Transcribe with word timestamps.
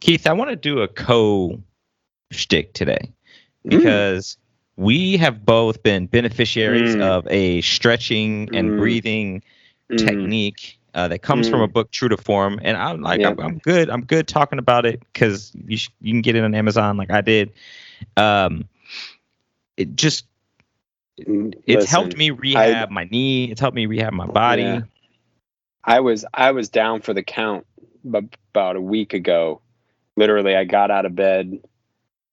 Keith, 0.00 0.26
I 0.26 0.32
want 0.32 0.50
to 0.50 0.56
do 0.56 0.80
a 0.80 0.88
co 0.88 1.60
shtick 2.30 2.72
today 2.74 3.12
because 3.64 4.36
mm. 4.36 4.84
we 4.84 5.16
have 5.16 5.44
both 5.44 5.82
been 5.82 6.06
beneficiaries 6.06 6.96
mm. 6.96 7.02
of 7.02 7.26
a 7.28 7.60
stretching 7.62 8.54
and 8.54 8.70
mm. 8.70 8.78
breathing 8.78 9.42
mm. 9.90 9.98
technique 9.98 10.78
uh, 10.94 11.08
that 11.08 11.20
comes 11.20 11.48
from 11.48 11.60
a 11.60 11.68
mm. 11.68 11.72
book, 11.72 11.90
True 11.90 12.08
to 12.08 12.16
Form. 12.16 12.60
And 12.62 12.76
I'm 12.76 13.02
like, 13.02 13.22
I'm, 13.22 13.38
I'm, 13.40 13.58
good. 13.58 13.90
I'm 13.90 14.04
good 14.04 14.28
talking 14.28 14.58
about 14.58 14.86
it 14.86 15.02
because 15.12 15.52
you 15.66 15.76
sh- 15.76 15.90
you 16.00 16.12
can 16.12 16.22
get 16.22 16.36
it 16.36 16.44
on 16.44 16.54
Amazon 16.54 16.96
like 16.96 17.10
I 17.10 17.20
did. 17.20 17.52
Um, 18.16 18.68
it 19.76 19.96
just 19.96 20.26
it's 21.16 21.66
Listen, 21.66 21.90
helped 21.90 22.16
me 22.16 22.30
rehab 22.30 22.88
I, 22.90 22.92
my 22.92 23.04
knee. 23.04 23.50
It's 23.50 23.60
helped 23.60 23.74
me 23.74 23.86
rehab 23.86 24.12
my 24.12 24.26
body. 24.26 24.62
Yeah. 24.62 24.80
I 25.84 26.00
was 26.00 26.24
I 26.32 26.52
was 26.52 26.68
down 26.68 27.00
for 27.00 27.14
the 27.14 27.22
count 27.22 27.66
about 28.04 28.76
a 28.76 28.80
week 28.80 29.14
ago. 29.14 29.60
Literally, 30.18 30.56
I 30.56 30.64
got 30.64 30.90
out 30.90 31.06
of 31.06 31.14
bed. 31.14 31.60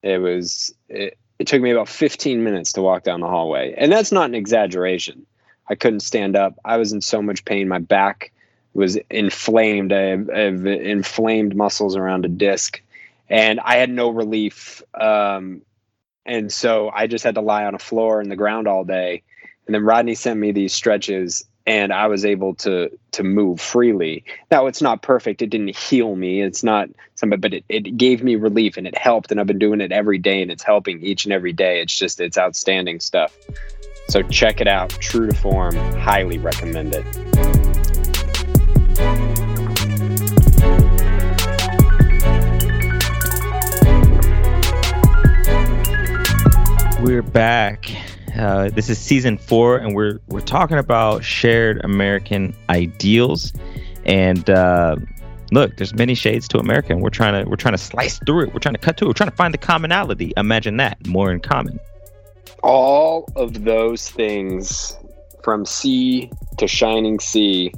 It 0.02 0.18
was 0.18 0.74
it, 0.88 1.16
it 1.38 1.46
took 1.46 1.62
me 1.62 1.70
about 1.70 1.88
15 1.88 2.42
minutes 2.42 2.72
to 2.72 2.82
walk 2.82 3.04
down 3.04 3.20
the 3.20 3.28
hallway, 3.28 3.74
and 3.78 3.92
that's 3.92 4.10
not 4.10 4.28
an 4.28 4.34
exaggeration. 4.34 5.24
I 5.68 5.76
couldn't 5.76 6.00
stand 6.00 6.34
up. 6.34 6.58
I 6.64 6.78
was 6.78 6.92
in 6.92 7.00
so 7.00 7.22
much 7.22 7.44
pain. 7.44 7.68
My 7.68 7.78
back 7.78 8.32
was 8.74 8.96
inflamed. 9.08 9.92
I 9.92 10.00
have, 10.00 10.30
I 10.30 10.38
have 10.40 10.66
inflamed 10.66 11.54
muscles 11.54 11.94
around 11.94 12.24
a 12.24 12.28
disc, 12.28 12.82
and 13.30 13.60
I 13.60 13.76
had 13.76 13.90
no 13.90 14.10
relief. 14.10 14.82
Um, 14.92 15.62
and 16.24 16.52
so 16.52 16.90
I 16.92 17.06
just 17.06 17.22
had 17.22 17.36
to 17.36 17.40
lie 17.40 17.66
on 17.66 17.76
a 17.76 17.78
floor 17.78 18.20
in 18.20 18.30
the 18.30 18.36
ground 18.36 18.66
all 18.66 18.82
day. 18.82 19.22
And 19.66 19.74
then 19.74 19.84
Rodney 19.84 20.16
sent 20.16 20.40
me 20.40 20.50
these 20.50 20.72
stretches 20.72 21.44
and 21.66 21.92
I 21.92 22.06
was 22.06 22.24
able 22.24 22.54
to 22.56 22.90
to 23.12 23.22
move 23.24 23.60
freely. 23.60 24.24
Now 24.50 24.66
it's 24.66 24.80
not 24.80 25.02
perfect. 25.02 25.42
It 25.42 25.50
didn't 25.50 25.76
heal 25.76 26.14
me. 26.14 26.40
It's 26.40 26.62
not 26.62 26.88
something, 27.16 27.40
but 27.40 27.54
it, 27.54 27.64
it 27.68 27.96
gave 27.96 28.22
me 28.22 28.36
relief 28.36 28.76
and 28.76 28.86
it 28.86 28.96
helped. 28.96 29.30
And 29.30 29.40
I've 29.40 29.46
been 29.46 29.58
doing 29.58 29.80
it 29.80 29.90
every 29.90 30.18
day 30.18 30.42
and 30.42 30.50
it's 30.50 30.62
helping 30.62 31.02
each 31.02 31.24
and 31.24 31.32
every 31.32 31.52
day. 31.52 31.80
It's 31.80 31.96
just 31.96 32.20
it's 32.20 32.38
outstanding 32.38 33.00
stuff. 33.00 33.36
So 34.08 34.22
check 34.22 34.60
it 34.60 34.68
out. 34.68 34.90
True 34.90 35.26
to 35.26 35.34
form. 35.34 35.74
Highly 35.74 36.38
recommend 36.38 36.94
it. 36.94 37.04
We're 47.02 47.22
back. 47.22 48.05
Uh, 48.38 48.68
this 48.70 48.90
is 48.90 48.98
season 48.98 49.38
four, 49.38 49.78
and 49.78 49.94
we're 49.94 50.20
we're 50.28 50.40
talking 50.40 50.78
about 50.78 51.24
shared 51.24 51.82
American 51.84 52.54
ideals. 52.68 53.52
And 54.04 54.48
uh, 54.50 54.96
look, 55.52 55.76
there's 55.76 55.94
many 55.94 56.14
shades 56.14 56.46
to 56.48 56.58
America, 56.58 56.92
and 56.92 57.00
we're 57.00 57.10
trying 57.10 57.42
to 57.42 57.48
we're 57.48 57.56
trying 57.56 57.74
to 57.74 57.78
slice 57.78 58.18
through 58.18 58.42
it. 58.42 58.54
We're 58.54 58.60
trying 58.60 58.74
to 58.74 58.80
cut 58.80 58.98
through 58.98 59.06
it. 59.06 59.10
We're 59.10 59.14
trying 59.14 59.30
to 59.30 59.36
find 59.36 59.54
the 59.54 59.58
commonality. 59.58 60.32
Imagine 60.36 60.76
that, 60.78 61.06
more 61.06 61.32
in 61.32 61.40
common. 61.40 61.80
All 62.62 63.28
of 63.36 63.64
those 63.64 64.10
things, 64.10 64.96
from 65.42 65.64
sea 65.64 66.30
to 66.58 66.66
shining 66.66 67.20
sea, 67.20 67.72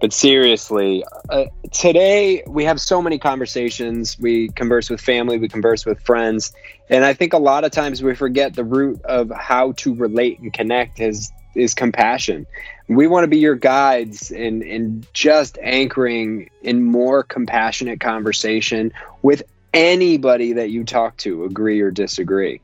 but 0.00 0.12
seriously, 0.12 1.04
uh, 1.30 1.44
today 1.72 2.42
we 2.46 2.64
have 2.64 2.80
so 2.80 3.00
many 3.00 3.18
conversations. 3.18 4.18
We 4.18 4.48
converse 4.50 4.90
with 4.90 5.00
family, 5.00 5.38
we 5.38 5.48
converse 5.48 5.86
with 5.86 6.00
friends, 6.00 6.52
and 6.90 7.04
I 7.04 7.14
think 7.14 7.32
a 7.32 7.38
lot 7.38 7.64
of 7.64 7.72
times 7.72 8.02
we 8.02 8.14
forget 8.14 8.54
the 8.54 8.64
root 8.64 9.02
of 9.04 9.30
how 9.30 9.72
to 9.72 9.94
relate 9.94 10.38
and 10.40 10.52
connect 10.52 11.00
is 11.00 11.30
is 11.54 11.74
compassion. 11.74 12.46
We 12.88 13.06
want 13.06 13.24
to 13.24 13.28
be 13.28 13.38
your 13.38 13.54
guides 13.54 14.30
in 14.30 14.62
in 14.62 15.06
just 15.12 15.58
anchoring 15.62 16.50
in 16.62 16.84
more 16.84 17.22
compassionate 17.22 18.00
conversation 18.00 18.92
with 19.22 19.42
anybody 19.72 20.52
that 20.54 20.70
you 20.70 20.84
talk 20.84 21.16
to, 21.18 21.44
agree 21.44 21.80
or 21.80 21.90
disagree. 21.90 22.60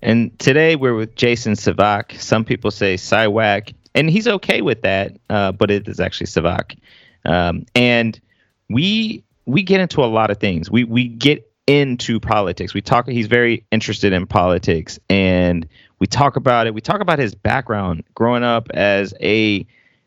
And 0.00 0.36
today 0.38 0.76
we're 0.76 0.94
with 0.94 1.16
Jason 1.16 1.54
Savak. 1.54 2.20
Some 2.20 2.44
people 2.44 2.70
say 2.70 2.94
Siwak 2.94 3.74
and 3.98 4.08
he's 4.08 4.28
okay 4.28 4.62
with 4.62 4.82
that. 4.82 5.16
Uh, 5.28 5.52
but 5.52 5.70
it 5.70 5.88
is 5.88 6.00
actually 6.00 6.28
Savak, 6.28 6.78
um, 7.24 7.66
and 7.74 8.18
we 8.70 9.24
we 9.44 9.62
get 9.62 9.80
into 9.80 10.02
a 10.02 10.06
lot 10.06 10.30
of 10.30 10.38
things. 10.38 10.70
We 10.70 10.84
we 10.84 11.08
get 11.08 11.50
into 11.66 12.20
politics. 12.20 12.72
We 12.72 12.80
talk. 12.80 13.08
He's 13.08 13.26
very 13.26 13.64
interested 13.72 14.12
in 14.12 14.26
politics, 14.26 14.98
and 15.10 15.68
we 15.98 16.06
talk 16.06 16.36
about 16.36 16.66
it. 16.66 16.74
We 16.74 16.80
talk 16.80 17.00
about 17.00 17.18
his 17.18 17.34
background, 17.34 18.04
growing 18.14 18.44
up 18.44 18.70
as 18.72 19.12
a 19.20 19.66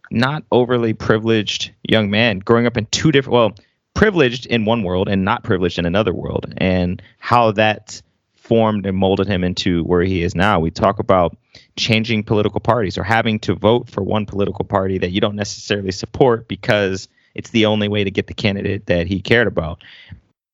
not 0.09 0.44
overly 0.52 0.94
privileged 0.94 1.72
young 1.84 2.09
man, 2.09 2.40
growing 2.40 2.66
up 2.66 2.78
in 2.78 2.85
two 2.88 3.12
different 3.12 3.34
well 3.34 3.56
privileged 3.94 4.46
in 4.46 4.63
one 4.63 4.84
world 4.84 5.09
and 5.09 5.25
not 5.25 5.44
privileged 5.44 5.78
in 5.78 5.85
another 5.85 6.13
world 6.13 6.53
and 6.58 7.02
how 7.19 7.52
that 7.52 8.02
formed 8.41 8.85
and 8.88 8.97
molded 8.97 9.28
him 9.28 9.44
into 9.44 9.84
where 9.84 10.02
he 10.02 10.24
is 10.24 10.35
now. 10.35 10.59
We 10.59 10.72
talk 10.72 11.00
about 11.00 11.38
changing 11.78 12.24
political 12.24 12.59
parties 12.59 12.97
or 12.97 13.03
having 13.03 13.40
to 13.40 13.56
vote 13.56 13.90
for 13.90 14.02
one 14.02 14.25
political 14.25 14.66
party 14.66 14.97
that 14.97 15.12
you 15.12 15.22
don't 15.22 15.35
necessarily 15.35 15.91
support 15.91 16.47
because 16.47 17.07
it's 17.35 17.52
the 17.52 17.68
only 17.68 17.88
way 17.88 18.03
to 18.03 18.12
get 18.12 18.28
the 18.28 18.34
candidate 18.34 18.88
that 18.88 19.07
he 19.07 19.22
cared 19.22 19.47
about. 19.47 19.84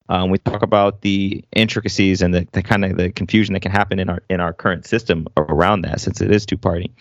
Um, 0.09 0.29
we 0.29 0.37
talk 0.37 0.63
about 0.63 1.01
the 1.01 1.43
intricacies 1.53 2.21
and 2.21 2.33
the, 2.33 2.47
the 2.51 2.61
kind 2.61 2.85
of 2.85 2.97
the 2.97 3.11
confusion 3.11 3.53
that 3.53 3.61
can 3.61 3.71
happen 3.71 3.99
in 3.99 4.09
our 4.09 4.21
in 4.29 4.39
our 4.39 4.53
current 4.53 4.85
system 4.85 5.27
around 5.35 5.81
that, 5.81 5.99
since 6.01 6.21
it 6.21 6.29
is 6.29 6.45
two 6.45 6.57
party. 6.57 6.91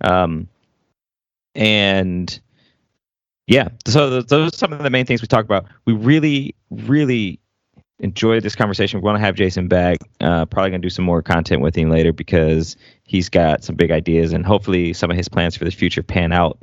Um, 0.00 0.48
and 1.54 2.38
yeah, 3.46 3.68
so 3.86 4.22
those 4.22 4.52
are 4.52 4.56
some 4.56 4.72
of 4.72 4.82
the 4.82 4.90
main 4.90 5.06
things 5.06 5.22
we 5.22 5.28
talk 5.28 5.44
about. 5.44 5.66
We 5.86 5.92
really, 5.92 6.54
really 6.70 7.40
enjoyed 7.98 8.42
this 8.42 8.54
conversation. 8.54 9.00
We're 9.00 9.10
going 9.10 9.20
to 9.20 9.26
have 9.26 9.34
Jason 9.34 9.68
back. 9.68 9.98
Uh, 10.20 10.44
probably 10.46 10.70
going 10.70 10.82
to 10.82 10.86
do 10.86 10.90
some 10.90 11.04
more 11.04 11.22
content 11.22 11.62
with 11.62 11.76
him 11.76 11.90
later 11.90 12.12
because 12.12 12.76
he's 13.04 13.28
got 13.28 13.64
some 13.64 13.76
big 13.76 13.90
ideas 13.90 14.32
and 14.32 14.44
hopefully 14.44 14.92
some 14.92 15.10
of 15.10 15.16
his 15.16 15.28
plans 15.28 15.56
for 15.56 15.64
the 15.64 15.70
future 15.70 16.02
pan 16.02 16.32
out. 16.32 16.58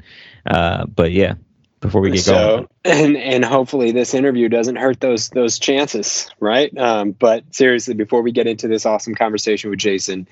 Uh, 0.46 0.86
but 0.86 1.12
yeah, 1.12 1.34
before 1.80 2.02
we 2.02 2.12
get 2.12 2.22
so, 2.22 2.34
going, 2.34 2.68
and 2.86 3.18
and 3.18 3.46
hopefully 3.46 3.92
this 3.92 4.14
interview 4.14 4.50
doesn't 4.50 4.78
hurt 4.78 5.02
those 5.02 5.30
those 5.30 5.60
chances, 5.60 6.30
right? 6.40 6.76
Um, 6.78 7.12
but 7.12 7.44
seriously, 7.54 7.94
before 7.94 8.22
we 8.22 8.32
get 8.32 8.48
into 8.48 8.68
this 8.68 8.86
awesome 8.86 9.16
conversation 9.16 9.70
with 9.70 9.80
Jason, 9.80 10.28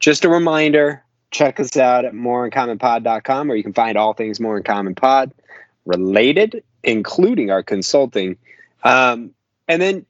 just 0.00 0.24
a 0.24 0.28
reminder: 0.28 1.02
check 1.30 1.60
us 1.60 1.76
out 1.76 2.04
at 2.04 2.12
moreincommonpod.com, 2.12 3.48
where 3.48 3.56
you 3.56 3.62
can 3.62 3.72
find 3.72 3.96
all 3.96 4.14
things 4.14 4.40
more 4.40 4.56
in 4.56 4.62
common 4.62 4.94
pod 4.94 5.32
related, 5.86 6.62
including 6.82 7.50
our 7.50 7.62
consulting. 7.62 8.36
Um, 8.82 9.30
and 9.68 9.80
then 9.80 10.06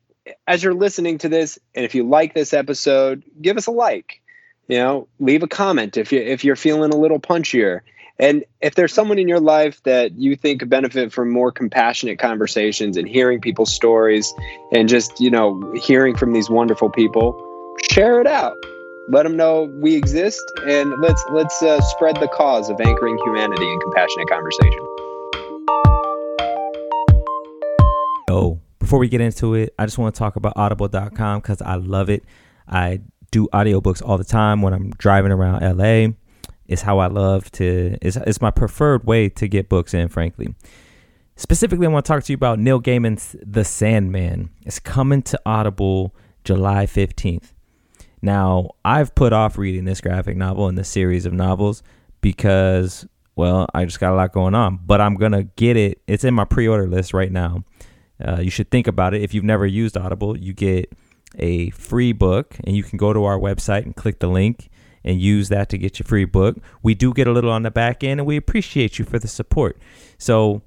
as 0.46 0.62
you're 0.62 0.74
listening 0.74 1.18
to 1.18 1.28
this, 1.28 1.58
and 1.74 1.84
if 1.84 1.94
you 1.94 2.04
like 2.04 2.34
this 2.34 2.52
episode, 2.52 3.22
give 3.40 3.56
us 3.56 3.66
a 3.66 3.70
like. 3.70 4.20
You 4.68 4.78
know, 4.78 5.08
leave 5.20 5.42
a 5.42 5.48
comment 5.48 5.96
if 5.96 6.12
you 6.12 6.20
if 6.20 6.44
you're 6.44 6.56
feeling 6.56 6.92
a 6.92 6.96
little 6.96 7.20
punchier. 7.20 7.80
And 8.18 8.44
if 8.62 8.74
there's 8.74 8.94
someone 8.94 9.18
in 9.18 9.28
your 9.28 9.40
life 9.40 9.82
that 9.82 10.12
you 10.12 10.36
think 10.36 10.60
could 10.60 10.70
benefit 10.70 11.12
from 11.12 11.30
more 11.30 11.52
compassionate 11.52 12.18
conversations 12.18 12.96
and 12.96 13.06
hearing 13.06 13.40
people's 13.40 13.72
stories 13.72 14.32
and 14.72 14.88
just, 14.88 15.20
you 15.20 15.30
know, 15.30 15.72
hearing 15.74 16.16
from 16.16 16.32
these 16.32 16.48
wonderful 16.48 16.88
people, 16.88 17.36
share 17.92 18.20
it 18.20 18.26
out. 18.26 18.56
Let 19.10 19.24
them 19.24 19.36
know 19.36 19.70
we 19.82 19.94
exist 19.94 20.42
and 20.66 20.94
let's 20.98 21.22
let's 21.30 21.62
uh, 21.62 21.80
spread 21.82 22.16
the 22.16 22.28
cause 22.28 22.70
of 22.70 22.80
anchoring 22.80 23.18
humanity 23.24 23.70
in 23.70 23.80
compassionate 23.80 24.28
conversation. 24.28 24.95
Before 28.86 29.00
we 29.00 29.08
get 29.08 29.20
into 29.20 29.54
it, 29.54 29.74
I 29.80 29.84
just 29.84 29.98
want 29.98 30.14
to 30.14 30.18
talk 30.20 30.36
about 30.36 30.52
audible.com 30.54 31.40
because 31.40 31.60
I 31.60 31.74
love 31.74 32.08
it. 32.08 32.22
I 32.68 33.00
do 33.32 33.48
audiobooks 33.52 34.00
all 34.00 34.16
the 34.16 34.22
time 34.22 34.62
when 34.62 34.72
I'm 34.72 34.90
driving 34.90 35.32
around 35.32 35.76
LA. 35.76 36.14
It's 36.68 36.82
how 36.82 37.00
I 37.00 37.08
love 37.08 37.50
to, 37.52 37.98
it's, 38.00 38.16
it's 38.16 38.40
my 38.40 38.52
preferred 38.52 39.04
way 39.04 39.28
to 39.30 39.48
get 39.48 39.68
books 39.68 39.92
in, 39.92 40.06
frankly. 40.06 40.54
Specifically, 41.34 41.84
I 41.84 41.90
want 41.90 42.06
to 42.06 42.12
talk 42.12 42.22
to 42.22 42.32
you 42.32 42.36
about 42.36 42.60
Neil 42.60 42.80
Gaiman's 42.80 43.34
The 43.42 43.64
Sandman. 43.64 44.50
It's 44.64 44.78
coming 44.78 45.22
to 45.22 45.40
Audible 45.44 46.14
July 46.44 46.86
15th. 46.86 47.54
Now, 48.22 48.70
I've 48.84 49.16
put 49.16 49.32
off 49.32 49.58
reading 49.58 49.84
this 49.84 50.00
graphic 50.00 50.36
novel 50.36 50.68
and 50.68 50.78
this 50.78 50.88
series 50.88 51.26
of 51.26 51.32
novels 51.32 51.82
because, 52.20 53.04
well, 53.34 53.66
I 53.74 53.84
just 53.84 53.98
got 53.98 54.12
a 54.12 54.14
lot 54.14 54.30
going 54.30 54.54
on, 54.54 54.78
but 54.86 55.00
I'm 55.00 55.16
going 55.16 55.32
to 55.32 55.42
get 55.42 55.76
it. 55.76 56.02
It's 56.06 56.22
in 56.22 56.34
my 56.34 56.44
pre 56.44 56.68
order 56.68 56.86
list 56.86 57.12
right 57.12 57.32
now. 57.32 57.64
Uh, 58.24 58.40
you 58.40 58.50
should 58.50 58.70
think 58.70 58.86
about 58.86 59.14
it. 59.14 59.22
If 59.22 59.34
you've 59.34 59.44
never 59.44 59.66
used 59.66 59.96
Audible, 59.96 60.36
you 60.36 60.52
get 60.52 60.92
a 61.38 61.70
free 61.70 62.12
book, 62.12 62.56
and 62.64 62.76
you 62.76 62.82
can 62.82 62.96
go 62.96 63.12
to 63.12 63.24
our 63.24 63.38
website 63.38 63.84
and 63.84 63.94
click 63.94 64.20
the 64.20 64.28
link 64.28 64.70
and 65.04 65.20
use 65.20 65.48
that 65.50 65.68
to 65.68 65.78
get 65.78 65.98
your 65.98 66.04
free 66.04 66.24
book. 66.24 66.56
We 66.82 66.94
do 66.94 67.12
get 67.12 67.26
a 67.26 67.32
little 67.32 67.50
on 67.50 67.62
the 67.62 67.70
back 67.70 68.02
end, 68.02 68.20
and 68.20 68.26
we 68.26 68.36
appreciate 68.36 68.98
you 68.98 69.04
for 69.04 69.18
the 69.18 69.28
support. 69.28 69.78
So, 70.18 70.62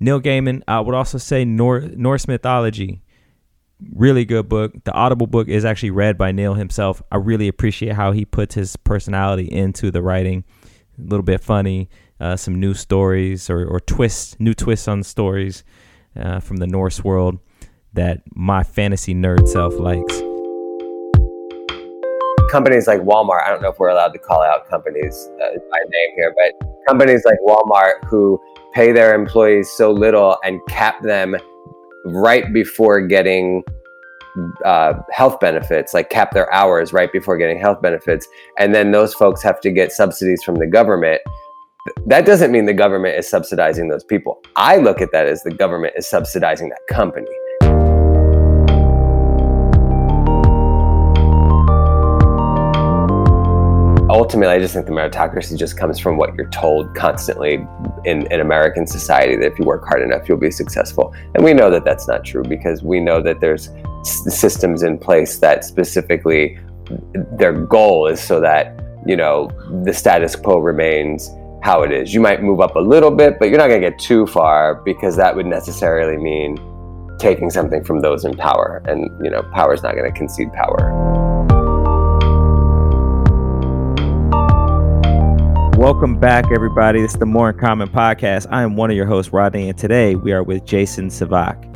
Neil 0.00 0.20
Gaiman, 0.20 0.62
I 0.66 0.80
would 0.80 0.94
also 0.94 1.18
say 1.18 1.44
Nor- 1.44 1.80
Norse 1.80 2.26
mythology, 2.26 3.02
really 3.94 4.24
good 4.24 4.48
book. 4.48 4.72
The 4.84 4.92
Audible 4.92 5.26
book 5.26 5.48
is 5.48 5.64
actually 5.64 5.90
read 5.90 6.18
by 6.18 6.32
Neil 6.32 6.54
himself. 6.54 7.02
I 7.12 7.16
really 7.16 7.48
appreciate 7.48 7.94
how 7.94 8.12
he 8.12 8.24
puts 8.24 8.54
his 8.54 8.76
personality 8.76 9.50
into 9.50 9.90
the 9.90 10.02
writing. 10.02 10.44
A 10.98 11.02
little 11.02 11.24
bit 11.24 11.40
funny, 11.40 11.88
uh, 12.20 12.36
some 12.36 12.58
new 12.58 12.74
stories 12.74 13.50
or, 13.50 13.64
or 13.66 13.80
twists, 13.80 14.36
new 14.38 14.54
twists 14.54 14.88
on 14.88 15.02
stories 15.02 15.64
uh, 16.18 16.40
from 16.40 16.58
the 16.58 16.66
Norse 16.66 17.02
world. 17.04 17.38
that 17.92 18.22
my 18.34 18.64
fantasy 18.64 19.14
nerd 19.14 19.46
self 19.46 19.74
likes. 19.74 20.20
Companies 22.50 22.86
like 22.86 23.00
Walmart, 23.00 23.44
I 23.46 23.50
don't 23.50 23.62
know 23.62 23.70
if 23.70 23.78
we're 23.78 23.88
allowed 23.88 24.12
to 24.12 24.18
call 24.18 24.42
out 24.42 24.68
companies 24.68 25.28
uh, 25.40 25.50
by 25.70 25.78
name 25.88 26.10
here, 26.16 26.34
but 26.36 26.68
companies 26.88 27.24
like 27.24 27.38
Walmart 27.46 28.04
who 28.06 28.40
pay 28.72 28.90
their 28.92 29.14
employees 29.14 29.70
so 29.76 29.92
little 29.92 30.36
and 30.44 30.60
cap 30.68 31.02
them 31.02 31.36
right 32.04 32.52
before 32.52 33.00
getting 33.00 33.62
uh, 34.64 34.94
health 35.12 35.38
benefits, 35.40 35.94
like 35.94 36.10
cap 36.10 36.32
their 36.32 36.52
hours 36.52 36.92
right 36.92 37.12
before 37.12 37.36
getting 37.36 37.58
health 37.58 37.80
benefits. 37.80 38.26
And 38.58 38.74
then 38.74 38.90
those 38.90 39.14
folks 39.14 39.42
have 39.42 39.60
to 39.60 39.70
get 39.70 39.92
subsidies 39.92 40.42
from 40.42 40.56
the 40.56 40.66
government. 40.66 41.20
That 42.06 42.24
doesn't 42.24 42.50
mean 42.50 42.64
the 42.64 42.72
government 42.72 43.18
is 43.18 43.28
subsidizing 43.28 43.88
those 43.88 44.04
people. 44.04 44.42
I 44.56 44.78
look 44.78 45.02
at 45.02 45.12
that 45.12 45.26
as 45.26 45.42
the 45.42 45.50
government 45.50 45.92
is 45.96 46.08
subsidizing 46.08 46.70
that 46.70 46.80
company. 46.88 47.26
ultimately, 54.08 54.54
I 54.54 54.60
just 54.60 54.72
think 54.72 54.86
the 54.86 54.92
meritocracy 54.92 55.58
just 55.58 55.76
comes 55.76 55.98
from 55.98 56.16
what 56.16 56.34
you're 56.36 56.48
told 56.50 56.94
constantly 56.94 57.66
in, 58.04 58.32
in 58.32 58.40
American 58.40 58.86
society 58.86 59.34
that 59.36 59.52
if 59.52 59.58
you 59.58 59.64
work 59.64 59.84
hard 59.86 60.02
enough, 60.02 60.28
you'll 60.28 60.38
be 60.38 60.52
successful. 60.52 61.12
And 61.34 61.44
we 61.44 61.52
know 61.52 61.68
that 61.70 61.84
that's 61.84 62.06
not 62.06 62.24
true 62.24 62.44
because 62.44 62.82
we 62.82 63.00
know 63.00 63.20
that 63.20 63.40
there's 63.40 63.70
systems 64.04 64.84
in 64.84 64.98
place 64.98 65.38
that 65.38 65.64
specifically 65.64 66.58
their 67.32 67.52
goal 67.52 68.06
is 68.06 68.20
so 68.20 68.40
that, 68.40 68.80
you 69.04 69.16
know, 69.16 69.50
the 69.84 69.92
status 69.92 70.36
quo 70.36 70.58
remains 70.58 71.28
how 71.64 71.82
it 71.82 71.90
is. 71.90 72.12
You 72.12 72.20
might 72.20 72.42
move 72.42 72.60
up 72.60 72.76
a 72.76 72.80
little 72.80 73.10
bit, 73.10 73.38
but 73.38 73.48
you're 73.48 73.56
not 73.56 73.68
going 73.68 73.80
to 73.80 73.88
get 73.88 73.98
too 73.98 74.26
far 74.26 74.82
because 74.84 75.16
that 75.16 75.34
would 75.34 75.46
necessarily 75.46 76.22
mean 76.22 76.58
taking 77.18 77.48
something 77.48 77.82
from 77.82 78.00
those 78.00 78.26
in 78.26 78.36
power. 78.36 78.82
And, 78.84 79.08
you 79.24 79.30
know, 79.30 79.42
power 79.54 79.72
is 79.72 79.82
not 79.82 79.94
going 79.94 80.04
to 80.04 80.14
concede 80.14 80.52
power. 80.52 80.92
Welcome 85.78 86.20
back, 86.20 86.44
everybody. 86.54 87.00
This 87.00 87.14
is 87.14 87.18
the 87.18 87.24
More 87.24 87.48
in 87.48 87.58
Common 87.58 87.88
podcast. 87.88 88.46
I 88.50 88.62
am 88.62 88.76
one 88.76 88.90
of 88.90 88.96
your 88.96 89.06
hosts, 89.06 89.32
Rodney, 89.32 89.70
and 89.70 89.78
today 89.78 90.16
we 90.16 90.32
are 90.32 90.42
with 90.42 90.66
Jason 90.66 91.08
Savak. 91.08 91.70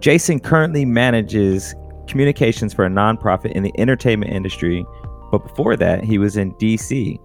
Jason 0.00 0.40
currently 0.40 0.84
manages 0.84 1.72
communications 2.08 2.74
for 2.74 2.84
a 2.84 2.88
nonprofit 2.90 3.52
in 3.52 3.62
the 3.62 3.72
entertainment 3.78 4.32
industry, 4.32 4.84
but 5.30 5.46
before 5.46 5.76
that, 5.76 6.02
he 6.02 6.18
was 6.18 6.36
in 6.36 6.52
DC, 6.54 7.20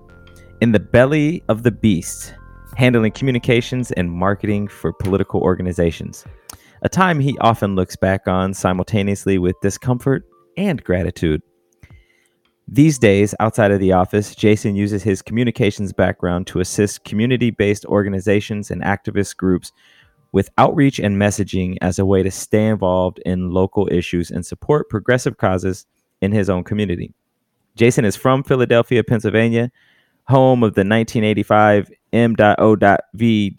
in 0.66 0.72
the 0.72 0.80
belly 0.80 1.44
of 1.48 1.62
the 1.62 1.70
beast, 1.70 2.34
handling 2.76 3.12
communications 3.12 3.92
and 3.92 4.12
marketing 4.12 4.68
for 4.68 4.92
political 4.92 5.40
organizations. 5.42 6.26
A 6.82 6.90
time 6.90 7.20
he 7.20 7.38
often 7.38 7.76
looks 7.76 7.96
back 7.96 8.28
on 8.28 8.52
simultaneously 8.52 9.38
with 9.38 9.56
discomfort 9.62 10.24
and 10.58 10.84
gratitude. 10.84 11.44
These 12.68 12.98
days, 12.98 13.36
outside 13.40 13.70
of 13.70 13.80
the 13.80 13.92
office, 13.92 14.34
Jason 14.34 14.76
uses 14.76 15.04
his 15.04 15.22
communications 15.22 15.94
background 15.94 16.48
to 16.48 16.62
assist 16.62 17.04
community 17.04 17.52
based 17.52 17.86
organizations 17.86 18.72
and 18.72 18.82
activist 18.82 19.38
groups 19.38 19.72
with 20.32 20.50
outreach 20.58 20.98
and 20.98 21.16
messaging 21.18 21.78
as 21.82 22.00
a 22.00 22.08
way 22.08 22.24
to 22.24 22.32
stay 22.32 22.66
involved 22.66 23.20
in 23.24 23.52
local 23.52 23.88
issues 23.92 24.32
and 24.32 24.44
support 24.44 24.90
progressive 24.90 25.38
causes 25.38 25.86
in 26.24 26.32
his 26.32 26.50
own 26.50 26.64
community. 26.64 27.14
Jason 27.76 28.04
is 28.04 28.16
from 28.16 28.42
Philadelphia, 28.42 29.04
Pennsylvania, 29.04 29.72
home 30.28 30.64
of 30.64 30.76
the 30.76 30.82
1985 30.82 31.92
M.O.V.E 32.14 33.56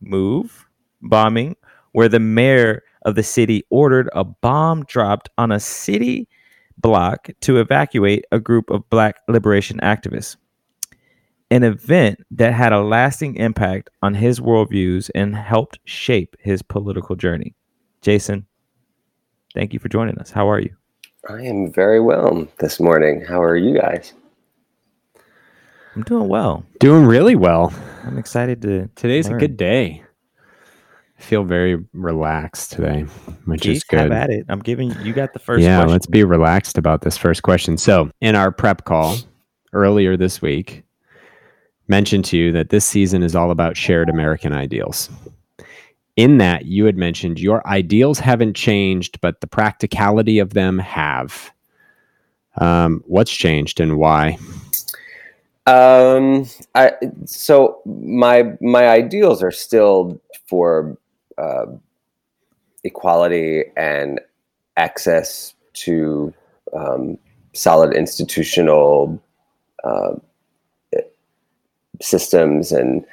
move 0.00 0.66
bombing, 1.02 1.56
where 1.92 2.08
the 2.08 2.20
mayor 2.20 2.82
of 3.02 3.14
the 3.14 3.22
city 3.22 3.64
ordered 3.70 4.08
a 4.12 4.24
bomb 4.24 4.84
dropped 4.84 5.28
on 5.38 5.52
a 5.52 5.60
city 5.60 6.28
block 6.78 7.28
to 7.40 7.58
evacuate 7.58 8.24
a 8.32 8.40
group 8.40 8.70
of 8.70 8.88
black 8.90 9.16
liberation 9.28 9.78
activists. 9.82 10.36
An 11.50 11.62
event 11.62 12.20
that 12.32 12.52
had 12.52 12.72
a 12.72 12.82
lasting 12.82 13.36
impact 13.36 13.88
on 14.02 14.14
his 14.14 14.40
worldviews 14.40 15.10
and 15.14 15.36
helped 15.36 15.78
shape 15.84 16.36
his 16.40 16.60
political 16.60 17.14
journey. 17.14 17.54
Jason, 18.02 18.46
thank 19.54 19.72
you 19.72 19.78
for 19.78 19.88
joining 19.88 20.18
us. 20.18 20.30
How 20.30 20.50
are 20.50 20.60
you? 20.60 20.74
I 21.28 21.42
am 21.42 21.72
very 21.72 22.00
well 22.00 22.48
this 22.58 22.80
morning. 22.80 23.24
How 23.24 23.40
are 23.40 23.56
you 23.56 23.78
guys? 23.78 24.12
I'm 25.96 26.02
doing 26.02 26.28
well. 26.28 26.62
Doing 26.78 27.06
really 27.06 27.36
well. 27.36 27.72
I'm 28.04 28.18
excited 28.18 28.60
to. 28.62 28.88
Today's 28.96 29.28
learn. 29.28 29.38
a 29.38 29.40
good 29.40 29.56
day. 29.56 30.04
I 31.18 31.22
feel 31.22 31.42
very 31.42 31.82
relaxed 31.94 32.72
today, 32.72 33.06
which 33.46 33.62
Keith, 33.62 33.76
is 33.76 33.84
good. 33.84 34.00
Have 34.00 34.12
at 34.12 34.28
it. 34.28 34.44
I'm 34.50 34.60
giving 34.60 34.94
you 35.00 35.14
got 35.14 35.32
the 35.32 35.38
first. 35.38 35.62
Yeah, 35.62 35.78
question. 35.78 35.92
let's 35.92 36.06
be 36.06 36.22
relaxed 36.22 36.76
about 36.76 37.00
this 37.00 37.16
first 37.16 37.42
question. 37.42 37.78
So, 37.78 38.10
in 38.20 38.34
our 38.34 38.52
prep 38.52 38.84
call 38.84 39.16
earlier 39.72 40.18
this 40.18 40.42
week, 40.42 40.82
mentioned 41.88 42.26
to 42.26 42.36
you 42.36 42.52
that 42.52 42.68
this 42.68 42.84
season 42.84 43.22
is 43.22 43.34
all 43.34 43.50
about 43.50 43.78
shared 43.78 44.10
American 44.10 44.52
ideals. 44.52 45.08
In 46.16 46.36
that, 46.38 46.66
you 46.66 46.84
had 46.84 46.98
mentioned 46.98 47.40
your 47.40 47.66
ideals 47.66 48.18
haven't 48.18 48.54
changed, 48.54 49.18
but 49.22 49.40
the 49.40 49.46
practicality 49.46 50.40
of 50.40 50.52
them 50.52 50.78
have. 50.78 51.50
Um, 52.58 53.02
what's 53.06 53.32
changed 53.32 53.80
and 53.80 53.96
why? 53.96 54.38
Um, 55.66 56.46
I 56.76 56.92
so 57.24 57.80
my 57.84 58.52
my 58.60 58.88
ideals 58.88 59.42
are 59.42 59.50
still 59.50 60.20
for 60.46 60.96
uh, 61.38 61.66
equality 62.84 63.64
and 63.76 64.20
access 64.76 65.54
to 65.72 66.32
um, 66.72 67.18
solid 67.52 67.94
institutional 67.94 69.20
uh, 69.82 70.12
systems 72.00 72.72
and 72.72 73.04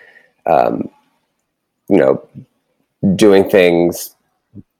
um, 0.45 0.89
you 1.89 1.97
know 1.97 2.25
doing 3.15 3.49
things 3.49 4.15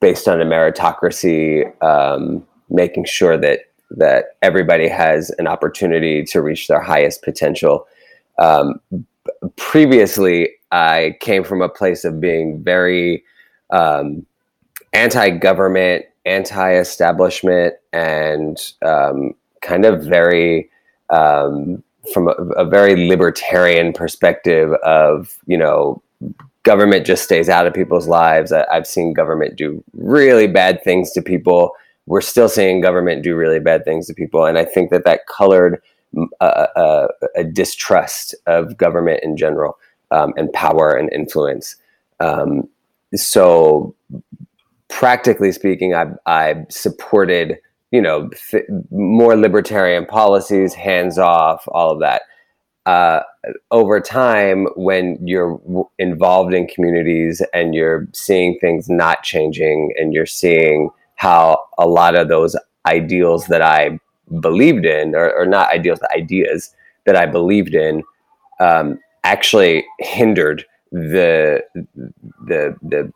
based 0.00 0.28
on 0.28 0.40
a 0.40 0.44
meritocracy 0.44 1.70
um, 1.82 2.46
making 2.70 3.04
sure 3.04 3.36
that 3.36 3.60
that 3.90 4.36
everybody 4.42 4.88
has 4.88 5.30
an 5.38 5.46
opportunity 5.46 6.24
to 6.24 6.40
reach 6.40 6.68
their 6.68 6.80
highest 6.80 7.22
potential 7.22 7.86
um, 8.38 8.80
previously 9.56 10.50
i 10.72 11.16
came 11.20 11.44
from 11.44 11.62
a 11.62 11.68
place 11.68 12.04
of 12.04 12.20
being 12.20 12.62
very 12.62 13.24
um, 13.70 14.24
anti-government, 14.94 16.06
anti-establishment, 16.24 17.74
and 17.92 18.72
um, 18.82 19.34
kind 19.60 19.84
of 19.84 20.02
very 20.04 20.70
um, 21.10 21.82
from 22.12 22.28
a, 22.28 22.32
a, 22.32 22.64
very 22.64 23.08
libertarian 23.08 23.92
perspective 23.92 24.72
of 24.84 25.36
you 25.46 25.58
know 25.58 26.02
government 26.62 27.04
just 27.04 27.24
stays 27.24 27.48
out 27.48 27.66
of 27.66 27.74
people's 27.74 28.08
lives. 28.08 28.52
I, 28.52 28.64
I've 28.70 28.86
seen 28.86 29.12
government 29.12 29.56
do 29.56 29.82
really 29.92 30.46
bad 30.46 30.82
things 30.82 31.12
to 31.12 31.22
people. 31.22 31.72
We're 32.06 32.20
still 32.20 32.48
seeing 32.48 32.80
government 32.80 33.22
do 33.22 33.34
really 33.34 33.60
bad 33.60 33.84
things 33.84 34.06
to 34.06 34.14
people, 34.14 34.44
and 34.44 34.58
I 34.58 34.64
think 34.64 34.90
that 34.90 35.04
that 35.04 35.26
colored 35.26 35.80
a, 36.40 37.08
distrust 37.52 38.34
of 38.46 38.76
government 38.76 39.20
in 39.22 39.36
general 39.36 39.78
um, 40.10 40.32
and 40.36 40.52
power 40.52 40.94
and 40.94 41.12
influence. 41.12 41.76
Um, 42.20 42.68
so 43.14 43.94
practically 44.88 45.52
speaking, 45.52 45.94
I, 45.94 46.06
I 46.26 46.66
supported, 46.68 47.58
you 47.90 48.00
know, 48.00 48.30
more 48.90 49.36
libertarian 49.36 50.06
policies, 50.06 50.74
hands 50.74 51.18
off, 51.18 51.66
all 51.68 51.90
of 51.90 52.00
that. 52.00 52.22
Uh, 52.86 53.20
over 53.70 53.98
time, 53.98 54.66
when 54.76 55.18
you're 55.26 55.58
involved 55.98 56.52
in 56.52 56.66
communities 56.66 57.42
and 57.54 57.74
you're 57.74 58.06
seeing 58.12 58.58
things 58.60 58.88
not 58.90 59.22
changing 59.22 59.94
and 59.96 60.12
you're 60.12 60.26
seeing 60.26 60.90
how 61.16 61.64
a 61.78 61.86
lot 61.86 62.14
of 62.14 62.28
those 62.28 62.56
ideals 62.86 63.46
that 63.46 63.62
I 63.62 63.98
believed 64.40 64.84
in, 64.84 65.14
or, 65.14 65.32
or 65.34 65.46
not 65.46 65.70
ideals, 65.70 66.00
ideas 66.14 66.74
that 67.06 67.16
I 67.16 67.26
believed 67.26 67.74
in, 67.74 68.02
um, 68.60 68.98
actually 69.24 69.84
hindered 69.98 70.64
the 70.92 71.62
the 72.46 72.76
the 72.82 73.12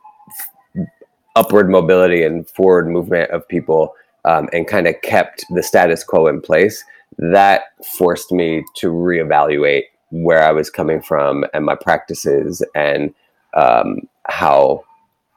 upward 1.37 1.71
mobility 1.71 2.25
and 2.25 2.49
forward 2.51 2.89
movement 2.89 3.31
of 3.31 3.47
people 3.47 3.95
um, 4.25 4.49
and 4.53 4.67
kind 4.67 4.89
of 4.89 5.01
kept 5.03 5.45
the 5.51 5.63
status 5.63 6.03
quo 6.03 6.27
in 6.27 6.41
place. 6.41 6.85
That 7.19 7.63
forced 7.97 8.33
me 8.33 8.65
to 8.77 8.89
reevaluate 8.89 9.85
where 10.11 10.43
I 10.43 10.53
was 10.53 10.71
coming 10.71 11.01
from 11.01 11.45
and 11.55 11.65
my 11.65 11.77
practices 11.77 12.63
and 12.75 13.15
um, 13.55 14.09
how 14.25 14.85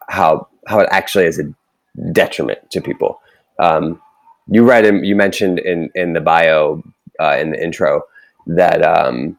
how 0.10 0.48
how 0.68 0.80
it 0.80 0.90
actually 0.92 1.26
is 1.26 1.40
a 1.40 1.54
detriment 2.12 2.70
to 2.72 2.82
people. 2.82 3.22
Um, 3.60 4.02
you 4.48 4.64
read 4.64 4.86
and 4.86 5.06
you 5.06 5.16
mentioned 5.16 5.60
in 5.60 5.90
in 5.96 6.14
the 6.14 6.22
bio 6.22 6.84
uh, 7.20 7.38
in 7.40 7.52
the 7.52 7.64
intro 7.64 8.04
that 8.48 8.84
um, 8.84 9.38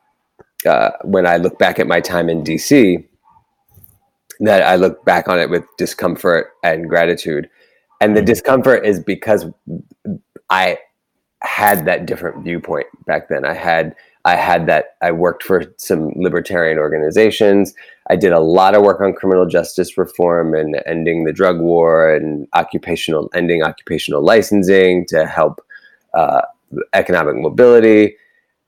uh, 0.66 0.90
when 1.02 1.26
I 1.26 1.36
look 1.36 1.58
back 1.58 1.78
at 1.78 1.86
my 1.86 2.00
time 2.00 2.28
in 2.28 2.44
DC, 2.44 3.04
that 4.40 4.62
I 4.62 4.76
look 4.76 5.04
back 5.04 5.28
on 5.28 5.38
it 5.38 5.50
with 5.50 5.64
discomfort 5.78 6.52
and 6.62 6.88
gratitude. 6.88 7.48
And 8.00 8.16
the 8.16 8.22
discomfort 8.22 8.84
is 8.84 9.00
because 9.00 9.46
I 10.50 10.78
had 11.40 11.84
that 11.86 12.06
different 12.06 12.44
viewpoint 12.44 12.86
back 13.06 13.28
then. 13.28 13.44
I 13.44 13.54
had 13.54 13.94
I 14.24 14.36
had 14.36 14.66
that 14.66 14.96
I 15.02 15.10
worked 15.10 15.42
for 15.42 15.64
some 15.78 16.12
libertarian 16.14 16.78
organizations. 16.78 17.74
I 18.08 18.16
did 18.16 18.32
a 18.32 18.40
lot 18.40 18.74
of 18.74 18.82
work 18.82 19.00
on 19.00 19.14
criminal 19.14 19.46
justice 19.46 19.98
reform 19.98 20.54
and 20.54 20.80
ending 20.86 21.24
the 21.24 21.32
drug 21.32 21.60
war 21.60 22.14
and 22.14 22.46
occupational 22.54 23.30
ending 23.34 23.62
occupational 23.62 24.22
licensing 24.22 25.06
to 25.06 25.26
help 25.26 25.60
uh, 26.14 26.42
economic 26.92 27.36
mobility. 27.36 28.16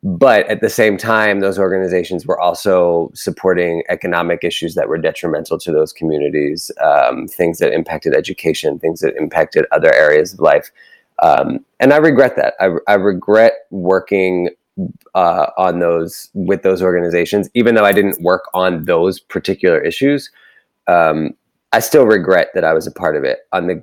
But 0.02 0.46
at 0.48 0.60
the 0.60 0.68
same 0.68 0.98
time, 0.98 1.40
those 1.40 1.58
organizations 1.58 2.26
were 2.26 2.38
also 2.38 3.10
supporting 3.14 3.82
economic 3.88 4.44
issues 4.44 4.74
that 4.74 4.86
were 4.86 4.98
detrimental 4.98 5.58
to 5.58 5.72
those 5.72 5.94
communities, 5.94 6.70
um, 6.82 7.26
things 7.26 7.58
that 7.58 7.72
impacted 7.72 8.14
education, 8.14 8.78
things 8.78 9.00
that 9.00 9.16
impacted 9.16 9.64
other 9.72 9.94
areas 9.94 10.34
of 10.34 10.40
life. 10.40 10.70
Um, 11.22 11.64
and 11.80 11.94
I 11.94 11.96
regret 11.96 12.36
that. 12.36 12.52
I, 12.60 12.72
I 12.86 12.94
regret 12.94 13.52
working 13.70 14.50
uh, 15.14 15.46
on 15.56 15.78
those 15.78 16.30
with 16.34 16.62
those 16.62 16.82
organizations, 16.82 17.48
even 17.54 17.74
though 17.74 17.84
I 17.84 17.92
didn't 17.92 18.20
work 18.20 18.44
on 18.54 18.84
those 18.84 19.20
particular 19.20 19.80
issues. 19.80 20.30
Um, 20.86 21.34
I 21.72 21.80
still 21.80 22.06
regret 22.06 22.50
that 22.54 22.64
I 22.64 22.72
was 22.72 22.86
a 22.86 22.92
part 22.92 23.16
of 23.16 23.24
it. 23.24 23.40
On 23.52 23.66
the 23.66 23.82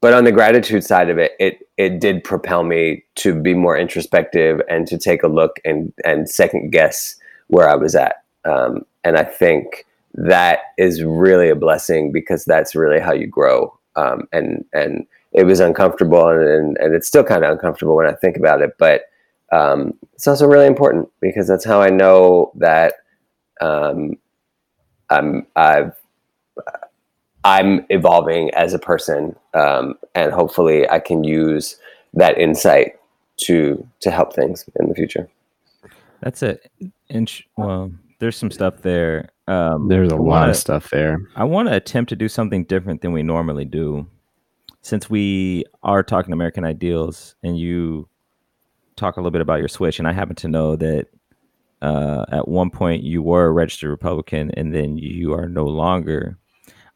but 0.00 0.12
on 0.12 0.24
the 0.24 0.32
gratitude 0.32 0.84
side 0.84 1.10
of 1.10 1.18
it, 1.18 1.32
it 1.40 1.68
it 1.76 2.00
did 2.00 2.24
propel 2.24 2.64
me 2.64 3.04
to 3.16 3.34
be 3.34 3.54
more 3.54 3.76
introspective 3.76 4.60
and 4.68 4.86
to 4.86 4.98
take 4.98 5.22
a 5.22 5.28
look 5.28 5.58
and 5.64 5.92
and 6.04 6.28
second 6.28 6.70
guess 6.70 7.16
where 7.48 7.68
I 7.68 7.74
was 7.74 7.94
at. 7.94 8.22
Um, 8.44 8.84
and 9.04 9.16
I 9.16 9.24
think 9.24 9.86
that 10.14 10.60
is 10.78 11.02
really 11.02 11.50
a 11.50 11.56
blessing 11.56 12.12
because 12.12 12.44
that's 12.44 12.74
really 12.74 13.00
how 13.00 13.12
you 13.12 13.26
grow. 13.26 13.76
Um, 13.96 14.28
and 14.32 14.64
and 14.72 15.06
it 15.32 15.44
was 15.44 15.60
uncomfortable 15.60 16.28
and, 16.28 16.42
and, 16.42 16.78
and 16.78 16.94
it's 16.94 17.06
still 17.06 17.24
kind 17.24 17.44
of 17.44 17.50
uncomfortable 17.50 17.96
when 17.96 18.06
I 18.06 18.12
think 18.12 18.36
about 18.36 18.62
it, 18.62 18.76
but 18.78 19.02
um, 19.52 19.94
it's 20.14 20.26
also 20.26 20.46
really 20.46 20.66
important 20.66 21.08
because 21.20 21.46
that's 21.48 21.64
how 21.64 21.80
I 21.80 21.90
know 21.90 22.52
that 22.56 22.94
um, 23.60 24.16
I'm 25.10 25.46
I've 25.56 25.92
I'm 27.44 27.86
evolving 27.90 28.50
as 28.54 28.74
a 28.74 28.78
person, 28.78 29.36
um, 29.54 29.94
and 30.14 30.32
hopefully 30.32 30.88
I 30.90 30.98
can 30.98 31.22
use 31.22 31.76
that 32.14 32.38
insight 32.38 32.98
to 33.38 33.86
to 34.00 34.10
help 34.10 34.32
things 34.34 34.68
in 34.80 34.88
the 34.88 34.94
future. 34.94 35.28
That's 36.20 36.42
it. 36.42 36.70
And 37.08 37.28
sh- 37.28 37.42
well, 37.56 37.92
there's 38.18 38.36
some 38.36 38.50
stuff 38.50 38.82
there. 38.82 39.28
Um, 39.46 39.86
There's 39.86 40.10
a 40.10 40.16
lot 40.16 40.24
wanna- 40.24 40.50
of 40.50 40.56
stuff 40.56 40.90
there. 40.90 41.18
I 41.36 41.44
want 41.44 41.68
to 41.68 41.76
attempt 41.76 42.08
to 42.08 42.16
do 42.16 42.26
something 42.28 42.64
different 42.64 43.00
than 43.02 43.12
we 43.12 43.22
normally 43.22 43.64
do, 43.64 44.08
since 44.82 45.08
we 45.08 45.64
are 45.84 46.02
talking 46.02 46.32
American 46.32 46.64
ideals, 46.64 47.36
and 47.44 47.56
you 47.56 48.08
talk 48.96 49.16
a 49.16 49.20
little 49.20 49.30
bit 49.30 49.40
about 49.40 49.58
your 49.58 49.68
switch. 49.68 49.98
And 49.98 50.08
I 50.08 50.12
happen 50.12 50.36
to 50.36 50.48
know 50.48 50.76
that 50.76 51.06
uh, 51.82 52.24
at 52.32 52.48
one 52.48 52.70
point 52.70 53.02
you 53.02 53.22
were 53.22 53.44
a 53.46 53.52
registered 53.52 53.90
Republican, 53.90 54.50
and 54.56 54.74
then 54.74 54.96
you 54.96 55.32
are 55.34 55.48
no 55.48 55.64
longer. 55.64 56.38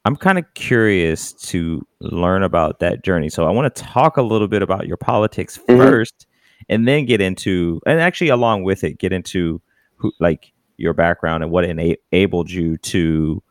I'm 0.06 0.16
kind 0.16 0.38
of 0.38 0.44
curious 0.54 1.32
to 1.50 1.86
learn 2.00 2.42
about 2.42 2.78
that 2.80 3.04
journey. 3.04 3.28
So 3.28 3.46
I 3.46 3.50
want 3.50 3.74
to 3.74 3.82
talk 3.82 4.16
a 4.16 4.22
little 4.22 4.48
bit 4.48 4.62
about 4.62 4.86
your 4.86 4.96
politics 4.96 5.58
Mhm. 5.68 5.76
first, 5.76 6.26
and 6.70 6.88
then 6.88 7.04
get 7.04 7.20
into, 7.20 7.80
and 7.86 8.00
actually 8.00 8.28
along 8.30 8.62
with 8.64 8.82
it, 8.82 8.98
get 8.98 9.12
into 9.12 9.60
who, 9.96 10.10
like 10.18 10.52
your 10.78 10.94
background 10.94 11.42
and 11.42 11.52
what 11.52 11.64
enabled 11.66 12.50
you 12.50 12.78
to 12.78 13.42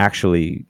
actually 0.00 0.66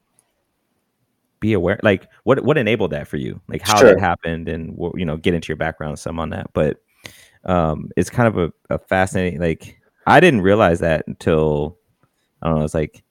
be 1.41 1.55
aware 1.55 1.81
like 1.83 2.07
what 2.25 2.45
what 2.45 2.57
enabled 2.59 2.93
that 2.93 3.09
for 3.09 3.17
you 3.17 3.41
like 3.49 3.63
how 3.63 3.79
Sure. 3.79 3.89
that 3.95 3.99
happened 3.99 4.49
and 4.49 4.77
you 4.95 5.05
know 5.05 5.17
get 5.17 5.35
into 5.35 5.49
your 5.49 5.57
background 5.57 5.99
some 5.99 6.21
on 6.21 6.31
that 6.31 6.47
but 6.53 6.77
um 7.45 7.91
it's 7.97 8.11
kind 8.11 8.29
of 8.29 8.39
a, 8.39 8.53
a 8.75 8.79
fascinating 8.79 9.41
like 9.41 9.81
i 10.07 10.21
didn't 10.21 10.41
realize 10.43 10.81
that 10.81 11.05
until 11.07 11.77
i 12.43 12.49
don't 12.49 12.59
know 12.59 12.65
it's 12.65 12.75
like 12.75 13.03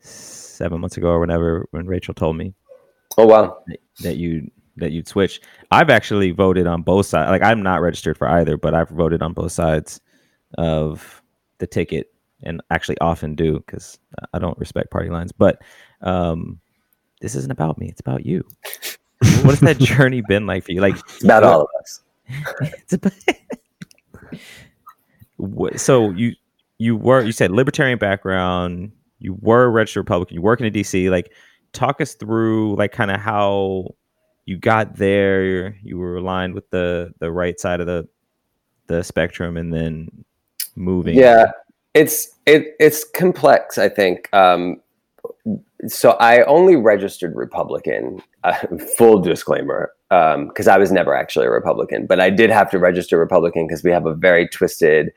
seven 0.00 0.80
months 0.80 0.96
ago 0.96 1.08
or 1.08 1.20
whenever 1.20 1.66
when 1.72 1.86
rachel 1.86 2.14
told 2.14 2.36
me 2.36 2.54
Oh 3.16 3.26
wow! 3.26 3.58
that 4.00 4.16
you 4.16 4.50
that 4.76 4.90
you'd 4.92 5.06
switch 5.08 5.40
i've 5.70 5.90
actually 5.90 6.30
voted 6.32 6.66
on 6.66 6.82
both 6.82 7.06
sides 7.06 7.30
like 7.30 7.42
i'm 7.42 7.62
not 7.62 7.80
registered 7.80 8.16
for 8.18 8.28
either 8.28 8.56
but 8.56 8.74
i've 8.74 8.88
voted 8.90 9.22
on 9.22 9.32
both 9.32 9.52
sides 9.52 10.00
of 10.58 11.22
the 11.58 11.66
ticket 11.66 12.12
and 12.42 12.60
actually 12.70 12.98
often 12.98 13.34
do 13.34 13.54
because 13.66 13.98
i 14.32 14.38
don't 14.38 14.58
respect 14.58 14.90
party 14.90 15.10
lines 15.10 15.32
but 15.32 15.62
um 16.02 16.58
this 17.20 17.34
isn't 17.36 17.52
about 17.52 17.78
me 17.78 17.88
it's 17.88 18.00
about 18.00 18.26
you 18.26 18.44
what 19.42 19.52
has 19.58 19.60
that 19.60 19.78
journey 19.78 20.22
been 20.28 20.46
like 20.46 20.64
for 20.64 20.72
you 20.72 20.80
like 20.80 20.96
It's 20.96 21.24
about 21.24 21.42
what- 21.44 21.52
all 21.52 21.60
of 21.62 21.68
us. 21.80 22.00
it's 22.78 22.92
about 22.94 23.12
So 25.76 26.10
you 26.10 26.34
you 26.78 26.96
were 26.96 27.22
you 27.22 27.32
said 27.32 27.50
libertarian 27.50 27.98
background 27.98 28.92
you 29.20 29.38
were 29.40 29.64
a 29.64 29.68
registered 29.68 30.00
republican 30.00 30.34
you 30.34 30.42
work 30.42 30.60
in 30.60 30.72
dc 30.72 31.08
like 31.08 31.32
talk 31.72 32.00
us 32.00 32.14
through 32.14 32.74
like 32.74 32.90
kind 32.90 33.12
of 33.12 33.20
how 33.20 33.94
you 34.44 34.58
got 34.58 34.96
there 34.96 35.76
you 35.84 35.96
were 35.96 36.16
aligned 36.16 36.52
with 36.52 36.68
the 36.70 37.14
the 37.20 37.30
right 37.30 37.60
side 37.60 37.80
of 37.80 37.86
the 37.86 38.06
the 38.86 39.02
spectrum 39.02 39.56
and 39.56 39.72
then 39.72 40.08
moving 40.76 41.16
Yeah, 41.16 41.50
it's 41.94 42.34
it 42.46 42.74
it's 42.80 43.04
complex. 43.04 43.78
I 43.78 43.88
think. 43.88 44.28
Um, 44.32 44.80
so 45.88 46.12
I 46.12 46.42
only 46.44 46.76
registered 46.76 47.34
Republican. 47.34 48.22
Uh, 48.42 48.54
full 48.96 49.20
disclaimer, 49.20 49.92
because 50.10 50.68
I 50.68 50.78
was 50.78 50.92
never 50.92 51.14
actually 51.14 51.46
a 51.46 51.50
Republican, 51.50 52.06
but 52.06 52.20
I 52.20 52.30
did 52.30 52.50
have 52.50 52.70
to 52.70 52.78
register 52.78 53.18
Republican 53.18 53.66
because 53.66 53.82
we 53.82 53.90
have 53.90 54.06
a 54.06 54.14
very 54.14 54.46
twisted 54.48 55.12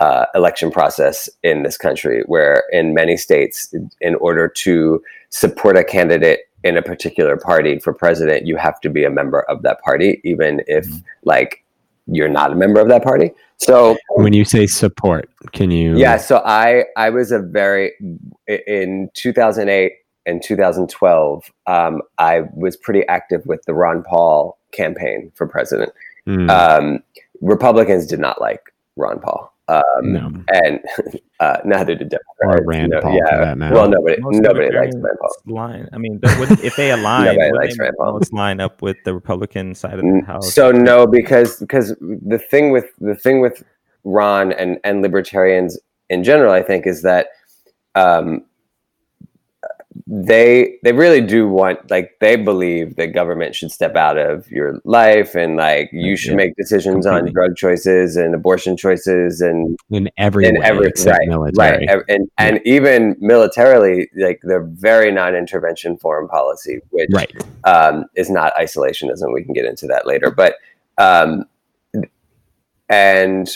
uh, 0.00 0.26
election 0.34 0.70
process 0.70 1.28
in 1.42 1.62
this 1.62 1.76
country, 1.76 2.24
where 2.26 2.64
in 2.72 2.94
many 2.94 3.16
states, 3.16 3.72
in 4.00 4.14
order 4.16 4.48
to 4.48 5.02
support 5.30 5.76
a 5.76 5.84
candidate 5.84 6.40
in 6.64 6.76
a 6.76 6.82
particular 6.82 7.36
party 7.36 7.78
for 7.78 7.92
president, 7.92 8.46
you 8.46 8.56
have 8.56 8.80
to 8.80 8.90
be 8.90 9.04
a 9.04 9.10
member 9.10 9.42
of 9.42 9.62
that 9.62 9.80
party, 9.82 10.20
even 10.24 10.62
if 10.66 10.86
like 11.24 11.64
you're 12.06 12.28
not 12.28 12.52
a 12.52 12.54
member 12.54 12.80
of 12.80 12.88
that 12.88 13.02
party. 13.02 13.30
So 13.58 13.96
When 14.10 14.32
you 14.32 14.44
say 14.44 14.66
support, 14.66 15.30
can 15.52 15.70
you? 15.70 15.96
yeah, 15.96 16.16
so 16.16 16.42
I 16.44 16.84
I 16.96 17.10
was 17.10 17.30
a 17.30 17.38
very 17.38 17.92
in 18.46 19.10
2008 19.14 19.92
and 20.26 20.42
2012. 20.42 21.50
Um, 21.66 22.02
I 22.18 22.42
was 22.54 22.76
pretty 22.76 23.06
active 23.08 23.44
with 23.46 23.62
the 23.66 23.74
Ron 23.74 24.02
Paul 24.02 24.58
campaign 24.72 25.30
for 25.34 25.46
president. 25.46 25.92
Mm, 26.26 26.50
Um, 26.50 27.02
Republicans 27.40 28.06
did 28.06 28.20
not 28.20 28.40
like 28.40 28.72
Ron 28.96 29.18
Paul, 29.20 29.52
um, 29.68 29.82
no. 30.12 30.32
and 30.54 30.80
uh, 31.40 31.58
neither 31.64 31.94
did 31.94 32.08
Democrats. 32.10 32.60
Or 32.60 32.64
Rand 32.64 32.90
No, 32.92 33.00
Paul, 33.00 33.18
for 33.28 33.36
that 33.44 33.72
well, 33.72 33.88
nobody 33.88 34.20
Most 34.22 34.40
nobody 34.40 34.74
likes 34.74 34.94
Rand 34.96 35.18
Paul. 35.20 35.36
line 35.54 35.88
i 35.92 35.98
mean 35.98 36.20
would, 36.38 36.52
if 36.60 36.76
they 36.76 36.90
align 36.98 37.24
Nobody 37.26 37.50
would 37.50 37.56
likes 37.60 37.76
they 37.76 37.82
Rand 37.84 37.96
Paul. 37.98 38.20
line 38.32 38.60
up 38.60 38.80
with 38.82 38.96
the 39.04 39.12
republican 39.12 39.74
side 39.74 39.94
of 39.94 40.00
the 40.02 40.22
house 40.26 40.52
So 40.54 40.70
no, 40.70 41.06
because 41.06 41.58
because 41.58 41.94
the 42.00 42.38
thing 42.50 42.70
with 42.70 42.86
the 43.00 43.14
thing 43.16 43.40
with 43.40 43.62
Ron 44.04 44.52
and 44.52 44.78
and 44.84 45.02
libertarians 45.02 45.78
in 46.08 46.22
general, 46.24 46.52
I 46.52 46.62
think, 46.62 46.86
is 46.86 47.02
that 47.02 47.28
um, 47.94 48.44
they 50.08 50.76
they 50.82 50.92
really 50.92 51.20
do 51.20 51.48
want 51.48 51.88
like 51.88 52.16
they 52.20 52.34
believe 52.34 52.96
that 52.96 53.14
government 53.14 53.54
should 53.54 53.70
step 53.70 53.94
out 53.94 54.18
of 54.18 54.50
your 54.50 54.80
life 54.84 55.36
and 55.36 55.56
like 55.56 55.88
you 55.92 56.16
should 56.16 56.30
Yeah, 56.30 56.36
make 56.36 56.56
decisions 56.56 57.06
on 57.06 57.30
drug 57.32 57.54
choices 57.56 58.16
and 58.16 58.34
abortion 58.34 58.76
choices 58.76 59.40
and 59.40 59.76
in 59.90 60.10
every 60.16 60.46
in 60.46 60.56
way 60.56 60.64
every 60.64 60.92
right, 61.06 61.28
military. 61.28 61.86
right, 61.86 62.02
and 62.08 62.28
and 62.38 62.60
even 62.64 63.16
militarily, 63.20 64.10
like 64.16 64.40
they're 64.42 64.64
very 64.64 65.12
non-intervention 65.12 65.96
foreign 65.98 66.26
policy, 66.26 66.80
which 66.90 67.10
Right. 67.12 67.32
um, 67.62 68.06
is 68.16 68.28
not 68.30 68.52
isolationism. 68.56 69.32
We 69.32 69.44
can 69.44 69.54
get 69.54 69.64
into 69.64 69.86
that 69.86 70.06
later, 70.08 70.32
but 70.32 70.56
um, 70.98 71.44
and 72.88 73.48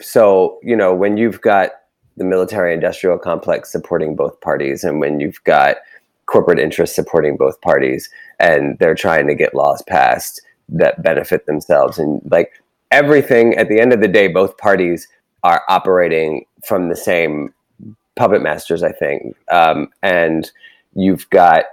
so 0.00 0.58
you 0.62 0.74
know 0.74 0.94
when 0.94 1.18
you've 1.18 1.42
got 1.42 1.72
the 2.16 2.24
military-industrial 2.24 3.18
complex 3.18 3.70
supporting 3.70 4.14
both 4.16 4.40
parties, 4.40 4.84
and 4.84 5.00
when 5.00 5.20
you've 5.20 5.42
got 5.44 5.76
corporate 6.26 6.58
interests 6.58 6.96
supporting 6.96 7.36
both 7.36 7.60
parties, 7.60 8.08
and 8.38 8.78
they're 8.78 8.94
trying 8.94 9.26
to 9.26 9.34
get 9.34 9.54
laws 9.54 9.82
passed 9.82 10.40
that 10.68 11.02
benefit 11.02 11.46
themselves, 11.46 11.98
and 11.98 12.20
like 12.30 12.52
everything 12.90 13.54
at 13.56 13.68
the 13.68 13.80
end 13.80 13.92
of 13.92 14.00
the 14.00 14.08
day, 14.08 14.28
both 14.28 14.56
parties 14.58 15.08
are 15.42 15.62
operating 15.68 16.46
from 16.64 16.88
the 16.88 16.96
same 16.96 17.52
puppet 18.16 18.42
masters, 18.42 18.82
I 18.82 18.92
think. 18.92 19.36
Um, 19.50 19.88
and 20.02 20.50
you've 20.94 21.28
got 21.30 21.64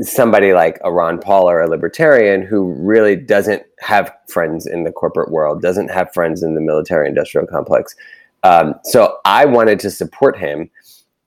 somebody 0.00 0.52
like 0.52 0.78
a 0.84 0.92
Ron 0.92 1.18
Paul 1.18 1.48
or 1.48 1.60
a 1.60 1.68
libertarian 1.68 2.42
who 2.42 2.74
really 2.78 3.16
doesn't 3.16 3.62
have 3.80 4.12
friends 4.28 4.66
in 4.66 4.84
the 4.84 4.92
corporate 4.92 5.30
world, 5.30 5.62
doesn't 5.62 5.90
have 5.90 6.12
friends 6.12 6.42
in 6.42 6.54
the 6.54 6.60
military 6.60 7.08
industrial 7.08 7.46
complex. 7.46 7.94
Um, 8.42 8.74
so 8.84 9.18
I 9.24 9.44
wanted 9.44 9.78
to 9.80 9.90
support 9.90 10.36
him 10.38 10.70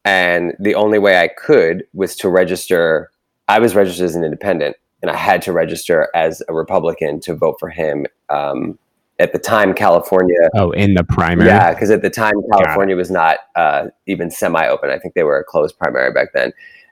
and 0.05 0.53
the 0.60 0.75
only 0.75 1.00
way 1.00 1.19
I 1.19 1.27
could 1.27 1.84
was 1.93 2.15
to 2.17 2.29
register. 2.29 3.12
I 3.48 3.60
was 3.60 3.75
registered 3.75 4.05
as 4.05 4.15
an 4.15 4.24
independent, 4.24 4.77
and 5.01 5.10
I 5.10 5.15
had 5.15 5.41
to 5.43 5.51
register 5.51 6.10
as 6.15 6.41
a 6.48 6.53
Republican 6.53 7.19
to 7.22 7.36
vote 7.36 7.57
for 7.60 7.69
him. 7.69 8.05
Um, 8.29 8.77
at 9.17 9.34
the 9.34 9.39
time, 9.39 9.74
California. 9.74 10.50
Oh, 10.55 10.72
in 10.72 10.93
the 10.93 11.03
primary. 11.03 11.50
Yeah, 11.50 11.74
because 11.74 11.89
at 11.89 12.01
the 12.01 12.10
time 12.10 12.34
California 12.51 12.95
was 12.95 13.10
not 13.10 13.39
uh, 13.55 13.86
even 14.07 14.29
semi-open. 14.29 14.89
I 14.89 15.00
think 15.00 15.13
they 15.15 15.24
were 15.24 15.39
a 15.39 15.43
closed 15.43 15.77
primary 15.79 16.12
back 16.12 16.34
then. 16.34 16.51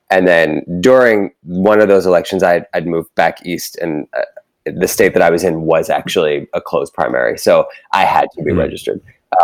And 0.09 0.27
then 0.27 0.63
during 0.79 1.31
one 1.43 1.81
of 1.81 1.87
those 1.89 2.05
elections, 2.05 2.41
I'd, 2.41 2.65
I'd 2.73 2.87
moved 2.87 3.13
back 3.15 3.45
east, 3.45 3.77
and 3.77 4.07
uh, 4.17 4.21
the 4.65 4.87
state 4.87 5.13
that 5.13 5.21
I 5.21 5.29
was 5.29 5.43
in 5.43 5.61
was 5.63 5.89
actually 5.89 6.47
a 6.53 6.61
closed 6.61 6.93
primary, 6.93 7.37
so 7.37 7.67
I 7.91 8.05
had 8.05 8.29
to 8.37 8.43
be 8.43 8.51
Mhm. 8.51 8.59
registered. 8.59 9.01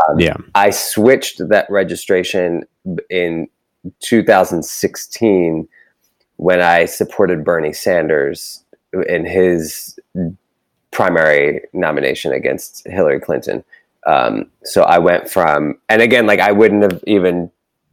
Um, 0.07 0.19
Yeah. 0.19 0.37
I 0.55 0.69
switched 0.69 1.47
that 1.49 1.67
registration 1.69 2.63
in 3.09 3.47
2016 3.99 5.67
when 6.37 6.61
I 6.61 6.85
supported 6.85 7.43
Bernie 7.43 7.73
Sanders 7.73 8.63
in 9.07 9.25
his 9.25 9.99
primary 10.91 11.61
nomination 11.73 12.31
against 12.33 12.87
Hillary 12.87 13.19
Clinton. 13.19 13.63
Um, 14.07 14.49
so 14.63 14.83
I 14.83 14.97
went 14.97 15.29
from, 15.29 15.77
and 15.89 16.01
again, 16.01 16.25
like 16.25 16.39
I 16.39 16.51
wouldn't 16.51 16.83
have 16.83 17.03
even 17.05 17.51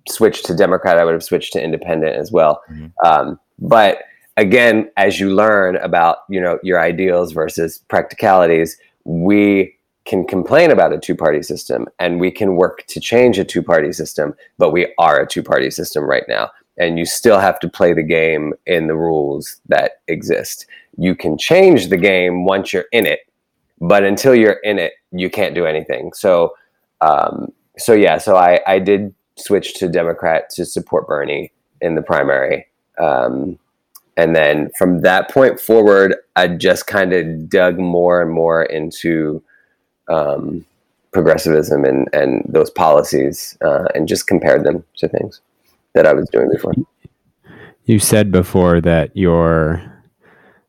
switched 0.08 0.46
to 0.46 0.54
Democrat. 0.54 0.98
I 0.98 1.04
would 1.04 1.12
have 1.14 1.24
switched 1.24 1.52
to 1.54 1.62
Independent 1.62 2.14
as 2.16 2.30
well. 2.30 2.62
Mhm. 2.70 2.92
Um, 3.04 3.40
but 3.58 4.04
again, 4.36 4.90
as 4.96 5.18
you 5.18 5.34
learn 5.34 5.76
about 5.76 6.18
you 6.28 6.40
know 6.40 6.58
your 6.62 6.80
ideals 6.80 7.32
versus 7.32 7.78
practicalities, 7.88 8.78
we 9.04 9.75
can 10.06 10.24
complain 10.24 10.70
about 10.70 10.92
a 10.92 10.98
two-party 10.98 11.42
system 11.42 11.86
and 11.98 12.20
we 12.20 12.30
can 12.30 12.56
work 12.56 12.84
to 12.86 13.00
change 13.00 13.38
a 13.38 13.44
two-party 13.44 13.92
system, 13.92 14.34
but 14.56 14.70
we 14.70 14.92
are 14.98 15.20
a 15.20 15.26
two-party 15.26 15.70
system 15.70 16.04
right 16.04 16.24
now. 16.28 16.50
And 16.78 16.98
you 16.98 17.06
still 17.06 17.40
have 17.40 17.58
to 17.60 17.68
play 17.68 17.92
the 17.92 18.02
game 18.02 18.54
in 18.66 18.86
the 18.86 18.96
rules 18.96 19.60
that 19.68 19.92
exist. 20.08 20.66
You 20.96 21.14
can 21.14 21.36
change 21.36 21.88
the 21.88 21.96
game 21.96 22.44
once 22.44 22.72
you're 22.72 22.84
in 22.92 23.06
it, 23.06 23.20
but 23.80 24.04
until 24.04 24.34
you're 24.34 24.60
in 24.62 24.78
it, 24.78 24.92
you 25.10 25.28
can't 25.30 25.54
do 25.54 25.66
anything. 25.66 26.12
So, 26.12 26.54
um, 27.00 27.52
so 27.78 27.92
yeah, 27.92 28.18
so 28.18 28.36
I, 28.36 28.60
I 28.66 28.78
did 28.78 29.14
switch 29.36 29.74
to 29.74 29.88
Democrat 29.88 30.50
to 30.50 30.64
support 30.64 31.06
Bernie 31.06 31.52
in 31.80 31.94
the 31.94 32.02
primary. 32.02 32.66
Um, 32.98 33.58
and 34.16 34.34
then 34.34 34.70
from 34.78 35.00
that 35.00 35.30
point 35.30 35.60
forward, 35.60 36.16
I 36.36 36.48
just 36.48 36.86
kind 36.86 37.12
of 37.12 37.48
dug 37.48 37.78
more 37.78 38.22
and 38.22 38.30
more 38.30 38.62
into 38.62 39.42
um, 40.08 40.64
progressivism 41.12 41.84
and, 41.84 42.08
and 42.12 42.44
those 42.48 42.70
policies 42.70 43.56
uh, 43.64 43.86
and 43.94 44.06
just 44.06 44.26
compared 44.26 44.64
them 44.64 44.84
to 44.96 45.08
things 45.08 45.40
that 45.94 46.06
I 46.06 46.12
was 46.12 46.28
doing 46.30 46.50
before. 46.52 46.74
You 47.84 47.98
said 47.98 48.30
before 48.30 48.80
that 48.82 49.16
your 49.16 49.82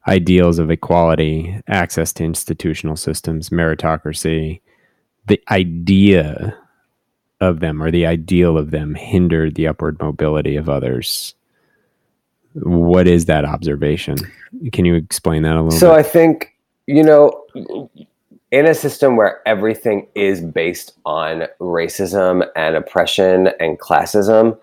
ideals 0.07 0.59
of 0.59 0.71
equality, 0.71 1.59
access 1.67 2.13
to 2.13 2.23
institutional 2.23 2.95
systems, 2.95 3.49
meritocracy, 3.49 4.61
the 5.27 5.41
idea 5.49 6.57
of 7.41 7.59
them 7.59 7.83
or 7.83 7.91
the 7.91 8.05
ideal 8.05 8.57
of 8.57 8.71
them 8.71 8.95
hindered 8.95 9.55
the 9.55 9.67
upward 9.67 9.99
mobility 9.99 10.55
of 10.55 10.69
others. 10.69 11.35
What 12.53 13.07
is 13.07 13.25
that 13.25 13.45
observation? 13.45 14.17
Can 14.71 14.85
you 14.85 14.95
explain 14.95 15.43
that 15.43 15.55
a 15.55 15.61
little 15.61 15.77
So 15.77 15.91
bit? 15.91 15.99
I 15.99 16.03
think, 16.03 16.55
you 16.87 17.03
know, 17.03 17.45
in 18.51 18.65
a 18.65 18.73
system 18.73 19.15
where 19.15 19.41
everything 19.47 20.07
is 20.15 20.41
based 20.41 20.93
on 21.05 21.43
racism 21.59 22.47
and 22.55 22.75
oppression 22.75 23.49
and 23.59 23.79
classism, 23.79 24.57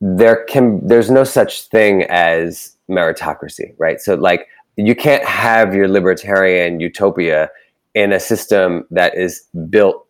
there 0.00 0.44
can 0.44 0.86
there's 0.86 1.10
no 1.10 1.24
such 1.24 1.68
thing 1.68 2.02
as 2.04 2.76
meritocracy, 2.90 3.74
right? 3.78 4.00
So 4.00 4.14
like 4.14 4.48
you 4.76 4.94
can't 4.94 5.24
have 5.24 5.74
your 5.74 5.88
libertarian 5.88 6.80
utopia 6.80 7.50
in 7.94 8.12
a 8.12 8.20
system 8.20 8.86
that 8.90 9.16
is 9.16 9.42
built 9.70 10.06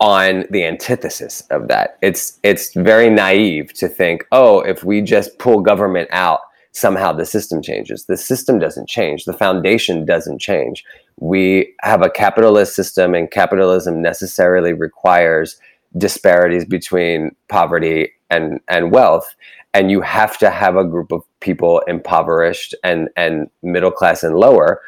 on 0.00 0.46
the 0.50 0.64
antithesis 0.64 1.42
of 1.50 1.68
that. 1.68 1.98
It's 2.02 2.38
it's 2.42 2.72
very 2.74 3.10
naive 3.10 3.72
to 3.74 3.88
think, 3.88 4.26
oh, 4.32 4.60
if 4.60 4.82
we 4.82 5.02
just 5.02 5.38
pull 5.38 5.60
government 5.60 6.08
out, 6.10 6.40
somehow 6.72 7.12
the 7.12 7.26
system 7.26 7.62
changes. 7.62 8.06
The 8.06 8.16
system 8.16 8.58
doesn't 8.58 8.88
change. 8.88 9.24
The 9.24 9.32
foundation 9.32 10.04
doesn't 10.04 10.38
change. 10.38 10.84
We 11.20 11.74
have 11.82 12.02
a 12.02 12.10
capitalist 12.10 12.74
system, 12.74 13.14
and 13.14 13.30
capitalism 13.30 14.02
necessarily 14.02 14.72
requires 14.72 15.58
disparities 15.96 16.64
between 16.64 17.34
poverty 17.48 18.12
and 18.30 18.60
and 18.68 18.90
wealth. 18.90 19.34
And 19.72 19.90
you 19.90 20.00
have 20.00 20.36
to 20.38 20.50
have 20.50 20.76
a 20.76 20.84
group 20.84 21.12
of 21.12 21.22
people 21.40 21.80
impoverished 21.86 22.74
and 22.82 23.08
and 23.16 23.48
middle 23.62 23.92
class 23.92 24.22
and 24.22 24.36
lower 24.36 24.80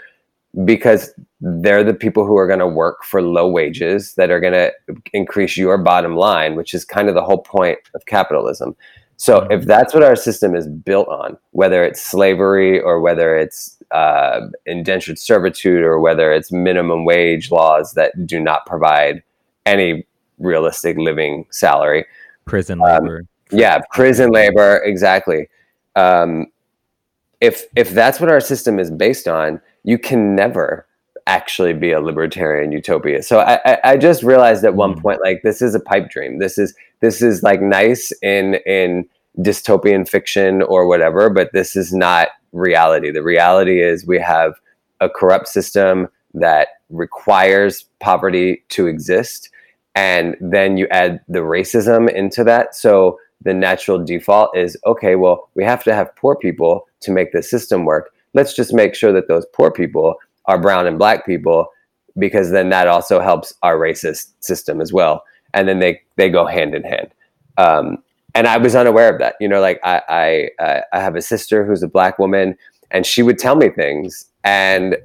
because 0.64 1.12
they're 1.40 1.84
the 1.84 1.94
people 1.94 2.26
who 2.26 2.36
are 2.36 2.46
going 2.46 2.58
to 2.58 2.66
work 2.66 3.04
for 3.04 3.22
low 3.22 3.48
wages 3.48 4.14
that 4.14 4.30
are 4.30 4.40
going 4.40 4.52
to 4.52 4.72
increase 5.12 5.56
your 5.56 5.78
bottom 5.78 6.14
line, 6.16 6.56
which 6.56 6.74
is 6.74 6.84
kind 6.84 7.08
of 7.08 7.14
the 7.14 7.22
whole 7.22 7.42
point 7.42 7.78
of 7.94 8.04
capitalism. 8.06 8.76
So 9.22 9.46
if 9.52 9.66
that's 9.66 9.94
what 9.94 10.02
our 10.02 10.16
system 10.16 10.56
is 10.56 10.66
built 10.66 11.06
on, 11.06 11.38
whether 11.52 11.84
it's 11.84 12.02
slavery 12.02 12.80
or 12.80 12.98
whether 12.98 13.36
it's 13.36 13.80
uh, 13.92 14.48
indentured 14.66 15.16
servitude 15.16 15.84
or 15.84 16.00
whether 16.00 16.32
it's 16.32 16.50
minimum 16.50 17.04
wage 17.04 17.52
laws 17.52 17.92
that 17.92 18.26
do 18.26 18.40
not 18.40 18.66
provide 18.66 19.22
any 19.64 20.04
realistic 20.40 20.96
living 20.98 21.46
salary, 21.50 22.04
Prison 22.46 22.80
Um, 22.82 23.04
labor. 23.04 23.22
yeah, 23.52 23.78
prison 23.92 24.32
labor, 24.32 24.78
exactly. 24.84 25.46
Um, 25.94 26.48
if 27.40 27.66
if 27.76 27.90
that's 27.90 28.18
what 28.18 28.28
our 28.28 28.40
system 28.40 28.80
is 28.80 28.90
based 28.90 29.28
on, 29.28 29.60
you 29.84 29.98
can 29.98 30.34
never 30.34 30.84
actually 31.28 31.74
be 31.74 31.92
a 31.92 32.00
libertarian 32.00 32.72
utopia. 32.72 33.22
So 33.22 33.38
I, 33.38 33.60
I, 33.64 33.78
I 33.92 33.96
just 33.96 34.24
realized 34.24 34.64
at 34.64 34.74
one 34.74 34.94
Mm. 34.96 35.02
point, 35.02 35.20
like 35.22 35.42
this 35.44 35.62
is 35.62 35.76
a 35.76 35.80
pipe 35.80 36.10
dream. 36.10 36.40
This 36.40 36.58
is 36.58 36.74
this 36.98 37.22
is 37.22 37.44
like 37.44 37.60
nice 37.62 38.10
in 38.20 38.56
in 38.66 39.06
dystopian 39.38 40.08
fiction 40.08 40.62
or 40.62 40.86
whatever, 40.86 41.30
but 41.30 41.52
this 41.52 41.76
is 41.76 41.92
not 41.92 42.28
reality. 42.52 43.10
The 43.10 43.22
reality 43.22 43.82
is 43.82 44.06
we 44.06 44.18
have 44.18 44.54
a 45.00 45.08
corrupt 45.08 45.48
system 45.48 46.08
that 46.34 46.68
requires 46.90 47.86
poverty 48.00 48.64
to 48.70 48.86
exist 48.86 49.50
and 49.94 50.36
then 50.40 50.76
you 50.76 50.86
add 50.90 51.20
the 51.28 51.40
racism 51.40 52.10
into 52.12 52.44
that. 52.44 52.74
So 52.74 53.18
the 53.42 53.52
natural 53.52 54.02
default 54.02 54.56
is 54.56 54.76
okay 54.86 55.16
well 55.16 55.48
we 55.56 55.64
have 55.64 55.82
to 55.82 55.92
have 55.92 56.14
poor 56.14 56.36
people 56.36 56.86
to 57.00 57.10
make 57.10 57.32
the 57.32 57.42
system 57.42 57.84
work. 57.84 58.12
Let's 58.34 58.54
just 58.54 58.72
make 58.72 58.94
sure 58.94 59.12
that 59.12 59.28
those 59.28 59.44
poor 59.52 59.70
people 59.70 60.14
are 60.46 60.60
brown 60.60 60.86
and 60.86 60.98
black 60.98 61.26
people 61.26 61.68
because 62.18 62.50
then 62.50 62.68
that 62.70 62.88
also 62.88 63.20
helps 63.20 63.52
our 63.62 63.76
racist 63.76 64.32
system 64.40 64.80
as 64.80 64.92
well. 64.92 65.24
And 65.54 65.68
then 65.68 65.80
they 65.80 66.00
they 66.16 66.30
go 66.30 66.46
hand 66.46 66.74
in 66.74 66.84
hand. 66.84 67.08
Um, 67.58 68.02
and 68.34 68.46
i 68.46 68.56
was 68.56 68.74
unaware 68.74 69.12
of 69.12 69.18
that 69.18 69.34
you 69.40 69.48
know 69.48 69.60
like 69.60 69.80
i 69.84 70.50
i 70.60 70.82
I- 70.92 71.00
have 71.00 71.16
a 71.16 71.22
sister 71.22 71.64
who's 71.64 71.82
a 71.82 71.88
black 71.88 72.18
woman 72.18 72.56
and 72.90 73.06
she 73.06 73.22
would 73.22 73.38
tell 73.38 73.56
me 73.56 73.68
things 73.70 74.26
and 74.44 74.96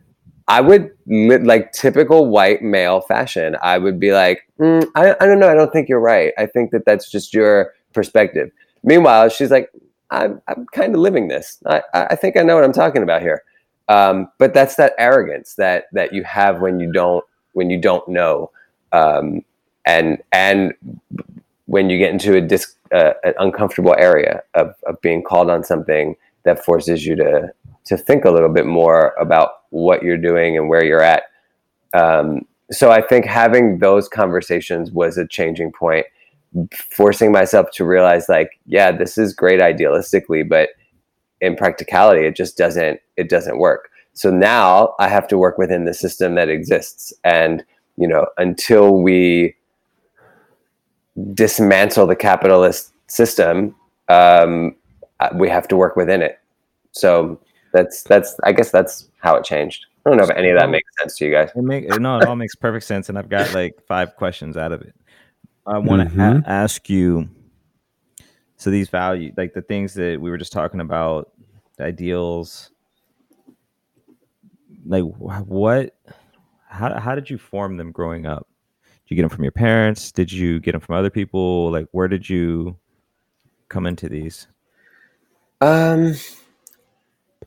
I 0.50 0.62
would 0.62 0.92
like 1.08 1.74
typical 1.74 2.28
white 2.28 2.62
male 2.62 3.02
fashion. 3.02 3.58
I 3.62 3.78
would 3.78 4.00
be 4.00 4.14
like, 4.14 4.48
mm, 4.60 4.86
I, 4.96 5.14
I 5.20 5.26
don't 5.26 5.40
know. 5.40 5.50
I 5.50 5.54
don't 5.54 5.74
think 5.74 5.90
you're 5.90 6.00
right. 6.00 6.32
I 6.38 6.46
think 6.46 6.72
that 6.72 6.86
that's 6.86 7.12
just 7.12 7.34
your 7.34 7.74
perspective. 7.94 8.50
Meanwhile, 8.84 9.28
she's 9.30 9.52
like, 9.52 9.70
I'm, 10.10 10.42
I'm 10.48 10.66
kind 10.72 10.96
of 10.96 11.02
living 11.02 11.28
this. 11.28 11.62
I, 11.66 11.82
I 11.94 12.16
think 12.16 12.38
I 12.38 12.44
know 12.44 12.56
what 12.56 12.64
I'm 12.64 12.72
talking 12.72 13.04
about 13.04 13.22
here. 13.22 13.44
Um, 13.90 14.30
but 14.38 14.54
that's 14.54 14.76
that 14.76 14.94
arrogance 14.98 15.56
that 15.56 15.86
that 15.92 16.14
you 16.14 16.24
have 16.24 16.62
when 16.62 16.80
you 16.80 16.92
don't 16.92 17.26
when 17.54 17.70
you 17.70 17.80
don't 17.80 18.08
know, 18.08 18.52
um, 18.92 19.42
and 19.86 20.22
and 20.32 20.74
when 21.66 21.90
you 21.90 21.98
get 21.98 22.12
into 22.12 22.36
a 22.36 22.42
dis, 22.42 22.76
an 22.92 23.34
uncomfortable 23.40 23.96
area 23.98 24.42
of, 24.54 24.76
of 24.86 25.00
being 25.02 25.24
called 25.24 25.50
on 25.50 25.64
something 25.64 26.16
that 26.44 26.64
forces 26.64 27.06
you 27.06 27.16
to 27.16 27.52
to 27.86 27.98
think 27.98 28.26
a 28.26 28.32
little 28.32 28.50
bit 28.50 28.66
more 28.66 29.14
about 29.20 29.62
what 29.70 30.04
you're 30.04 30.18
doing 30.18 30.58
and 30.58 30.68
where 30.68 30.84
you're 30.84 31.02
at. 31.02 31.24
Um, 31.94 32.42
so 32.70 32.92
I 32.92 33.02
think 33.02 33.26
having 33.26 33.80
those 33.80 34.10
conversations 34.10 34.92
was 34.92 35.18
a 35.18 35.26
changing 35.26 35.72
point, 35.72 36.06
forcing 36.90 37.32
myself 37.32 37.72
to 37.76 37.86
realize 37.86 38.28
like, 38.28 38.60
yeah, 38.66 38.92
this 38.92 39.18
is 39.18 39.34
great 39.34 39.62
idealistically, 39.62 40.48
but 40.48 40.70
in 41.40 41.56
practicality, 41.56 42.26
it 42.26 42.36
just 42.36 42.58
doesn't 42.58 43.00
it 43.16 43.30
doesn't 43.30 43.60
work. 43.60 43.90
So 44.14 44.32
now 44.32 44.96
I 45.00 45.10
have 45.10 45.28
to 45.30 45.38
work 45.38 45.58
within 45.58 45.86
the 45.86 45.94
system 45.94 46.36
that 46.36 46.50
exists, 46.50 47.14
and 47.24 47.64
you 47.98 48.08
know, 48.08 48.28
until 48.38 49.02
we 49.02 49.56
dismantle 51.34 52.08
the 52.08 52.16
capitalist 52.16 52.94
system, 53.08 53.76
um, 54.10 54.76
uh, 55.20 55.30
we 55.36 55.50
have 55.50 55.68
to 55.68 55.76
work 55.76 55.96
within 55.96 56.22
it. 56.22 56.40
So 56.92 57.40
that's 57.74 58.04
that's 58.04 58.36
I 58.44 58.52
guess 58.52 58.72
that's 58.72 59.10
how 59.20 59.36
it 59.36 59.44
changed. 59.44 59.86
I 60.06 60.10
don't 60.10 60.18
know 60.18 60.24
if 60.24 60.30
any 60.32 60.50
of 60.50 60.58
that 60.58 60.70
makes 60.70 60.90
sense 61.00 61.18
to 61.18 61.26
you 61.26 61.32
guys. 61.32 61.50
It 61.56 61.62
make 61.62 61.88
no, 62.00 62.18
it 62.20 62.26
all 62.26 62.36
makes 62.36 62.56
perfect 62.56 62.86
sense, 62.86 63.10
and 63.10 63.18
I've 63.18 63.30
got 63.30 63.54
like 63.54 63.76
five 63.88 64.16
questions 64.16 64.56
out 64.58 64.72
of 64.72 64.82
it. 64.82 64.96
I 65.66 65.78
want 65.80 66.10
to 66.10 66.16
Mhm. 66.16 66.46
a- 66.46 66.50
ask 66.50 66.90
you 66.90 67.28
so 68.56 68.70
these 68.72 68.90
value 68.90 69.34
like 69.38 69.54
the 69.54 69.62
things 69.62 69.94
that 69.96 70.20
we 70.20 70.30
were 70.30 70.38
just 70.38 70.52
talking 70.54 70.80
about 70.80 71.32
the 71.78 71.84
ideals 71.84 72.72
like 74.86 75.04
what 75.04 75.94
how, 76.70 76.98
how 77.00 77.16
did 77.16 77.30
you 77.30 77.38
form 77.38 77.78
them 77.78 77.92
growing 77.92 78.26
up 78.26 78.48
did 78.48 78.57
you 79.12 79.16
get 79.16 79.24
them 79.24 79.30
from 79.30 79.44
your 79.44 79.52
parents 79.52 80.12
did 80.12 80.32
you 80.32 80.60
get 80.60 80.74
them 80.74 80.82
from 80.82 80.96
other 80.96 81.10
people 81.10 81.72
like 81.72 81.88
where 81.92 82.08
did 82.08 82.30
you 82.30 82.78
come 83.70 83.86
into 83.86 84.10
these 84.10 84.48
Um, 85.62 86.16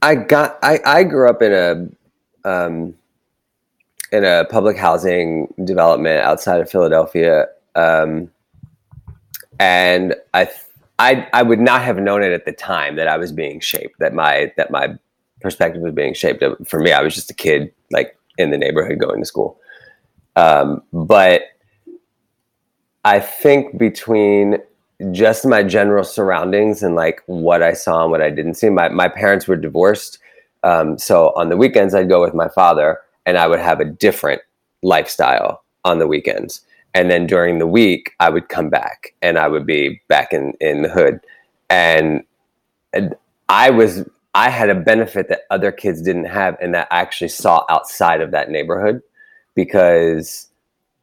I 0.02 0.14
got. 0.16 0.58
I 0.62 0.80
I 0.84 1.04
grew 1.04 1.28
up 1.28 1.42
in 1.42 1.52
a 1.52 2.48
um, 2.48 2.94
in 4.12 4.24
a 4.24 4.46
public 4.50 4.76
housing 4.76 5.52
development 5.64 6.22
outside 6.22 6.60
of 6.60 6.70
Philadelphia, 6.70 7.46
um, 7.76 8.30
and 9.60 10.14
I 10.34 10.50
I 10.98 11.28
I 11.32 11.42
would 11.42 11.60
not 11.60 11.82
have 11.82 11.98
known 11.98 12.22
it 12.22 12.32
at 12.32 12.46
the 12.46 12.52
time 12.52 12.96
that 12.96 13.06
I 13.06 13.16
was 13.16 13.32
being 13.32 13.60
shaped. 13.60 13.98
That 14.00 14.14
my 14.14 14.52
that 14.56 14.70
my 14.70 14.94
perspective 15.40 15.82
was 15.82 15.92
being 15.92 16.14
shaped. 16.14 16.42
For 16.66 16.80
me, 16.80 16.92
I 16.92 17.02
was 17.02 17.14
just 17.14 17.30
a 17.30 17.34
kid, 17.34 17.72
like 17.92 18.18
in 18.38 18.50
the 18.50 18.58
neighborhood 18.58 18.98
going 18.98 19.20
to 19.20 19.26
school. 19.26 19.58
Um, 20.36 20.82
but 20.92 21.42
I 23.04 23.20
think 23.20 23.78
between 23.78 24.58
just 25.12 25.46
my 25.46 25.62
general 25.62 26.04
surroundings 26.04 26.82
and 26.82 26.94
like 26.94 27.22
what 27.26 27.62
I 27.62 27.72
saw 27.72 28.02
and 28.02 28.10
what 28.10 28.20
I 28.20 28.30
didn't 28.30 28.54
see. 28.54 28.68
My 28.68 28.88
my 28.88 29.08
parents 29.08 29.48
were 29.48 29.56
divorced, 29.56 30.18
um, 30.62 30.98
so 30.98 31.32
on 31.36 31.48
the 31.48 31.56
weekends 31.56 31.94
I'd 31.94 32.08
go 32.08 32.20
with 32.20 32.34
my 32.34 32.48
father, 32.48 32.98
and 33.24 33.38
I 33.38 33.46
would 33.46 33.60
have 33.60 33.80
a 33.80 33.84
different 33.84 34.42
lifestyle 34.82 35.62
on 35.84 35.98
the 35.98 36.06
weekends. 36.06 36.62
And 36.92 37.10
then 37.10 37.26
during 37.26 37.58
the 37.58 37.66
week, 37.66 38.12
I 38.18 38.30
would 38.30 38.48
come 38.48 38.68
back, 38.68 39.14
and 39.22 39.38
I 39.38 39.48
would 39.48 39.64
be 39.64 40.02
back 40.08 40.32
in 40.32 40.52
in 40.60 40.82
the 40.82 40.90
hood, 40.90 41.20
and, 41.70 42.24
and 42.92 43.14
I 43.48 43.70
was 43.70 44.04
I 44.34 44.50
had 44.50 44.68
a 44.68 44.74
benefit 44.74 45.28
that 45.28 45.42
other 45.50 45.72
kids 45.72 46.02
didn't 46.02 46.26
have, 46.26 46.56
and 46.60 46.74
that 46.74 46.88
I 46.90 47.00
actually 47.00 47.28
saw 47.28 47.64
outside 47.70 48.20
of 48.20 48.32
that 48.32 48.50
neighborhood 48.50 49.02
because 49.64 50.48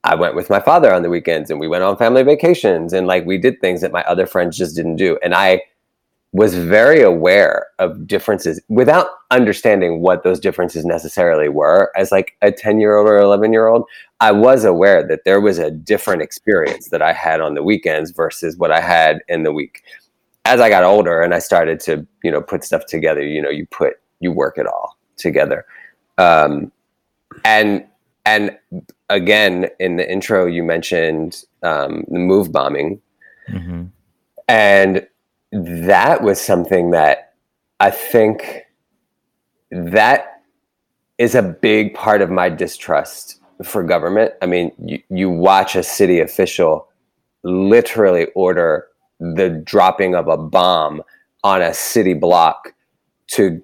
I 0.03 0.15
went 0.15 0.33
with 0.33 0.49
my 0.49 0.59
father 0.59 0.91
on 0.91 1.03
the 1.03 1.11
weekends 1.11 1.51
and 1.51 1.59
we 1.59 1.67
went 1.67 1.83
on 1.83 1.95
family 1.95 2.23
vacations 2.23 2.91
and 2.91 3.05
like 3.05 3.23
we 3.23 3.37
did 3.37 3.61
things 3.61 3.81
that 3.81 3.91
my 3.91 4.01
other 4.05 4.25
friends 4.25 4.57
just 4.57 4.75
didn't 4.75 4.95
do. 4.95 5.19
And 5.23 5.35
I 5.35 5.61
was 6.31 6.55
very 6.55 7.03
aware 7.03 7.67
of 7.77 8.07
differences 8.07 8.59
without 8.67 9.09
understanding 9.29 10.01
what 10.01 10.23
those 10.23 10.39
differences 10.39 10.85
necessarily 10.85 11.49
were. 11.49 11.91
As 11.95 12.11
like 12.11 12.35
a 12.41 12.51
10 12.51 12.79
year 12.79 12.97
old 12.97 13.07
or 13.07 13.17
11 13.17 13.53
year 13.53 13.67
old, 13.67 13.85
I 14.19 14.31
was 14.31 14.65
aware 14.65 15.07
that 15.07 15.23
there 15.23 15.39
was 15.39 15.59
a 15.59 15.69
different 15.69 16.23
experience 16.23 16.89
that 16.89 17.03
I 17.03 17.13
had 17.13 17.41
on 17.41 17.53
the 17.53 17.63
weekends 17.63 18.09
versus 18.09 18.57
what 18.57 18.71
I 18.71 18.81
had 18.81 19.19
in 19.27 19.43
the 19.43 19.53
week. 19.53 19.83
As 20.45 20.59
I 20.61 20.69
got 20.69 20.83
older 20.83 21.21
and 21.21 21.35
I 21.35 21.39
started 21.39 21.79
to, 21.81 22.07
you 22.23 22.31
know, 22.31 22.41
put 22.41 22.63
stuff 22.63 22.87
together, 22.87 23.21
you 23.21 23.41
know, 23.41 23.51
you 23.51 23.67
put, 23.67 23.93
you 24.19 24.31
work 24.31 24.57
it 24.57 24.65
all 24.65 24.97
together. 25.15 25.63
Um, 26.17 26.71
and 27.45 27.85
and 28.27 28.57
again 29.09 29.69
in 29.79 29.97
the 29.97 30.11
intro 30.11 30.45
you 30.45 30.63
mentioned 30.63 31.43
um, 31.63 32.03
the 32.09 32.19
move 32.19 32.51
bombing. 32.51 33.01
Mm-hmm. 33.49 33.83
and 34.49 35.07
that 35.53 36.21
was 36.21 36.41
something 36.41 36.91
that 36.91 37.33
i 37.79 37.89
think 37.89 38.65
that 39.71 40.41
is 41.17 41.33
a 41.33 41.41
big 41.41 41.93
part 41.93 42.21
of 42.21 42.29
my 42.29 42.49
distrust 42.49 43.39
for 43.63 43.83
government. 43.83 44.33
I 44.41 44.45
mean 44.45 44.71
you, 44.83 45.01
you 45.09 45.29
watch 45.29 45.75
a 45.75 45.83
city 45.83 46.19
official 46.19 46.87
literally 47.43 48.27
order 48.35 48.87
the 49.19 49.49
dropping 49.49 50.15
of 50.15 50.27
a 50.27 50.37
bomb 50.37 51.01
on 51.43 51.61
a 51.61 51.73
city 51.73 52.13
block 52.13 52.73
to 53.27 53.63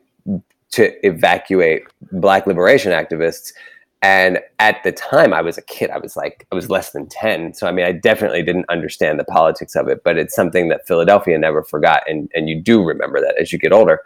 to 0.71 1.06
evacuate 1.06 1.84
black 2.12 2.47
liberation 2.47 2.91
activists 2.91 3.54
and 4.03 4.39
at 4.59 4.83
the 4.83 4.91
time, 4.91 5.33
I 5.33 5.41
was 5.41 5.57
a 5.57 5.61
kid. 5.61 5.89
I 5.89 5.97
was 5.97 6.17
like, 6.17 6.45
I 6.51 6.55
was 6.55 6.69
less 6.69 6.91
than 6.91 7.07
10. 7.07 7.53
So, 7.53 7.67
I 7.67 7.71
mean, 7.71 7.85
I 7.85 7.93
definitely 7.93 8.43
didn't 8.43 8.65
understand 8.67 9.17
the 9.17 9.23
politics 9.23 9.77
of 9.77 9.87
it, 9.87 10.03
but 10.03 10.17
it's 10.17 10.35
something 10.35 10.67
that 10.67 10.85
Philadelphia 10.85 11.37
never 11.37 11.63
forgot. 11.63 12.03
And, 12.05 12.29
and 12.35 12.49
you 12.49 12.61
do 12.61 12.83
remember 12.83 13.21
that 13.21 13.35
as 13.39 13.53
you 13.53 13.59
get 13.59 13.71
older. 13.71 14.01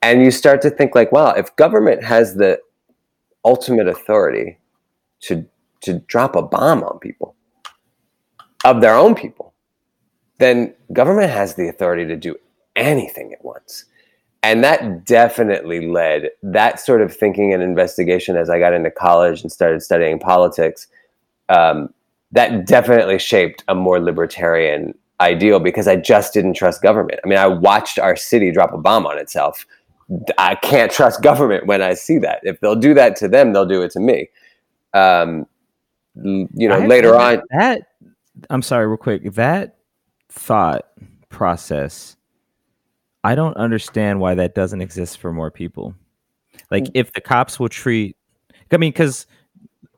And 0.00 0.24
you 0.24 0.30
start 0.30 0.62
to 0.62 0.70
think, 0.70 0.94
like, 0.94 1.12
wow, 1.12 1.32
if 1.32 1.54
government 1.56 2.02
has 2.04 2.36
the 2.36 2.58
ultimate 3.44 3.86
authority 3.86 4.58
to, 5.24 5.44
to 5.82 5.98
drop 5.98 6.34
a 6.34 6.40
bomb 6.40 6.82
on 6.82 6.98
people, 6.98 7.36
of 8.64 8.80
their 8.80 8.94
own 8.94 9.14
people, 9.14 9.52
then 10.38 10.74
government 10.94 11.30
has 11.30 11.54
the 11.54 11.68
authority 11.68 12.06
to 12.06 12.16
do 12.16 12.34
anything 12.76 13.30
it 13.32 13.40
wants 13.42 13.84
and 14.42 14.62
that 14.62 15.04
definitely 15.04 15.88
led 15.88 16.30
that 16.42 16.80
sort 16.80 17.02
of 17.02 17.14
thinking 17.14 17.52
and 17.52 17.62
investigation 17.62 18.36
as 18.36 18.48
I 18.48 18.58
got 18.58 18.72
into 18.72 18.90
college 18.90 19.42
and 19.42 19.50
started 19.50 19.82
studying 19.82 20.18
politics. 20.18 20.86
Um, 21.48 21.92
that 22.32 22.66
definitely 22.66 23.18
shaped 23.18 23.64
a 23.68 23.74
more 23.74 24.00
libertarian 24.00 24.94
ideal 25.20 25.60
because 25.60 25.88
I 25.88 25.96
just 25.96 26.32
didn't 26.32 26.54
trust 26.54 26.82
government. 26.82 27.20
I 27.24 27.28
mean, 27.28 27.38
I 27.38 27.46
watched 27.46 27.98
our 27.98 28.16
city 28.16 28.52
drop 28.52 28.72
a 28.72 28.78
bomb 28.78 29.06
on 29.06 29.18
itself. 29.18 29.66
I 30.38 30.54
can't 30.56 30.92
trust 30.92 31.22
government 31.22 31.66
when 31.66 31.82
I 31.82 31.94
see 31.94 32.18
that. 32.18 32.40
If 32.42 32.60
they'll 32.60 32.76
do 32.76 32.94
that 32.94 33.16
to 33.16 33.28
them, 33.28 33.52
they'll 33.52 33.66
do 33.66 33.82
it 33.82 33.90
to 33.92 34.00
me. 34.00 34.28
Um, 34.94 35.46
you 36.22 36.68
know, 36.68 36.78
later 36.78 37.16
on. 37.16 37.42
That 37.50 37.88
I'm 38.50 38.62
sorry, 38.62 38.86
real 38.86 38.96
quick. 38.96 39.32
That 39.34 39.76
thought 40.28 40.86
process 41.28 42.16
I 43.24 43.34
don't 43.34 43.56
understand 43.56 44.20
why 44.20 44.34
that 44.34 44.54
doesn't 44.54 44.80
exist 44.80 45.18
for 45.18 45.32
more 45.32 45.50
people. 45.50 45.94
Like, 46.70 46.86
if 46.94 47.12
the 47.12 47.20
cops 47.20 47.58
will 47.58 47.68
treat, 47.68 48.16
I 48.70 48.76
mean, 48.76 48.92
because 48.92 49.26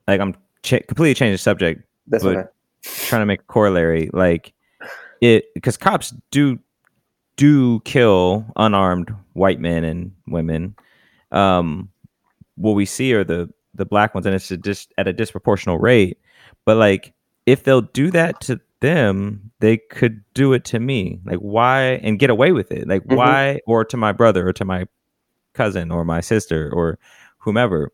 like 0.06 0.20
I'm 0.20 0.35
ch- 0.62 0.87
completely 0.87 1.14
changing 1.14 1.35
the 1.35 1.38
subject, 1.38 1.83
That's 2.06 2.24
but 2.24 2.37
okay. 2.37 2.48
trying 2.83 3.22
to 3.22 3.26
make 3.26 3.40
a 3.40 3.44
corollary. 3.44 4.11
Like, 4.12 4.52
it 5.20 5.52
because 5.54 5.76
cops 5.76 6.14
do 6.30 6.59
do 7.37 7.80
kill 7.80 8.44
unarmed 8.56 9.14
white 9.33 9.61
men 9.61 9.85
and 9.85 10.12
women. 10.26 10.74
Um, 11.33 11.88
what 12.56 12.72
we 12.72 12.85
see 12.85 13.14
are 13.14 13.24
the 13.24 13.52
the 13.74 13.85
black 13.85 14.14
ones, 14.14 14.26
and 14.26 14.35
it's 14.35 14.48
just 14.48 14.92
at 14.98 15.09
a 15.09 15.14
disproportional 15.14 15.80
rate. 15.80 16.18
But 16.64 16.76
like, 16.76 17.12
if 17.46 17.64
they'll 17.64 17.80
do 17.80 18.11
that 18.11 18.40
to 18.42 18.61
them, 18.80 19.52
they 19.60 19.76
could 19.76 20.24
do 20.34 20.52
it 20.52 20.64
to 20.66 20.80
me. 20.80 21.20
Like 21.24 21.38
why 21.38 22.00
and 22.02 22.18
get 22.18 22.30
away 22.30 22.52
with 22.52 22.72
it? 22.72 22.88
Like 22.88 23.02
mm-hmm. 23.02 23.16
why 23.16 23.60
or 23.66 23.84
to 23.84 23.96
my 23.96 24.12
brother 24.12 24.48
or 24.48 24.52
to 24.54 24.64
my 24.64 24.86
cousin 25.54 25.90
or 25.90 26.04
my 26.04 26.20
sister 26.20 26.70
or 26.72 26.98
whomever. 27.38 27.92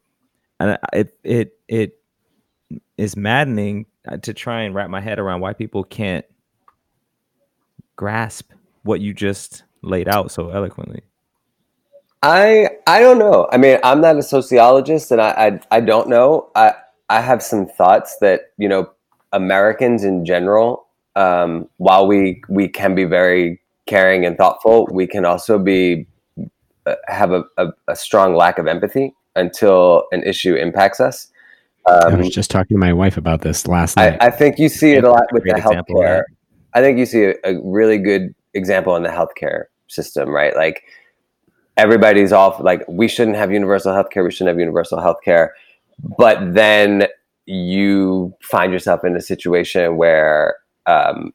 And 0.59 0.79
it 0.93 1.19
it 1.23 1.59
it 1.69 2.01
is 2.97 3.17
maddening 3.17 3.87
uh, 4.09 4.17
to 4.19 4.33
try 4.33 4.63
and 4.63 4.75
wrap 4.75 4.89
my 4.91 5.01
head 5.01 5.19
around 5.19 5.41
why 5.41 5.53
people 5.53 5.85
can't 5.85 6.25
grasp 7.97 8.53
what 8.83 9.01
you 9.01 9.13
just 9.13 9.65
laid 9.83 10.09
out 10.09 10.31
so 10.31 10.51
eloquently. 10.51 11.03
I 12.23 12.71
I 12.87 13.01
don't 13.01 13.19
know. 13.19 13.49
I 13.53 13.59
mean, 13.59 13.79
I'm 13.85 14.01
not 14.01 14.17
a 14.17 14.23
sociologist, 14.23 15.11
and 15.11 15.21
I 15.21 15.61
I, 15.71 15.77
I 15.77 15.81
don't 15.81 16.09
know. 16.09 16.51
I 16.55 16.75
I 17.09 17.21
have 17.21 17.43
some 17.43 17.67
thoughts 17.67 18.17
that 18.21 18.53
you 18.57 18.69
know 18.69 18.91
Americans 19.37 20.03
in 20.03 20.25
general, 20.25 20.87
um, 21.15 21.69
while 21.77 22.07
we 22.07 22.43
we 22.49 22.69
can 22.69 22.95
be 22.95 23.05
very 23.05 23.61
caring 23.87 24.25
and 24.25 24.37
thoughtful, 24.37 24.89
we 24.91 25.07
can 25.07 25.25
also 25.25 25.59
be 25.59 26.07
uh, 26.87 26.95
have 27.07 27.33
a, 27.33 27.45
a, 27.59 27.69
a, 27.89 27.97
strong 27.97 28.35
lack 28.35 28.59
of 28.59 28.67
empathy 28.67 29.15
until 29.35 30.05
an 30.13 30.23
issue 30.23 30.55
impacts 30.55 31.01
us. 31.01 31.29
Um, 31.87 32.15
I 32.15 32.17
was 32.17 32.31
just 32.31 32.51
talking 32.51 32.77
to 32.77 32.79
my 32.79 32.93
wife 32.93 33.17
about 33.17 33.43
this 33.43 33.67
last 33.67 33.97
night. 33.97 34.17
I, 34.21 34.27
I 34.27 34.31
think 34.31 34.59
you 34.59 34.69
see 34.69 34.93
it 34.93 35.05
a 35.05 35.11
lot 35.11 35.25
with 35.33 35.45
the 35.45 35.51
healthcare. 35.51 36.23
I 36.75 36.81
think 36.81 36.99
you 36.99 37.07
see 37.07 37.25
a, 37.25 37.35
a 37.45 37.61
really 37.63 37.99
good 37.99 38.35
example 38.55 38.97
in 38.97 39.03
the 39.03 39.09
healthcare 39.09 39.65
system, 39.89 40.31
right? 40.31 40.57
Like 40.57 40.83
everybody's 41.77 42.33
off 42.33 42.61
like 42.61 42.83
we 42.89 43.07
shouldn't 43.07 43.37
have 43.37 43.53
universal 43.53 43.93
healthcare, 43.93 44.25
we 44.25 44.31
shouldn't 44.31 44.49
have 44.49 44.59
universal 44.59 44.99
healthcare. 44.99 45.51
But 46.19 46.55
then 46.55 47.07
you 47.47 48.35
find 48.43 48.73
yourself 48.73 49.05
in 49.05 49.17
a 49.17 49.21
situation 49.21 49.97
where 49.97 50.57
um, 50.87 51.33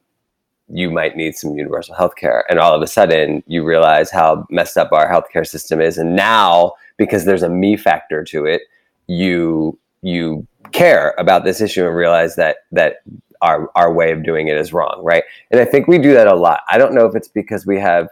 you 0.68 0.90
might 0.90 1.16
need 1.16 1.36
some 1.36 1.56
universal 1.58 1.96
health 1.96 2.16
care. 2.16 2.46
And 2.50 2.60
all 2.60 2.74
of 2.74 2.82
a 2.82 2.88
sudden, 2.88 3.44
you 3.48 3.64
realize 3.64 4.12
how 4.12 4.46
messed 4.50 4.78
up 4.78 4.92
our 4.92 5.10
healthcare 5.10 5.48
system 5.48 5.82
is. 5.82 5.98
And 5.98 6.16
now, 6.16 6.74
because 6.98 7.26
there's 7.26 7.44
a 7.44 7.50
me 7.50 7.78
factor 7.78 8.24
to 8.26 8.46
it, 8.46 8.62
you 9.08 9.78
you 10.02 10.48
care 10.72 11.14
about 11.18 11.44
this 11.44 11.62
issue 11.62 11.86
and 11.86 11.96
realize 11.96 12.36
that 12.36 12.58
that 12.72 12.98
our 13.42 13.70
our 13.76 13.92
way 13.94 14.12
of 14.12 14.24
doing 14.24 14.48
it 14.48 14.58
is 14.58 14.74
wrong, 14.74 15.02
right? 15.04 15.24
And 15.50 15.60
I 15.60 15.66
think 15.66 15.88
we 15.88 15.98
do 15.98 16.14
that 16.14 16.28
a 16.28 16.36
lot. 16.36 16.62
I 16.70 16.78
don't 16.78 16.94
know 16.94 17.06
if 17.06 17.16
it's 17.16 17.28
because 17.28 17.66
we 17.66 17.80
have 17.80 18.08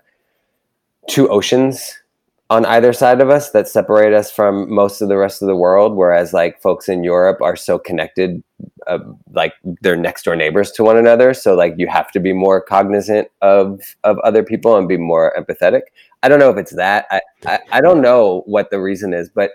two 1.07 1.29
oceans 1.29 1.98
on 2.49 2.65
either 2.65 2.93
side 2.93 3.21
of 3.21 3.29
us 3.29 3.51
that 3.51 3.67
separate 3.67 4.13
us 4.13 4.31
from 4.31 4.73
most 4.73 5.01
of 5.01 5.09
the 5.09 5.17
rest 5.17 5.41
of 5.41 5.47
the 5.47 5.55
world 5.55 5.95
whereas 5.95 6.33
like 6.33 6.61
folks 6.61 6.89
in 6.89 7.03
europe 7.03 7.41
are 7.41 7.55
so 7.55 7.77
connected 7.77 8.43
uh, 8.87 8.99
like 9.33 9.53
they're 9.81 9.95
next 9.95 10.23
door 10.23 10.35
neighbors 10.35 10.71
to 10.71 10.83
one 10.83 10.97
another. 10.97 11.33
So 11.33 11.55
like 11.55 11.75
you 11.77 11.87
have 11.87 12.11
to 12.11 12.19
be 12.19 12.33
more 12.33 12.61
cognizant 12.61 13.27
of 13.41 13.95
of 14.03 14.17
other 14.19 14.43
people 14.43 14.75
and 14.75 14.87
be 14.87 14.97
more 14.97 15.33
empathetic. 15.37 15.81
I 16.23 16.29
don't 16.29 16.39
know 16.39 16.49
if 16.49 16.57
it's 16.57 16.75
that. 16.75 17.05
I 17.11 17.21
i, 17.45 17.59
I 17.71 17.81
don't 17.81 18.01
know 18.01 18.43
what 18.45 18.69
the 18.69 18.79
reason 18.79 19.13
is 19.13 19.29
but 19.29 19.51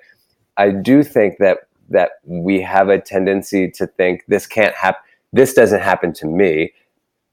i 0.56 0.70
do 0.70 1.02
think 1.02 1.38
that 1.38 1.58
that 1.90 2.12
we 2.24 2.60
have 2.62 2.88
a 2.88 3.00
tendency 3.00 3.70
to 3.72 3.86
think 3.86 4.24
this 4.28 4.46
can't 4.46 4.74
happen 4.74 5.02
this 5.32 5.52
doesn't 5.52 5.80
happen 5.80 6.12
to 6.14 6.26
me. 6.26 6.72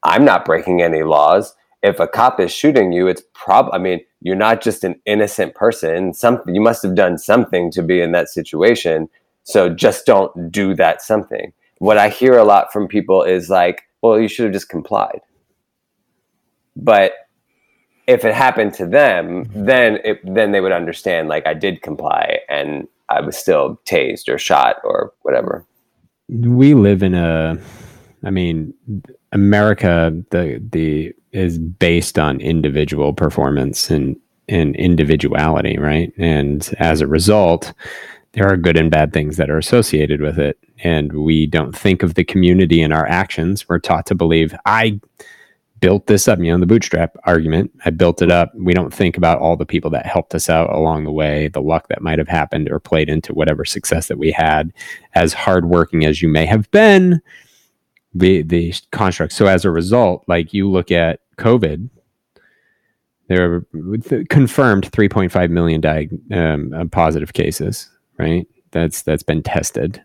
I'm 0.02 0.26
not 0.26 0.44
breaking 0.44 0.82
any 0.82 1.04
laws. 1.04 1.56
If 1.84 2.00
a 2.00 2.08
cop 2.08 2.40
is 2.40 2.52
shooting 2.52 2.92
you 2.92 3.08
it's 3.08 3.24
prob 3.34 3.70
i 3.74 3.78
mean 3.78 4.02
you're 4.22 4.36
not 4.36 4.62
just 4.62 4.84
an 4.84 4.96
innocent 5.06 5.56
person. 5.56 6.14
Something 6.14 6.56
you 6.56 6.62
must 6.62 6.84
have 6.84 6.96
done 6.96 7.18
something 7.18 7.72
to 7.72 7.82
be 7.82 8.02
in 8.02 8.12
that 8.12 8.30
situation. 8.30 9.10
So 9.44 9.70
just 9.70 10.06
don't 10.06 10.52
do 10.52 10.76
that 10.76 11.02
something. 11.02 11.52
What 11.80 11.98
i 11.98 12.10
hear 12.10 12.38
a 12.38 12.44
lot 12.44 12.72
from 12.72 12.88
people 12.88 13.24
is 13.24 13.50
like 13.50 13.84
well 14.02 14.20
you 14.20 14.28
should 14.28 14.46
have 14.46 14.54
just 14.54 14.70
complied. 14.70 15.22
But 16.76 17.14
if 18.08 18.24
it 18.24 18.34
happened 18.34 18.74
to 18.76 18.86
them 18.86 19.50
then 19.56 19.98
it 20.04 20.20
then 20.24 20.52
they 20.52 20.62
would 20.62 20.72
understand 20.72 21.28
like 21.28 21.48
i 21.48 21.54
did 21.54 21.82
comply 21.82 22.40
and 22.50 22.88
i 23.10 23.22
was 23.22 23.38
still 23.38 23.80
tased 23.86 24.30
or 24.30 24.38
shot 24.38 24.78
or 24.84 25.14
whatever. 25.24 25.66
We 26.30 26.76
live 26.76 27.02
in 27.02 27.16
a 27.16 27.58
i 28.24 28.30
mean 28.30 28.74
america 29.32 30.14
the 30.30 30.62
the 30.72 31.14
is 31.32 31.58
based 31.58 32.20
on 32.20 32.40
individual 32.42 33.14
performance 33.14 33.90
and 33.90 34.18
and 34.50 34.76
individuality, 34.76 35.78
right? 35.78 36.12
And 36.18 36.70
as 36.80 37.00
a 37.00 37.08
result, 37.08 37.74
there 38.34 38.48
are 38.48 38.58
good 38.58 38.78
and 38.78 38.92
bad 38.92 39.14
things 39.14 39.38
that 39.38 39.50
are 39.50 39.58
associated 39.58 40.22
with 40.22 40.40
it. 40.40 40.58
And 40.84 41.14
we 41.14 41.46
don't 41.46 41.76
think 41.76 42.04
of 42.04 42.16
the 42.16 42.24
community 42.24 42.82
in 42.82 42.92
our 42.92 43.08
actions. 43.08 43.68
We're 43.70 43.80
taught 43.80 44.06
to 44.08 44.16
believe 44.16 44.54
I 44.66 45.00
built 45.80 46.08
this 46.08 46.28
up, 46.28 46.40
you 46.40 46.52
know, 46.52 46.60
the 46.60 46.66
bootstrap 46.66 47.18
argument. 47.24 47.72
I 47.86 47.90
built 47.90 48.22
it 48.22 48.32
up. 48.32 48.54
We 48.56 48.74
don't 48.74 48.94
think 48.94 49.18
about 49.18 49.40
all 49.40 49.58
the 49.58 49.66
people 49.66 49.90
that 49.92 50.06
helped 50.06 50.36
us 50.36 50.50
out 50.50 50.70
along 50.70 51.04
the 51.04 51.12
way, 51.12 51.48
the 51.48 51.62
luck 51.62 51.88
that 51.88 52.04
might 52.04 52.20
have 52.20 52.28
happened 52.28 52.70
or 52.70 52.80
played 52.80 53.10
into 53.10 53.34
whatever 53.34 53.66
success 53.66 54.08
that 54.08 54.20
we 54.20 54.32
had. 54.32 54.72
As 55.16 55.34
hardworking 55.34 56.06
as 56.06 56.22
you 56.22 56.30
may 56.30 56.46
have 56.46 56.70
been, 56.72 57.20
the 58.14 58.42
the 58.44 58.74
construct. 58.92 59.34
So 59.34 59.48
as 59.48 59.66
a 59.66 59.72
result, 59.72 60.24
like 60.28 60.54
you 60.54 60.70
look 60.70 60.92
at 60.92 61.20
COVID, 61.38 61.90
there 63.28 63.54
are 63.54 63.66
confirmed 64.30 64.92
3.5 64.92 65.50
million 65.50 65.82
diag- 65.82 66.36
um, 66.36 66.74
uh, 66.74 66.86
positive 66.86 67.34
cases. 67.34 67.90
Right, 68.18 68.48
that's 68.72 69.02
that's 69.02 69.24
been 69.24 69.42
tested. 69.42 70.02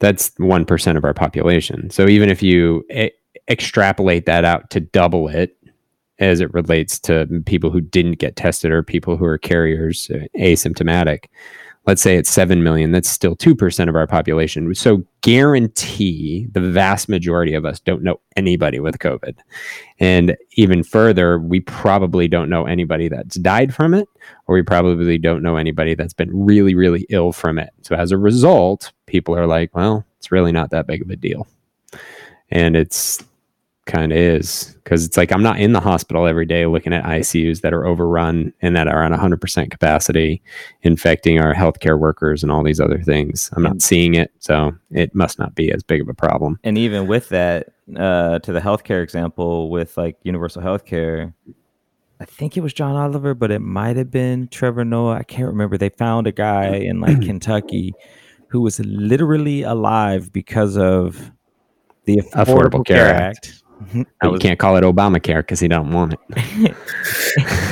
That's 0.00 0.32
one 0.36 0.64
percent 0.64 0.98
of 0.98 1.04
our 1.04 1.14
population. 1.14 1.90
So 1.90 2.08
even 2.08 2.28
if 2.28 2.42
you 2.42 2.84
e- 2.90 3.10
extrapolate 3.48 4.26
that 4.26 4.44
out 4.44 4.70
to 4.70 4.80
double 4.80 5.28
it, 5.28 5.56
as 6.18 6.40
it 6.40 6.52
relates 6.54 6.98
to 7.00 7.26
people 7.46 7.70
who 7.70 7.80
didn't 7.80 8.18
get 8.18 8.36
tested 8.36 8.70
or 8.72 8.82
people 8.82 9.16
who 9.16 9.24
are 9.24 9.38
carriers 9.38 10.10
uh, 10.10 10.26
asymptomatic, 10.38 11.26
let's 11.86 12.02
say 12.02 12.16
it's 12.16 12.30
7 12.30 12.62
million, 12.62 12.90
that's 12.90 13.08
still 13.08 13.36
2% 13.36 13.88
of 13.88 13.94
our 13.94 14.06
population. 14.06 14.74
So 14.74 15.04
guarantee 15.20 16.48
the 16.50 16.60
vast 16.60 17.08
majority 17.08 17.54
of 17.54 17.64
us 17.64 17.78
don't 17.78 18.02
know 18.02 18.20
anybody 18.36 18.80
with 18.80 18.98
COVID. 18.98 19.36
And 20.00 20.36
even 20.52 20.82
further, 20.82 21.38
we 21.38 21.60
probably 21.60 22.26
don't 22.26 22.50
know 22.50 22.66
anybody 22.66 23.08
that's 23.08 23.36
died 23.36 23.72
from 23.72 23.94
it, 23.94 24.08
or 24.46 24.56
we 24.56 24.62
probably 24.62 25.16
don't 25.16 25.42
know 25.42 25.56
anybody 25.56 25.94
that's 25.94 26.14
been 26.14 26.30
really, 26.32 26.74
really 26.74 27.06
ill 27.08 27.32
from 27.32 27.58
it. 27.58 27.70
So 27.82 27.94
as 27.94 28.10
a 28.10 28.18
result, 28.18 28.92
people 29.06 29.36
are 29.36 29.46
like, 29.46 29.74
well, 29.74 30.04
it's 30.18 30.32
really 30.32 30.52
not 30.52 30.70
that 30.70 30.88
big 30.88 31.02
of 31.02 31.10
a 31.10 31.16
deal. 31.16 31.46
And 32.50 32.76
it's 32.76 33.24
kind 33.86 34.12
of 34.12 34.18
is 34.18 34.76
because 34.84 35.04
it's 35.04 35.16
like 35.16 35.32
I'm 35.32 35.42
not 35.42 35.58
in 35.58 35.72
the 35.72 35.80
hospital 35.80 36.26
every 36.26 36.44
day 36.44 36.66
looking 36.66 36.92
at 36.92 37.04
ICUs 37.04 37.60
that 37.62 37.72
are 37.72 37.86
overrun 37.86 38.52
and 38.60 38.76
that 38.76 38.88
are 38.88 39.02
on 39.02 39.12
100% 39.12 39.70
capacity, 39.70 40.42
infecting 40.82 41.40
our 41.40 41.54
healthcare 41.54 41.98
workers 41.98 42.42
and 42.42 42.52
all 42.52 42.62
these 42.62 42.80
other 42.80 43.00
things. 43.00 43.48
I'm 43.54 43.62
not 43.62 43.80
seeing 43.80 44.14
it, 44.14 44.32
so 44.40 44.72
it 44.90 45.14
must 45.14 45.38
not 45.38 45.54
be 45.54 45.72
as 45.72 45.82
big 45.82 46.00
of 46.00 46.08
a 46.08 46.14
problem. 46.14 46.58
And 46.64 46.76
even 46.76 47.06
with 47.06 47.28
that, 47.30 47.68
uh, 47.96 48.40
to 48.40 48.52
the 48.52 48.60
healthcare 48.60 49.02
example 49.02 49.70
with 49.70 49.96
like 49.96 50.16
universal 50.24 50.62
healthcare, 50.62 51.32
I 52.18 52.24
think 52.24 52.56
it 52.56 52.62
was 52.62 52.72
John 52.72 52.96
Oliver, 52.96 53.34
but 53.34 53.50
it 53.50 53.60
might 53.60 53.96
have 53.96 54.10
been 54.10 54.48
Trevor 54.48 54.84
Noah. 54.84 55.16
I 55.16 55.22
can't 55.22 55.48
remember. 55.48 55.78
They 55.78 55.90
found 55.90 56.26
a 56.26 56.32
guy 56.32 56.74
in 56.74 57.00
like 57.00 57.22
Kentucky 57.22 57.94
who 58.48 58.60
was 58.60 58.80
literally 58.80 59.62
alive 59.62 60.32
because 60.32 60.76
of 60.76 61.32
the 62.04 62.18
Affordable, 62.18 62.44
Affordable 62.44 62.86
Care, 62.86 63.14
Act. 63.14 63.48
Act 63.48 63.62
Mm-hmm. 63.82 64.02
But 64.20 64.32
was, 64.32 64.42
you 64.42 64.48
can't 64.48 64.58
call 64.58 64.76
it 64.76 64.84
Obamacare 64.84 65.40
because 65.40 65.60
he 65.60 65.68
don't 65.68 65.90
want 65.90 66.14
it. 66.14 66.20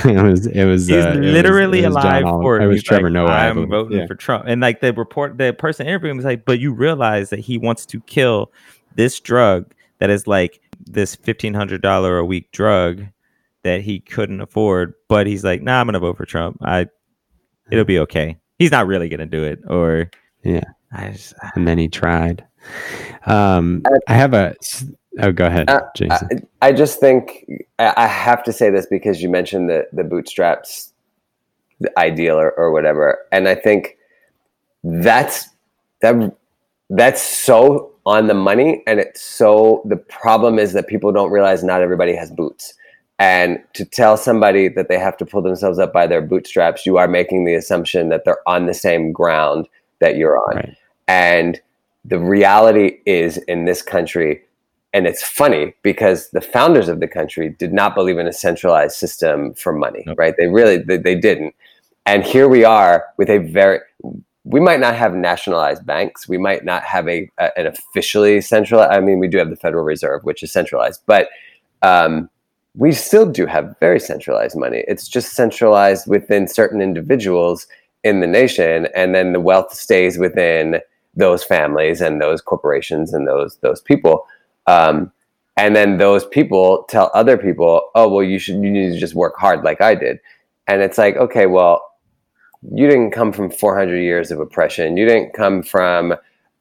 it 0.05 0.23
was 0.23 0.47
it 0.47 0.65
was 0.65 0.87
he's 0.87 1.05
uh, 1.05 1.15
literally 1.15 1.83
it 1.83 1.89
was, 1.89 1.97
it 1.97 1.97
was 1.97 2.05
alive 2.05 2.23
for 2.25 2.61
it. 2.61 2.67
Was 2.67 2.83
Trevor 2.83 3.05
like, 3.05 3.13
Noah. 3.13 3.31
I'm 3.31 3.69
voting 3.69 3.99
yeah. 3.99 4.07
for 4.07 4.15
Trump, 4.15 4.45
and 4.47 4.61
like 4.61 4.81
the 4.81 4.93
report, 4.93 5.39
the 5.39 5.55
person 5.55 5.87
interviewing 5.87 6.17
was 6.17 6.27
like, 6.27 6.45
"But 6.45 6.61
you 6.61 6.75
realize 6.75 7.31
that 7.31 7.41
he 7.41 7.57
wants 7.57 7.87
to 7.87 8.01
kill 8.03 8.53
this 8.97 9.19
drug 9.19 9.73
that 9.99 10.11
is 10.11 10.27
like 10.27 10.61
this 10.85 11.15
fifteen 11.15 11.55
hundred 11.55 11.81
dollar 11.81 12.19
a 12.19 12.25
week 12.25 12.53
drug 12.53 13.07
that 13.65 13.81
he 13.81 13.99
couldn't 13.99 14.41
afford, 14.41 14.95
but 15.09 15.27
he's 15.27 15.43
like, 15.43 15.63
nah, 15.63 15.81
I'm 15.81 15.87
gonna 15.87 15.99
vote 15.99 16.17
for 16.17 16.27
Trump. 16.27 16.59
I, 16.63 16.87
it'll 17.71 17.85
be 17.85 17.99
okay. 18.01 18.37
He's 18.59 18.71
not 18.71 18.87
really 18.87 19.09
gonna 19.09 19.27
do 19.27 19.43
it, 19.43 19.61
or 19.67 20.11
yeah. 20.45 20.65
Just, 21.11 21.35
and 21.57 21.67
then 21.67 21.79
he 21.79 21.89
tried. 21.89 22.45
Um, 23.27 23.83
I 24.07 24.15
have 24.15 24.33
a 24.33 24.55
Oh, 25.21 25.33
go 25.33 25.47
ahead, 25.47 25.71
uh, 25.71 25.83
Jason. 25.95 26.49
I, 26.61 26.69
I, 26.69 26.73
just 26.73 26.99
think 26.99 27.47
I 27.79 28.07
have 28.07 28.43
to 28.45 28.53
say 28.53 28.71
this 28.71 28.87
because 28.87 29.23
you 29.23 29.29
mentioned 29.29 29.71
the 29.71 29.87
the 29.93 30.05
bootstraps 30.05 30.93
the 31.81 31.97
ideal 31.99 32.37
or, 32.37 32.51
or 32.53 32.73
whatever, 32.73 33.19
and 33.31 33.49
I 33.49 33.55
think 33.55 33.97
that's 34.83 35.49
that 36.01 36.37
that's 36.91 37.23
so 37.23 37.93
on 38.07 38.27
the 38.27 38.35
money, 38.35 38.83
and 38.87 39.01
it's 39.01 39.23
so 39.23 39.83
the 39.85 39.97
problem 39.97 40.59
is 40.59 40.73
that 40.73 40.87
people 40.87 41.13
don't 41.13 41.31
realize 41.31 41.63
not 41.63 41.81
everybody 41.81 42.15
has 42.15 42.31
boots. 42.31 42.75
And 43.19 43.63
to 43.75 43.85
tell 43.85 44.17
somebody 44.17 44.69
that 44.69 44.89
they 44.89 44.99
have 44.99 45.17
to 45.19 45.27
pull 45.27 45.41
themselves 45.41 45.79
up 45.79 45.93
by 45.93 46.07
their 46.07 46.21
bootstraps, 46.21 46.85
you 46.85 46.97
are 46.97 47.07
making 47.07 47.45
the 47.45 47.55
assumption 47.55 48.09
that 48.09 48.25
they're 48.25 48.47
on 48.47 48.67
the 48.67 48.75
same 48.75 49.13
ground 49.13 49.69
that 50.01 50.17
you're 50.17 50.37
on. 50.37 50.57
Right. 50.57 50.77
And 51.07 51.61
the 52.05 52.19
reality 52.19 52.99
is 53.07 53.39
in 53.39 53.65
this 53.65 53.83
country, 53.83 54.43
and 54.95 55.07
it's 55.07 55.23
funny 55.23 55.75
because 55.83 56.31
the 56.31 56.41
founders 56.41 56.89
of 56.89 57.01
the 57.01 57.09
country 57.09 57.51
did 57.59 57.73
not 57.73 57.95
believe 57.95 58.17
in 58.17 58.29
a 58.29 58.33
centralized 58.33 58.97
system 58.97 59.53
for 59.55 59.73
money 59.73 60.05
nope. 60.07 60.19
right? 60.19 60.35
They 60.39 60.47
really 60.47 60.79
they, 60.79 60.97
they, 60.97 61.17
didn't. 61.17 61.55
And 62.07 62.23
here 62.23 62.49
we 62.49 62.65
are 62.65 63.05
with 63.19 63.29
a 63.29 63.39
very 63.39 63.81
we 64.45 64.61
might 64.61 64.79
not 64.79 64.95
have 64.95 65.15
nationalized 65.15 65.85
banks. 65.87 66.29
We 66.29 66.39
might 66.39 66.65
not 66.65 66.85
have 66.85 67.09
a, 67.09 67.31
a 67.39 67.59
an 67.59 67.67
officially 67.67 68.41
centralized 68.41 68.93
i 68.93 69.01
mean 69.01 69.19
we 69.19 69.29
do 69.29 69.39
have 69.39 69.51
the 69.51 69.57
federal 69.57 69.85
reserve 69.85 70.23
which 70.25 70.43
is 70.43 70.53
centralized 70.53 71.03
but 71.07 71.29
um, 71.83 72.31
we 72.77 72.93
still 72.93 73.27
do 73.31 73.47
have 73.47 73.77
very 73.79 74.01
centralized 74.01 74.57
money. 74.57 74.85
It's 74.89 75.07
just 75.07 75.35
centralized 75.35 76.09
within 76.09 76.49
certain 76.49 76.81
individuals 76.81 77.69
in 78.03 78.21
the 78.21 78.27
nation 78.27 78.89
and 78.97 79.15
then 79.15 79.33
the 79.33 79.41
wealth 79.41 79.73
stays 79.75 80.19
within 80.19 80.81
those 81.15 81.45
families 81.45 82.01
and 82.01 82.21
those 82.21 82.41
corporations 82.41 83.15
and 83.15 83.29
those 83.29 83.57
those 83.59 83.81
people 83.81 84.27
um, 84.67 85.13
and 85.57 85.77
then 85.77 85.99
those 85.99 86.27
people 86.27 86.85
tell 86.89 87.11
other 87.15 87.37
people, 87.37 87.91
"Oh, 87.95 88.09
well, 88.09 88.25
you 88.25 88.39
should 88.39 88.57
you 88.57 88.71
need 88.71 88.93
to 88.93 88.99
just 88.99 89.15
work 89.15 89.37
hard 89.37 89.63
like 89.65 89.81
I 89.81 89.95
did." 89.95 90.19
And 90.67 90.83
it's 90.83 90.99
like, 90.99 91.17
okay, 91.17 91.47
well, 91.47 91.83
you 92.73 92.89
didn't 92.89 93.11
come 93.11 93.33
from 93.33 93.51
400 93.51 93.99
years 93.99 94.31
of 94.31 94.41
oppression. 94.41 94.97
You 94.97 95.07
didn't 95.07 95.35
come 95.35 95.63
from 95.63 96.15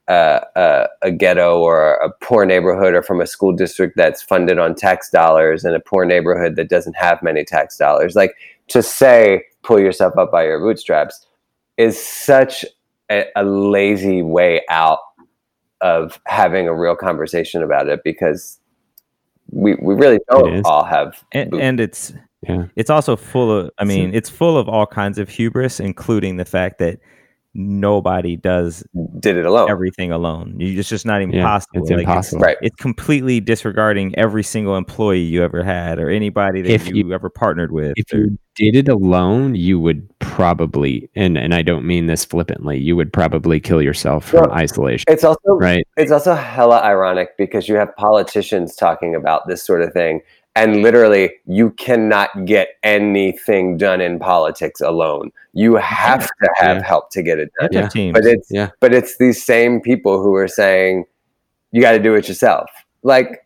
uh, 0.08 0.40
a, 0.56 0.88
a, 1.02 1.12
ghetto 1.12 1.60
or 1.60 1.94
a 1.96 2.10
poor 2.22 2.46
neighborhood 2.46 2.94
or 2.94 3.02
from 3.02 3.22
a 3.22 3.28
school 3.28 3.54
district 3.54 3.96
that's 3.96 4.22
funded 4.22 4.60
on 4.60 4.76
tax 4.76 5.10
dollars 5.10 5.64
and 5.64 5.74
a 5.76 5.80
poor 5.80 6.04
neighborhood 6.04 6.58
that 6.58 6.68
doesn't 6.68 6.96
have 6.98 7.24
many 7.24 7.46
tax 7.46 7.78
dollars. 7.78 8.14
Like 8.14 8.36
to 8.68 8.84
say, 8.84 9.46
pull 9.62 9.80
yourself 9.80 10.18
up 10.18 10.30
by 10.30 10.44
your 10.44 10.60
bootstraps 10.60 11.26
is 11.78 12.06
such 12.06 12.66
a, 13.10 13.26
a 13.38 13.46
lazy 13.46 14.22
way 14.22 14.62
out 14.70 15.00
of 15.84 16.20
having 16.26 16.68
a 16.68 16.74
real 16.74 16.96
conversation 16.96 17.62
about 17.62 17.88
it 17.88 18.00
because 18.04 18.60
we 19.52 19.76
we 19.76 19.94
really 19.94 20.20
don't 20.32 20.66
all 20.66 20.84
have 20.84 21.24
and, 21.34 21.54
and, 21.54 21.80
it's 21.80 22.14
yeah. 22.42 22.66
it's 22.76 22.90
also 22.90 23.16
full 23.16 23.52
of 23.52 23.70
i 23.78 23.84
mean 23.84 24.12
so, 24.12 24.18
it's 24.18 24.30
full 24.30 24.58
of 24.58 24.68
all 24.68 24.88
kinds 24.88 25.20
of 25.20 25.30
hubris 25.30 25.80
including 25.80 26.38
the 26.38 26.46
fact 26.46 26.80
that 26.80 27.00
nobody 27.54 28.36
does 28.36 28.84
did 29.20 29.38
it 29.38 29.46
alone. 29.46 29.70
everything 29.70 30.12
alone. 30.12 30.56
You, 30.60 30.80
it's 30.80 30.90
just 30.90 31.06
not 31.06 31.22
even 31.22 31.36
yeah, 31.36 31.46
possible 31.46 31.82
it's 31.82 31.92
like 31.92 32.00
impossible. 32.00 32.40
It's, 32.40 32.46
right. 32.46 32.58
it's 32.62 32.76
completely 32.78 33.40
disregarding 33.40 34.18
every 34.18 34.44
single 34.44 34.76
employee 34.76 35.20
you 35.20 35.44
ever 35.44 35.64
had 35.64 36.00
or 36.00 36.10
anybody 36.10 36.62
that 36.62 36.72
if 36.72 36.88
you, 36.88 36.96
you 36.96 37.14
ever 37.14 37.30
partnered 37.30 37.72
with 37.72 37.94
if 37.96 38.12
or, 38.14 38.18
you 38.18 38.40
did 38.56 38.76
it 38.76 38.88
alone, 38.90 39.56
you 39.56 39.80
would 39.80 40.08
probably, 40.20 41.10
and 41.16 41.38
and 41.38 41.54
I 41.54 41.62
don't 41.62 41.86
mean 41.86 42.06
this 42.08 42.26
flippantly, 42.26 42.78
you 42.80 42.96
would 42.96 43.12
probably 43.12 43.60
kill 43.60 43.82
yourself 43.82 44.26
from 44.30 44.42
Well, 44.42 44.52
isolation, 44.52 45.06
It's 45.08 45.24
also 45.24 45.40
right? 45.60 45.88
it's 45.98 46.12
also 46.12 46.36
hella 46.36 46.80
ironic 46.82 47.38
because 47.38 47.68
you 47.68 47.76
have 47.76 47.96
politicians 47.96 48.76
talking 48.76 49.16
about 49.16 49.48
this 49.48 49.64
sort 49.64 49.82
of 49.82 49.94
thing 49.94 50.22
and 50.56 50.84
literally 50.84 51.32
you 51.48 51.72
cannot 51.72 52.46
get 52.46 52.70
anything 52.84 53.76
done 53.78 54.00
in 54.02 54.20
politics 54.20 54.82
alone 54.82 55.32
you 55.54 55.76
have 55.76 56.28
to 56.28 56.50
have 56.58 56.78
Yeah. 56.78 56.84
help 56.84 57.10
to 57.12 57.24
get 57.24 57.40
it 57.40 57.52
done 57.60 57.70
Yeah. 57.72 58.12
but 58.12 58.24
it's 58.26 58.48
Yeah. 58.52 58.70
but 58.80 58.94
it's 58.94 59.18
these 59.18 59.44
same 59.44 59.82
people 59.82 60.22
who 60.22 60.36
are 60.36 60.48
saying 60.48 61.06
you 61.72 61.82
got 61.82 61.94
to 61.94 62.00
do 62.00 62.14
it 62.14 62.28
yourself 62.28 62.70
like 63.02 63.44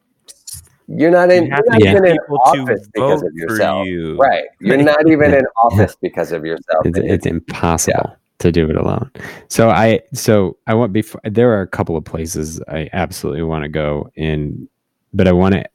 you're 0.87 1.11
not 1.11 1.31
in 1.31 1.45
You 1.45 1.51
you're 1.51 1.63
not 1.69 1.81
even 1.81 2.05
in 2.05 2.17
office 2.17 2.87
because 2.93 3.21
of 3.21 3.33
yourself 3.33 3.87
you. 3.87 4.15
right 4.17 4.45
you're 4.59 4.77
not 4.77 5.07
even 5.09 5.33
in 5.33 5.45
office 5.63 5.95
because 6.01 6.31
of 6.31 6.45
yourself 6.45 6.85
It's, 6.85 6.99
it's 6.99 7.25
impossible 7.25 8.15
to 8.39 8.51
do 8.51 8.69
it 8.69 8.75
alone. 8.75 9.09
So 9.49 9.69
I 9.69 10.01
so 10.13 10.57
I 10.67 10.73
want 10.73 10.93
before 10.93 11.21
there 11.23 11.51
are 11.51 11.61
a 11.61 11.67
couple 11.67 11.97
of 11.97 12.05
places 12.05 12.61
I 12.67 12.89
absolutely 12.93 13.43
want 13.43 13.63
to 13.63 13.69
go 13.69 14.11
in, 14.15 14.67
but 15.13 15.27
I 15.27 15.31
want 15.31 15.55
to 15.55 15.65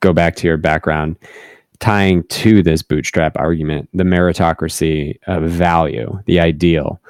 go 0.00 0.12
back 0.12 0.36
to 0.36 0.46
your 0.46 0.56
background, 0.56 1.16
tying 1.80 2.22
to 2.24 2.62
this 2.62 2.82
bootstrap 2.82 3.36
argument, 3.36 3.88
the 3.92 4.04
meritocracy 4.04 5.18
of 5.26 5.42
value, 5.44 6.18
the 6.26 6.40
ideal. 6.40 7.00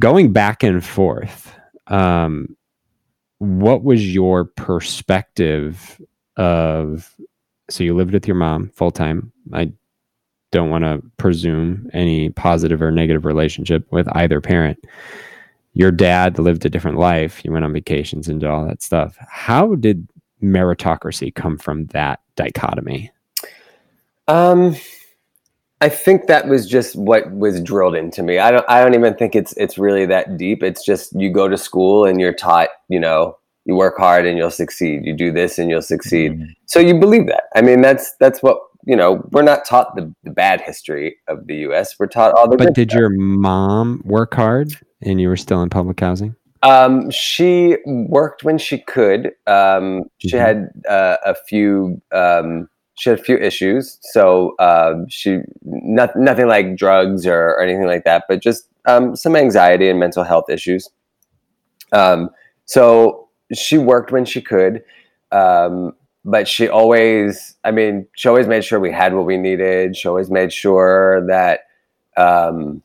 Going 0.00 0.32
back 0.32 0.64
and 0.64 0.84
forth, 0.84 1.54
um, 1.86 2.56
what 3.38 3.84
was 3.84 4.12
your 4.12 4.44
perspective 4.44 6.00
of? 6.36 7.14
So 7.70 7.82
you 7.84 7.94
lived 7.94 8.12
with 8.12 8.26
your 8.26 8.36
mom 8.36 8.68
full 8.70 8.90
time. 8.90 9.32
I 9.52 9.72
don't 10.52 10.70
want 10.70 10.84
to 10.84 11.02
presume 11.16 11.90
any 11.92 12.30
positive 12.30 12.80
or 12.80 12.90
negative 12.90 13.24
relationship 13.24 13.90
with 13.90 14.06
either 14.16 14.40
parent. 14.40 14.78
Your 15.72 15.90
dad 15.90 16.38
lived 16.38 16.64
a 16.64 16.70
different 16.70 16.98
life. 16.98 17.44
You 17.44 17.52
went 17.52 17.64
on 17.64 17.72
vacations 17.72 18.28
and 18.28 18.40
did 18.40 18.48
all 18.48 18.64
that 18.66 18.82
stuff. 18.82 19.16
How 19.28 19.74
did 19.74 20.06
meritocracy 20.42 21.34
come 21.34 21.58
from 21.58 21.86
that 21.86 22.20
dichotomy? 22.36 23.10
Um, 24.28 24.76
I 25.80 25.88
think 25.88 26.28
that 26.28 26.48
was 26.48 26.66
just 26.66 26.96
what 26.96 27.30
was 27.32 27.60
drilled 27.60 27.96
into 27.96 28.22
me. 28.22 28.38
I 28.38 28.50
don't. 28.50 28.64
I 28.68 28.82
don't 28.82 28.94
even 28.94 29.14
think 29.14 29.34
it's 29.34 29.52
it's 29.54 29.76
really 29.76 30.06
that 30.06 30.36
deep. 30.36 30.62
It's 30.62 30.84
just 30.84 31.12
you 31.18 31.30
go 31.30 31.48
to 31.48 31.58
school 31.58 32.04
and 32.04 32.20
you're 32.20 32.32
taught. 32.32 32.68
You 32.88 33.00
know, 33.00 33.36
you 33.64 33.74
work 33.74 33.96
hard 33.96 34.26
and 34.26 34.36
you'll 34.36 34.50
succeed. 34.50 35.04
You 35.04 35.14
do 35.14 35.32
this 35.32 35.58
and 35.58 35.70
you'll 35.70 35.82
succeed. 35.82 36.32
Mhm. 36.32 36.54
So 36.66 36.80
you 36.80 36.98
believe 36.98 37.26
that. 37.26 37.44
I 37.54 37.62
mean, 37.62 37.80
that's 37.80 38.14
that's 38.20 38.42
what 38.42 38.58
you 38.86 38.94
know. 38.96 39.26
We're 39.30 39.42
not 39.42 39.64
taught 39.64 39.96
the, 39.96 40.12
the 40.24 40.30
bad 40.30 40.60
history 40.60 41.16
of 41.28 41.46
the 41.46 41.56
U.S. 41.68 41.98
We're 41.98 42.06
taught 42.06 42.34
all 42.34 42.48
the. 42.48 42.56
But 42.56 42.74
did 42.74 42.90
stuff. 42.90 42.98
your 42.98 43.10
mom 43.10 44.02
work 44.04 44.34
hard 44.34 44.76
and 45.02 45.20
you 45.20 45.28
were 45.28 45.36
still 45.36 45.62
in 45.62 45.70
public 45.70 46.00
housing? 46.00 46.34
Um, 46.62 47.10
she 47.10 47.76
worked 47.84 48.42
when 48.42 48.56
she 48.56 48.78
could. 48.78 49.32
Um, 49.46 50.04
she 50.18 50.36
Mhm. 50.36 50.40
had 50.40 50.68
uh, 50.88 51.16
a 51.24 51.34
few. 51.34 52.00
Um, 52.12 52.68
she 52.96 53.10
had 53.10 53.18
a 53.18 53.22
few 53.22 53.36
issues, 53.36 53.98
so 54.12 54.54
um, 54.60 55.06
she 55.08 55.40
not, 55.64 56.14
nothing 56.16 56.46
like 56.46 56.76
drugs 56.76 57.26
or, 57.26 57.48
or 57.48 57.60
anything 57.60 57.86
like 57.86 58.04
that, 58.04 58.24
but 58.28 58.40
just 58.40 58.68
um, 58.86 59.16
some 59.16 59.34
anxiety 59.34 59.88
and 59.90 59.98
mental 59.98 60.22
health 60.22 60.48
issues. 60.48 60.88
Um, 61.92 62.30
so 62.66 63.23
she 63.52 63.78
worked 63.78 64.12
when 64.12 64.24
she 64.24 64.40
could, 64.40 64.82
um, 65.32 65.94
but 66.24 66.48
she 66.48 66.68
always. 66.68 67.56
I 67.64 67.70
mean, 67.70 68.06
she 68.14 68.28
always 68.28 68.46
made 68.46 68.64
sure 68.64 68.80
we 68.80 68.92
had 68.92 69.14
what 69.14 69.26
we 69.26 69.36
needed. 69.36 69.96
She 69.96 70.08
always 70.08 70.30
made 70.30 70.52
sure 70.52 71.26
that. 71.26 71.60
Um, 72.16 72.82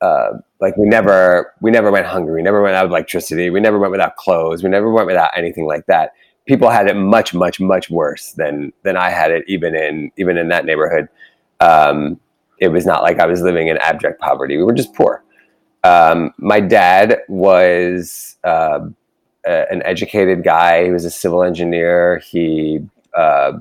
uh, 0.00 0.38
like 0.60 0.76
we 0.76 0.86
never 0.86 1.52
we 1.60 1.70
never 1.70 1.90
went 1.90 2.06
hungry 2.06 2.34
we 2.34 2.42
never 2.42 2.62
went 2.62 2.74
out 2.74 2.84
of 2.84 2.90
electricity 2.90 3.50
we 3.50 3.60
never 3.60 3.78
went 3.78 3.90
without 3.90 4.16
clothes 4.16 4.62
we 4.62 4.68
never 4.68 4.90
went 4.90 5.06
without 5.06 5.30
anything 5.36 5.66
like 5.66 5.86
that 5.86 6.12
people 6.46 6.68
had 6.68 6.88
it 6.88 6.94
much 6.94 7.32
much 7.34 7.60
much 7.60 7.90
worse 7.90 8.32
than 8.32 8.72
than 8.82 8.96
i 8.96 9.10
had 9.10 9.30
it 9.30 9.44
even 9.46 9.74
in 9.74 10.10
even 10.16 10.36
in 10.36 10.48
that 10.48 10.64
neighborhood 10.64 11.08
um, 11.60 12.18
it 12.58 12.68
was 12.68 12.84
not 12.84 13.02
like 13.02 13.18
i 13.18 13.26
was 13.26 13.40
living 13.42 13.68
in 13.68 13.76
abject 13.78 14.20
poverty 14.20 14.56
we 14.56 14.64
were 14.64 14.74
just 14.74 14.94
poor 14.94 15.22
um, 15.84 16.32
my 16.38 16.60
dad 16.60 17.18
was 17.28 18.36
uh, 18.44 18.80
an 19.46 19.82
educated 19.84 20.44
guy. 20.44 20.84
He 20.84 20.90
was 20.90 21.04
a 21.04 21.10
civil 21.10 21.42
engineer. 21.42 22.18
He 22.18 22.80
uh, 23.14 23.58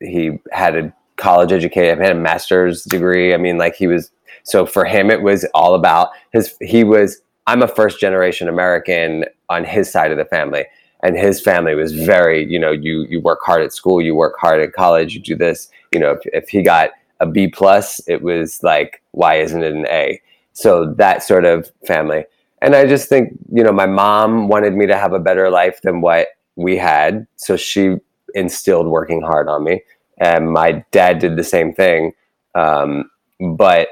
he 0.00 0.38
had 0.52 0.76
a 0.76 0.92
college 1.16 1.52
education 1.52 1.98
had 1.98 2.12
a 2.12 2.20
master's 2.20 2.84
degree. 2.84 3.34
I 3.34 3.36
mean 3.36 3.58
like 3.58 3.74
he 3.74 3.86
was 3.86 4.10
so 4.42 4.66
for 4.66 4.84
him 4.84 5.10
it 5.10 5.22
was 5.22 5.44
all 5.54 5.74
about 5.74 6.10
his 6.32 6.54
he 6.60 6.84
was 6.84 7.20
i'm 7.46 7.62
a 7.62 7.68
first 7.68 7.98
generation 7.98 8.48
american 8.48 9.24
on 9.48 9.64
his 9.64 9.90
side 9.90 10.12
of 10.12 10.18
the 10.18 10.24
family. 10.24 10.66
And 11.02 11.16
his 11.16 11.40
family 11.40 11.74
was 11.74 11.92
very 11.92 12.44
you 12.50 12.58
know 12.58 12.70
you 12.70 13.06
you 13.08 13.20
work 13.20 13.40
hard 13.44 13.62
at 13.62 13.72
school 13.72 14.02
you 14.02 14.14
work 14.14 14.34
hard 14.38 14.60
at 14.60 14.72
college 14.72 15.14
you 15.14 15.20
do 15.20 15.36
this. 15.36 15.68
You 15.92 16.00
know 16.00 16.12
if, 16.12 16.20
if 16.32 16.48
he 16.48 16.62
got 16.62 16.90
a 17.20 17.26
b 17.26 17.48
plus 17.48 18.00
it 18.06 18.22
was 18.22 18.62
like 18.62 19.02
why 19.12 19.36
isn't 19.36 19.62
it 19.62 19.72
an 19.72 19.86
a? 19.86 20.20
So 20.52 20.92
that 20.94 21.22
sort 21.22 21.44
of 21.44 21.70
family 21.86 22.24
and 22.62 22.74
i 22.74 22.86
just 22.86 23.08
think 23.08 23.30
you 23.52 23.62
know 23.62 23.72
my 23.72 23.86
mom 23.86 24.48
wanted 24.48 24.74
me 24.74 24.86
to 24.86 24.96
have 24.96 25.12
a 25.12 25.20
better 25.20 25.50
life 25.50 25.80
than 25.82 26.00
what 26.00 26.28
we 26.56 26.76
had. 26.76 27.26
So 27.36 27.56
she 27.56 27.96
instilled 28.34 28.88
working 28.88 29.22
hard 29.22 29.48
on 29.48 29.62
me. 29.62 29.82
And 30.18 30.50
my 30.50 30.84
dad 30.90 31.18
did 31.18 31.36
the 31.36 31.44
same 31.44 31.72
thing. 31.72 32.12
Um, 32.54 33.10
but 33.56 33.88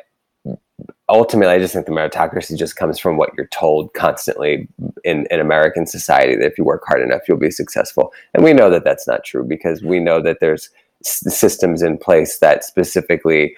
ultimately 1.08 1.54
i 1.54 1.58
just 1.58 1.74
think 1.74 1.84
the 1.86 1.92
meritocracy 1.92 2.56
just 2.56 2.76
comes 2.76 2.98
from 2.98 3.16
what 3.18 3.30
you're 3.36 3.46
told 3.48 3.92
constantly 3.92 4.66
in, 5.04 5.26
in 5.30 5.38
american 5.38 5.86
society 5.86 6.34
that 6.34 6.46
if 6.46 6.58
you 6.58 6.64
work 6.64 6.82
hard 6.86 7.02
enough 7.02 7.20
you'll 7.28 7.36
be 7.36 7.50
successful. 7.50 8.12
And 8.32 8.42
we 8.42 8.54
know 8.54 8.70
that 8.70 8.84
that's 8.84 9.06
not 9.06 9.22
true 9.22 9.44
because 9.44 9.82
we 9.82 10.00
know 10.00 10.20
that 10.22 10.38
there's 10.40 10.70
s- 11.04 11.22
systems 11.32 11.82
in 11.82 11.98
place 11.98 12.38
that 12.38 12.64
specifically 12.64 13.54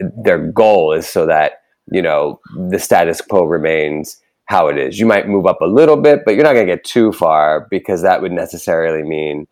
their 0.00 0.38
goal 0.38 0.92
is 0.92 1.08
so 1.08 1.26
that 1.26 1.62
you 1.90 2.02
know 2.02 2.40
the 2.68 2.78
status 2.78 3.20
quo 3.20 3.44
remains 3.44 4.20
how 4.50 4.66
it 4.68 4.76
is 4.76 4.98
you 4.98 5.06
might 5.06 5.28
move 5.28 5.46
up 5.46 5.60
a 5.60 5.66
little 5.66 5.96
bit 5.96 6.20
but 6.24 6.34
you're 6.34 6.42
not 6.42 6.52
going 6.54 6.66
to 6.66 6.72
get 6.74 6.82
too 6.84 7.12
far 7.12 7.68
because 7.70 8.02
that 8.02 8.20
would 8.20 8.32
necessarily 8.32 9.02
mean 9.08 9.46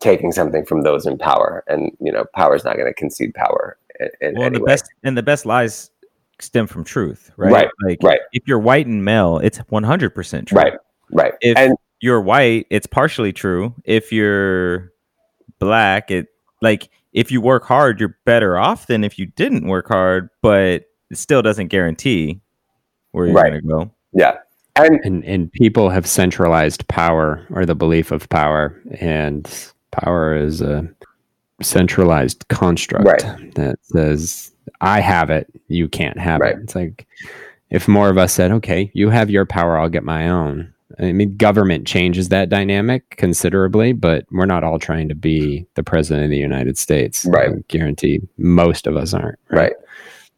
taking 0.00 0.30
something 0.30 0.64
from 0.64 0.82
those 0.82 1.04
in 1.04 1.18
power 1.18 1.64
and 1.66 1.90
you 2.00 2.12
know 2.12 2.24
power 2.34 2.54
is 2.54 2.64
not 2.64 2.76
going 2.76 2.86
to 2.86 2.94
concede 2.94 3.34
power 3.34 3.76
in, 4.20 4.34
Well, 4.36 4.50
the 4.50 4.60
way. 4.60 4.66
best 4.66 4.84
and 5.02 5.16
the 5.18 5.22
best 5.22 5.46
lies 5.46 5.90
stem 6.38 6.66
from 6.66 6.84
truth, 6.84 7.30
right? 7.38 7.50
Right, 7.50 7.68
Like, 7.82 7.98
right. 8.02 8.20
if 8.32 8.42
you're 8.46 8.58
white 8.58 8.86
and 8.86 9.02
male, 9.04 9.38
it's 9.38 9.58
100% 9.58 10.46
true. 10.46 10.56
right 10.58 10.74
right 11.10 11.32
If 11.40 11.56
and 11.56 11.74
you're 12.00 12.20
white, 12.20 12.66
it's 12.70 12.86
partially 12.86 13.32
true. 13.32 13.74
If 13.84 14.12
you're 14.12 14.92
black, 15.58 16.10
it 16.10 16.26
like 16.60 16.90
if 17.14 17.32
you 17.32 17.40
work 17.40 17.64
hard, 17.64 17.98
you're 18.00 18.18
better 18.26 18.58
off 18.58 18.86
than 18.86 19.02
if 19.02 19.18
you 19.18 19.26
didn't 19.26 19.66
work 19.66 19.88
hard, 19.88 20.28
but 20.42 20.84
it 21.10 21.16
still 21.16 21.40
doesn't 21.40 21.68
guarantee 21.68 22.42
where 23.12 23.26
you're 23.26 23.34
Right. 23.34 23.50
going 23.50 23.62
to 23.62 23.66
go. 23.66 23.90
Yeah 24.12 24.36
and 24.76 25.00
And 25.04 25.24
and 25.24 25.50
people 25.52 25.88
have 25.90 26.06
centralized 26.06 26.86
power 26.88 27.46
or 27.50 27.64
the 27.64 27.74
belief 27.74 28.12
of 28.12 28.28
power, 28.28 28.78
and 29.00 29.48
power 29.90 30.36
is 30.36 30.60
a 30.60 30.86
centralized 31.62 32.46
construct 32.48 33.06
Right. 33.06 33.54
that 33.54 33.78
says 33.82 34.52
I 34.82 35.00
have 35.00 35.30
it, 35.30 35.46
you 35.68 35.88
can't 35.88 36.18
have 36.18 36.40
Right. 36.40 36.56
it. 36.56 36.60
It's 36.64 36.74
like 36.74 37.06
if 37.70 37.88
more 37.88 38.10
of 38.10 38.18
us 38.18 38.32
said, 38.34 38.50
"Okay, 38.52 38.90
you 38.94 39.08
have 39.10 39.30
your 39.30 39.46
power, 39.46 39.78
I'll 39.78 39.88
get 39.88 40.04
my 40.04 40.28
own." 40.28 40.72
I 41.00 41.12
mean, 41.12 41.36
government 41.36 41.86
changes 41.86 42.28
that 42.28 42.48
dynamic 42.48 43.16
considerably, 43.16 43.92
but 43.92 44.24
we're 44.30 44.46
not 44.46 44.62
all 44.62 44.78
trying 44.78 45.08
to 45.08 45.14
be 45.14 45.66
the 45.74 45.82
president 45.82 46.24
of 46.24 46.30
the 46.30 46.36
United 46.38 46.78
States. 46.78 47.24
Right. 47.26 47.50
I 47.50 47.54
guarantee 47.68 48.20
most 48.38 48.86
of 48.86 48.96
us 48.96 49.12
aren't. 49.14 49.38
right 49.50 49.72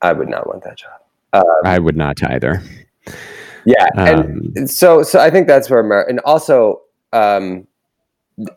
i 0.01 0.13
would 0.13 0.29
not 0.29 0.47
want 0.47 0.63
that 0.63 0.79
job 0.79 0.93
um, 1.33 1.45
I 1.65 1.79
would 1.81 1.97
not 1.97 2.23
either. 2.23 2.63
Yeah 3.69 3.89
Um, 3.97 4.53
and 4.57 4.71
so 4.71 5.03
so 5.03 5.21
i 5.21 5.31
think 5.31 5.47
that's 5.47 5.69
where 5.71 5.83
and 6.09 6.21
also 6.21 6.81
um 7.13 7.67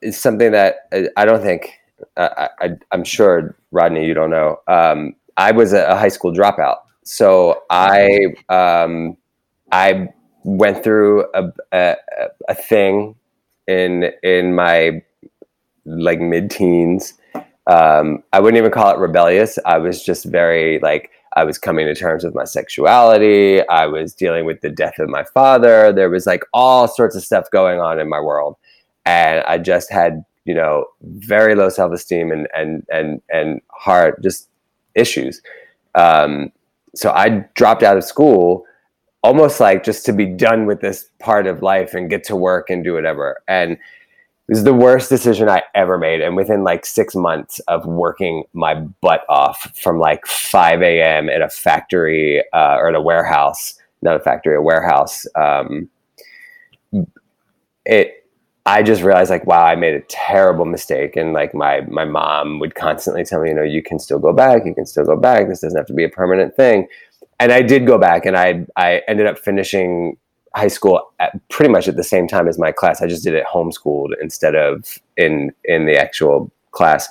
it's 0.02 0.18
something 0.18 0.52
that 0.52 0.88
I- 0.94 1.10
i 1.18 1.26
don't 1.26 1.42
think 1.42 1.74
I, 2.18 2.50
I 2.60 2.70
i'm 2.92 3.04
sure 3.04 3.56
rodney 3.72 4.06
you 4.06 4.14
don't 4.14 4.30
know 4.30 4.60
um 4.68 5.16
i 5.38 5.52
was 5.52 5.74
a, 5.74 5.86
a 5.88 5.96
high 5.96 6.10
school 6.10 6.34
dropout. 6.34 6.78
So 7.04 7.64
i 7.70 8.20
um 8.50 9.18
i 9.72 10.08
went 10.44 10.84
through 10.84 11.26
a 11.34 11.52
a, 11.72 11.96
a 12.50 12.56
thing 12.56 13.16
in 13.68 14.12
in 14.24 14.56
my 14.56 15.02
like 15.86 16.20
mid-teens. 16.20 17.14
Um 17.68 18.24
i 18.34 18.40
wouldn't 18.40 18.58
even 18.58 18.72
call 18.72 18.94
it 18.96 19.00
rebellious. 19.00 19.58
I 19.66 19.78
was 19.78 20.04
just 20.04 20.26
very 20.26 20.80
like 20.80 21.12
I 21.34 21.44
was 21.44 21.58
coming 21.58 21.86
to 21.86 21.96
terms 21.96 22.24
with 22.24 22.36
my 22.36 22.44
sexuality. 22.44 23.68
I 23.68 23.86
was 23.88 24.14
dealing 24.14 24.46
with 24.46 24.62
the 24.62 24.70
death 24.70 25.00
of 25.00 25.10
my 25.10 25.24
father. 25.24 25.94
There 25.94 26.10
was 26.10 26.26
like 26.26 26.44
all 26.54 26.88
sorts 26.88 27.16
of 27.16 27.24
stuff 27.24 27.50
going 27.52 27.80
on 27.80 28.00
in 28.00 28.10
my 28.10 28.20
world. 28.20 28.58
And 29.06 29.44
I 29.46 29.58
just 29.58 29.92
had, 29.92 30.26
you 30.46 30.54
know, 30.54 30.86
very 31.02 31.56
low 31.56 31.70
self 31.70 31.94
esteem 31.94 32.32
and, 32.32 32.48
and, 32.56 32.86
and, 32.92 33.22
and 33.30 33.62
hard 33.70 34.22
just 34.22 34.50
issues. 34.96 35.42
Um, 35.96 36.52
so 36.96 37.12
I 37.12 37.46
dropped 37.56 37.84
out 37.84 37.98
of 37.98 38.04
school 38.04 38.66
almost 39.24 39.60
like 39.60 39.84
just 39.84 40.06
to 40.06 40.14
be 40.14 40.26
done 40.26 40.66
with 40.66 40.82
this 40.82 41.10
part 41.20 41.48
of 41.48 41.62
life 41.62 41.94
and 41.94 42.10
get 42.10 42.24
to 42.26 42.36
work 42.36 42.70
and 42.70 42.84
do 42.84 42.94
whatever. 42.94 43.42
And 43.48 43.78
it 44.48 44.54
was 44.54 44.64
the 44.64 44.74
worst 44.74 45.10
decision 45.10 45.48
I 45.48 45.64
ever 45.76 45.98
made. 45.98 46.22
And 46.22 46.36
within 46.36 46.64
like 46.64 46.86
six 46.86 47.16
months 47.16 47.60
of 47.68 47.86
working 47.86 48.44
my 48.54 48.76
butt 48.76 49.24
off 49.30 49.72
from 49.78 50.00
like 50.00 50.26
5 50.26 50.82
a.m. 50.82 51.30
at 51.30 51.42
a 51.42 51.50
factory 51.50 52.44
uh, 52.54 52.76
or 52.78 52.90
at 52.90 52.96
a 52.96 53.02
warehouse, 53.02 53.76
not 54.02 54.16
a 54.16 54.20
factory, 54.20 54.56
a 54.56 54.62
warehouse, 54.62 55.26
um, 55.36 55.90
it 57.86 58.18
I 58.66 58.84
just 58.84 59.02
realized 59.02 59.32
like, 59.32 59.48
wow, 59.48 59.66
I 59.66 59.76
made 59.76 59.96
a 59.96 60.02
terrible 60.02 60.66
mistake. 60.66 61.16
And 61.16 61.34
like 61.34 61.54
my 61.56 61.82
my 61.82 62.06
mom 62.06 62.60
would 62.60 62.76
constantly 62.76 63.24
tell 63.24 63.42
me, 63.42 63.50
you 63.50 63.56
know, 63.56 63.64
you 63.64 63.82
can 63.82 64.00
still 64.00 64.20
go 64.20 64.34
back, 64.34 64.66
you 64.66 64.76
can 64.76 64.86
still 64.86 65.06
go 65.06 65.16
back. 65.16 65.48
This 65.48 65.62
doesn't 65.62 65.78
have 65.78 65.88
to 65.88 65.94
be 65.94 66.04
a 66.04 66.10
permanent 66.10 66.56
thing. 66.56 66.88
And 67.40 67.52
I 67.52 67.64
did 67.64 67.88
go 67.88 67.98
back 67.98 68.26
and 68.26 68.38
I 68.38 68.66
I 68.76 69.02
ended 69.08 69.26
up 69.26 69.40
finishing 69.40 70.18
high 70.56 70.68
school 70.68 71.12
at 71.20 71.32
pretty 71.50 71.72
much 71.72 71.88
at 71.88 71.96
the 71.96 72.04
same 72.04 72.28
time 72.28 72.48
as 72.48 72.60
my 72.60 72.72
class. 72.72 73.02
I 73.02 73.08
just 73.08 73.24
did 73.24 73.34
it 73.34 73.46
homeschooled 73.46 74.10
instead 74.22 74.56
of 74.56 74.98
in 75.18 75.52
in 75.66 75.86
the 75.86 75.98
actual 75.98 76.52
class. 76.72 77.08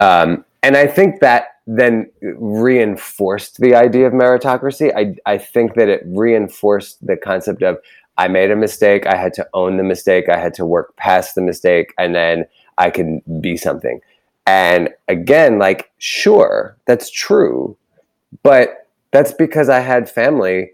Um, 0.00 0.44
and 0.62 0.76
I 0.76 0.86
think 0.86 1.20
that 1.20 1.56
then 1.66 2.10
reinforced 2.22 3.58
the 3.58 3.74
idea 3.74 4.06
of 4.06 4.12
meritocracy. 4.12 4.94
I 4.94 5.16
I 5.30 5.38
think 5.38 5.74
that 5.74 5.88
it 5.88 6.02
reinforced 6.06 7.04
the 7.04 7.16
concept 7.16 7.62
of 7.62 7.78
I 8.18 8.28
made 8.28 8.50
a 8.50 8.56
mistake. 8.56 9.06
I 9.06 9.16
had 9.16 9.34
to 9.34 9.46
own 9.52 9.76
the 9.76 9.82
mistake. 9.82 10.28
I 10.28 10.38
had 10.38 10.54
to 10.54 10.64
work 10.64 10.96
past 10.96 11.34
the 11.34 11.42
mistake, 11.42 11.92
and 11.98 12.14
then 12.14 12.46
I 12.78 12.90
can 12.90 13.22
be 13.40 13.56
something. 13.56 14.00
And 14.46 14.90
again, 15.08 15.58
like, 15.58 15.90
sure, 15.98 16.76
that's 16.86 17.10
true, 17.10 17.76
but 18.42 18.86
that's 19.10 19.32
because 19.32 19.68
I 19.68 19.80
had 19.80 20.08
family 20.08 20.70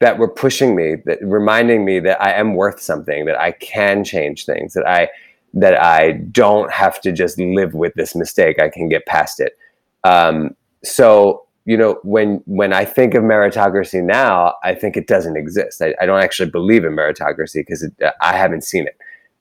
that 0.00 0.18
were 0.18 0.28
pushing 0.28 0.74
me, 0.74 0.96
that 1.04 1.18
reminding 1.22 1.84
me 1.84 2.00
that 2.00 2.20
I 2.20 2.32
am 2.32 2.54
worth 2.54 2.80
something, 2.80 3.26
that 3.26 3.38
I 3.38 3.52
can 3.52 4.02
change 4.02 4.46
things, 4.46 4.74
that 4.74 4.86
I 4.86 5.08
that 5.52 5.80
I 5.80 6.12
don't 6.12 6.72
have 6.72 7.00
to 7.00 7.12
just 7.12 7.38
live 7.38 7.74
with 7.74 7.94
this 7.94 8.14
mistake. 8.14 8.60
I 8.60 8.68
can 8.68 8.88
get 8.88 9.04
past 9.06 9.40
it. 9.40 9.56
Um, 10.04 10.56
so 10.82 11.44
you 11.66 11.76
know, 11.76 12.00
when 12.02 12.42
when 12.46 12.72
I 12.72 12.84
think 12.84 13.14
of 13.14 13.22
meritocracy 13.22 14.02
now, 14.02 14.54
I 14.64 14.74
think 14.74 14.96
it 14.96 15.06
doesn't 15.06 15.36
exist. 15.36 15.82
I, 15.82 15.94
I 16.00 16.06
don't 16.06 16.20
actually 16.20 16.50
believe 16.50 16.84
in 16.84 16.96
meritocracy 16.96 17.56
because 17.56 17.86
I 18.20 18.36
haven't 18.36 18.64
seen 18.64 18.86
it. 18.86 18.96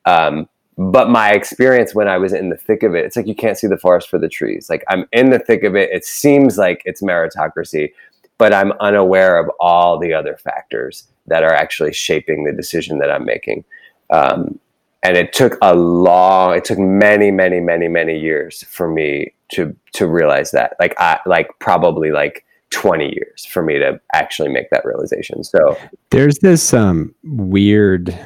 Um, 0.06 0.50
but 0.78 1.10
my 1.10 1.32
experience 1.32 1.94
when 1.94 2.08
I 2.08 2.18
was 2.18 2.32
in 2.32 2.50
the 2.50 2.58
thick 2.58 2.84
of 2.84 2.96
it, 2.96 3.06
it's 3.06 3.16
like 3.16 3.28
you 3.28 3.36
can't 3.36 3.58
see 3.58 3.68
the 3.68 3.78
forest 3.78 4.10
for 4.10 4.18
the 4.18 4.30
trees. 4.30 4.70
Like 4.70 4.84
I'm 4.88 5.06
in 5.12 5.30
the 5.30 5.40
thick 5.40 5.64
of 5.64 5.76
it. 5.76 5.90
It 5.92 6.06
seems 6.06 6.58
like 6.58 6.82
it's 6.86 7.02
meritocracy, 7.02 7.92
but 8.40 8.54
I'm 8.54 8.72
unaware 8.80 9.38
of 9.38 9.52
all 9.60 10.00
the 10.00 10.14
other 10.14 10.36
factors 10.38 11.08
that 11.28 11.44
are 11.44 11.54
actually 11.54 11.94
shaping 11.94 12.46
the 12.46 12.54
decision 12.54 12.98
that 13.00 13.12
I'm 13.12 13.26
making. 13.26 13.66
Um, 14.10 14.58
and 15.04 15.16
it 15.16 15.34
took 15.34 15.58
a 15.62 15.76
long, 15.76 16.56
it 16.56 16.66
took 16.66 16.80
many, 16.80 17.30
many, 17.30 17.60
many, 17.60 17.88
many 17.88 18.18
years 18.18 18.64
for 18.64 18.90
me 18.90 19.34
to 19.50 19.76
to 19.94 20.08
realize 20.08 20.52
that. 20.52 20.76
Like 20.80 20.96
i 20.98 21.20
like 21.28 21.48
probably 21.60 22.12
like 22.12 22.46
20 22.72 23.14
years 23.14 23.46
for 23.46 23.62
me 23.62 23.78
to 23.78 24.00
actually 24.14 24.50
make 24.50 24.70
that 24.72 24.86
realization. 24.86 25.44
So 25.44 25.78
there's 26.10 26.40
this 26.40 26.74
um 26.74 27.14
weird 27.24 28.18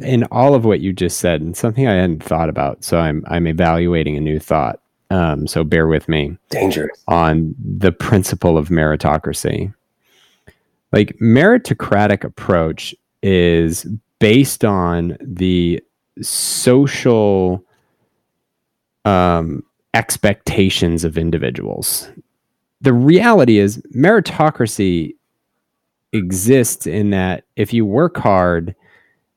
in 0.00 0.24
all 0.24 0.54
of 0.54 0.64
what 0.64 0.80
you 0.80 0.92
just 0.92 1.18
said 1.18 1.40
and 1.40 1.56
something 1.56 1.88
i 1.88 1.94
hadn't 1.94 2.22
thought 2.22 2.50
about 2.50 2.84
so 2.84 2.98
i'm 2.98 3.24
i'm 3.28 3.46
evaluating 3.46 4.16
a 4.18 4.20
new 4.20 4.38
thought 4.38 4.80
um 5.10 5.46
so 5.46 5.64
bear 5.64 5.86
with 5.86 6.08
me 6.08 6.36
dangerous 6.50 7.02
on 7.08 7.54
the 7.58 7.92
principle 7.92 8.58
of 8.58 8.68
meritocracy 8.68 9.72
like 10.92 11.16
meritocratic 11.18 12.24
approach 12.24 12.94
is 13.22 13.86
based 14.18 14.64
on 14.64 15.16
the 15.20 15.82
social 16.20 17.64
um 19.04 19.62
expectations 19.94 21.04
of 21.04 21.18
individuals. 21.18 22.08
The 22.80 22.92
reality 22.92 23.58
is, 23.58 23.78
meritocracy 23.94 25.14
exists 26.12 26.86
in 26.86 27.10
that 27.10 27.44
if 27.56 27.72
you 27.72 27.84
work 27.84 28.16
hard 28.16 28.74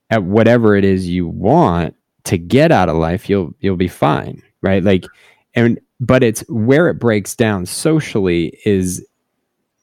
at 0.10 0.24
whatever 0.24 0.76
it 0.76 0.86
is 0.86 1.10
you 1.10 1.28
want 1.28 1.96
to 2.26 2.38
get 2.38 2.72
out 2.72 2.90
of 2.90 2.96
life, 2.98 3.30
you'll 3.30 3.54
you'll 3.60 3.76
be 3.76 3.88
fine, 3.88 4.42
right? 4.62 4.84
Like, 4.84 5.06
and 5.54 5.80
but 5.99 6.24
it's 6.24 6.41
where 6.49 6.88
it 6.88 6.95
breaks 6.95 7.36
down 7.36 7.66
socially 7.66 8.58
is 8.66 9.06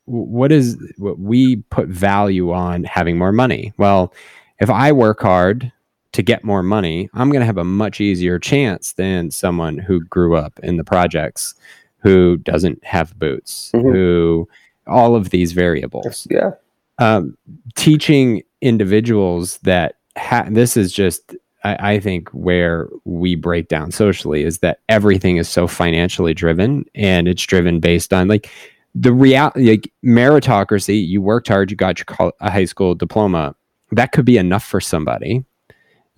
what 0.07 0.51
is 0.51 0.77
what 0.97 1.19
we 1.19 1.57
put 1.71 1.89
value 1.89 2.53
on 2.53 2.85
having 2.85 3.19
more 3.19 3.33
money. 3.33 3.73
Well, 3.77 4.13
if 4.59 4.71
I 4.71 4.91
work 4.93 5.21
hard 5.21 5.71
to 6.13 6.23
get 6.23 6.43
more 6.43 6.63
money, 6.63 7.11
I'm 7.15 7.31
going 7.31 7.41
to 7.41 7.47
have 7.47 7.59
a 7.59 7.65
much 7.65 8.01
easier 8.01 8.39
chance 8.39 8.95
than 8.95 9.31
someone 9.31 9.79
who 9.79 10.05
grew 10.07 10.37
up 10.37 10.59
in 10.63 10.79
the 10.79 10.85
projects, 10.85 11.55
who 11.99 12.39
doesn't 12.39 12.83
have 12.85 13.19
boots, 13.19 13.71
mm-hmm. 13.75 13.89
who 13.89 14.49
all 14.87 15.15
of 15.15 15.31
these 15.31 15.53
variables. 15.53 16.27
Yeah. 16.31 16.53
Um, 16.99 17.37
teaching 17.77 18.43
individuals 18.63 19.59
that 19.59 19.97
ha- 20.17 20.49
this 20.51 20.77
is 20.77 20.93
just, 20.93 21.37
I, 21.65 21.93
I 21.95 22.01
think, 22.01 22.29
where 22.31 22.89
we 23.05 23.35
break 23.35 23.69
down 23.69 23.91
socially 23.91 24.45
is 24.45 24.59
that 24.59 24.81
everything 24.89 25.37
is 25.37 25.49
so 25.49 25.67
financially 25.67 26.35
driven 26.35 26.85
and 26.95 27.29
it's 27.29 27.43
driven 27.43 27.81
based 27.81 28.13
on 28.13 28.29
like 28.29 28.51
the 28.95 29.13
reality, 29.13 29.71
like 29.71 29.93
meritocracy. 30.05 31.07
You 31.07 31.21
worked 31.21 31.49
hard, 31.49 31.71
you 31.71 31.77
got 31.77 31.99
your 31.99 32.33
a 32.41 32.51
high 32.51 32.65
school 32.65 32.95
diploma. 32.95 33.55
That 33.93 34.13
could 34.13 34.25
be 34.25 34.39
enough 34.39 34.65
for 34.65 34.81
somebody 34.81 35.45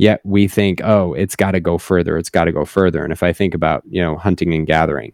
yet 0.01 0.23
we 0.25 0.49
think 0.49 0.81
oh 0.83 1.13
it's 1.13 1.37
got 1.37 1.51
to 1.51 1.61
go 1.61 1.77
further 1.77 2.17
it's 2.17 2.31
got 2.31 2.45
to 2.45 2.53
go 2.53 2.65
further 2.65 3.05
and 3.05 3.13
if 3.13 3.23
i 3.23 3.35
think 3.35 3.55
about 3.55 3.83
you 3.87 4.01
know 4.01 4.17
hunting 4.17 4.55
and 4.55 4.67
gathering 4.67 5.13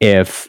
if 0.00 0.48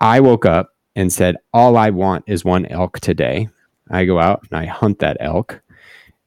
i 0.00 0.18
woke 0.18 0.46
up 0.46 0.70
and 0.96 1.12
said 1.12 1.36
all 1.52 1.76
i 1.76 1.90
want 1.90 2.24
is 2.26 2.46
one 2.46 2.64
elk 2.66 2.98
today 3.00 3.46
i 3.90 4.06
go 4.06 4.18
out 4.18 4.42
and 4.50 4.58
i 4.58 4.64
hunt 4.64 5.00
that 5.00 5.18
elk 5.20 5.60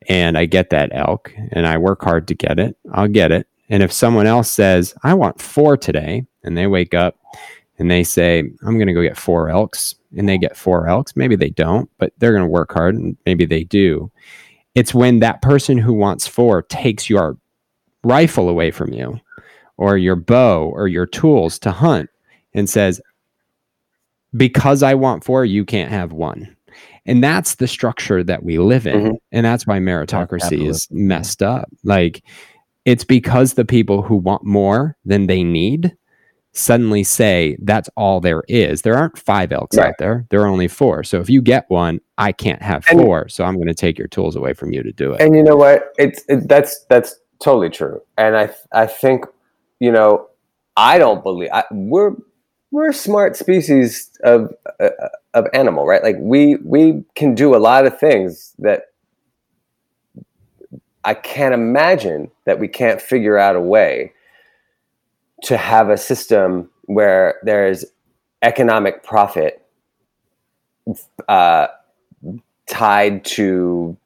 and 0.10 0.38
i 0.38 0.46
get 0.46 0.70
that 0.70 0.90
elk 0.94 1.34
and 1.52 1.68
i 1.68 1.78
work 1.78 2.02
hard 2.04 2.28
to 2.28 2.36
get 2.36 2.60
it. 2.60 2.76
I'll 2.92 3.08
get 3.08 3.32
it. 3.32 3.48
And 3.70 3.84
if 3.84 3.92
someone 3.92 4.28
else 4.28 4.50
says 4.50 4.94
i 5.04 5.14
want 5.14 5.42
four 5.42 5.78
today 5.78 6.26
and 6.44 6.58
they 6.58 6.68
wake 6.68 6.94
up 6.94 7.18
and 7.80 7.90
they 7.90 8.04
say 8.04 8.40
i'm 8.40 8.76
going 8.76 8.88
to 8.88 8.94
go 8.94 9.04
get 9.04 9.18
four 9.18 9.50
elks 9.50 9.96
and 10.18 10.28
they 10.28 10.38
get 10.38 10.58
four 10.58 10.88
elks 10.88 11.16
maybe 11.16 11.36
they 11.36 11.50
don't 11.50 11.90
but 11.98 12.14
they're 12.18 12.34
going 12.34 12.44
to 12.44 12.48
work 12.48 12.74
hard 12.74 12.96
and 12.96 13.18
maybe 13.26 13.46
they 13.46 13.64
do. 13.64 14.12
It's 14.74 14.94
when 14.94 15.20
that 15.20 15.42
person 15.42 15.78
who 15.78 15.94
wants 15.94 16.28
four 16.28 16.62
takes 16.64 17.10
your 17.10 17.38
rifle 18.04 18.50
away 18.50 18.72
from 18.72 18.94
you 18.94 19.20
or 19.78 19.98
your 19.98 20.16
bow 20.16 20.70
or 20.74 20.88
your 20.88 21.06
tools 21.06 21.60
to 21.60 21.72
hunt 21.72 22.10
and 22.54 22.70
says, 22.70 23.02
because 24.36 24.82
I 24.82 24.94
want 24.94 25.24
four, 25.24 25.44
you 25.44 25.66
can't 25.66 25.92
have 25.92 26.14
one. 26.14 26.56
And 27.06 27.24
that's 27.24 27.56
the 27.56 27.68
structure 27.68 28.24
that 28.24 28.44
we 28.44 28.60
live 28.60 28.86
in. 28.86 29.00
Mm-hmm. 29.00 29.16
And 29.32 29.46
that's 29.46 29.66
why 29.66 29.80
meritocracy 29.80 30.68
is 30.68 30.88
messed 30.92 31.42
up. 31.42 31.70
Like 31.84 32.24
it's 32.86 33.04
because 33.04 33.54
the 33.54 33.66
people 33.66 34.02
who 34.02 34.16
want 34.16 34.44
more 34.44 34.98
than 35.06 35.28
they 35.28 35.44
need 35.44 35.96
suddenly 36.54 37.04
say 37.04 37.58
that's 37.62 37.90
all 37.96 38.20
there 38.20 38.44
is. 38.48 38.82
There 38.82 38.96
aren't 38.96 39.18
five 39.18 39.52
elks 39.52 39.78
right. 39.78 39.90
out 39.90 39.96
there. 40.00 40.26
There 40.30 40.42
are 40.42 40.48
only 40.48 40.68
four. 40.68 41.04
So 41.04 41.20
if 41.20 41.30
you 41.30 41.42
get 41.42 41.66
one, 41.70 42.02
I 42.18 42.32
can't 42.32 42.62
have 42.62 42.86
and, 42.90 43.00
four. 43.00 43.30
So 43.30 43.46
I'm 43.46 43.56
going 43.56 43.68
to 43.68 43.74
take 43.74 43.98
your 43.98 44.08
tools 44.08 44.36
away 44.36 44.54
from 44.54 44.74
you 44.74 44.84
to 44.84 44.92
do 44.92 45.14
it. 45.14 45.22
And 45.22 45.36
you 45.36 45.44
know 45.44 45.56
what? 45.56 45.94
It's 45.98 46.24
it, 46.28 46.48
that's 46.48 46.84
that's 46.90 47.16
totally 47.42 47.70
true. 47.70 48.02
And 48.18 48.36
I 48.36 48.54
I 48.74 48.86
think 48.86 49.26
you 49.80 49.92
know 49.92 50.28
I 50.76 50.98
don't 50.98 51.24
believe 51.24 51.50
I, 51.54 51.64
we're 51.72 52.16
we're 52.72 52.90
a 52.90 52.94
smart 52.94 53.36
species 53.36 54.10
of 54.24 54.54
uh, 54.80 54.90
of 55.34 55.48
animal, 55.54 55.86
right? 55.86 56.04
Like 56.04 56.18
we 56.20 56.58
we 56.58 57.04
can 57.16 57.36
do 57.36 57.56
a 57.56 57.58
lot 57.58 57.86
of 57.86 57.98
things 58.00 58.54
that 58.60 58.88
I 61.04 61.14
can't 61.14 61.54
imagine 61.54 62.32
that 62.46 62.60
we 62.60 62.68
can't 62.68 63.02
figure 63.02 63.38
out 63.38 63.56
a 63.56 63.62
way 63.62 64.14
to 65.44 65.58
have 65.58 65.90
a 65.90 65.98
system 65.98 66.70
where 66.84 67.40
there's 67.44 67.86
economic 68.42 69.04
profit 69.04 69.66
uh, 71.28 71.68
tied 72.68 73.24
to 73.24 73.98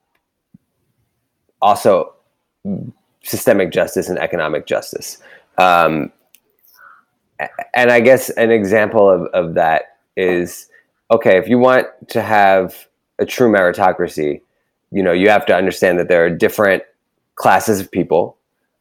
also 1.62 2.14
systemic 3.24 3.72
justice 3.72 4.08
and 4.08 4.20
economic 4.20 4.66
justice. 4.66 5.22
Um, 5.58 6.12
and 7.74 7.92
I 7.92 8.00
guess 8.00 8.30
an 8.32 8.52
example 8.52 9.10
of, 9.10 9.24
of 9.34 9.56
that 9.56 9.98
is 10.16 10.70
okay, 11.12 11.38
if 11.38 11.48
you 11.48 11.58
want 11.58 11.88
to 12.10 12.22
have 12.22 12.88
a 13.20 13.26
true 13.26 13.52
meritocracy, 13.52 14.42
you 14.92 15.04
know, 15.04 15.12
you 15.12 15.30
have 15.30 15.46
to 15.46 15.56
understand 15.56 16.00
that 16.00 16.08
there 16.08 16.26
are 16.26 16.30
different 16.30 16.84
classes 17.36 17.80
of 17.80 17.92
people 17.92 18.38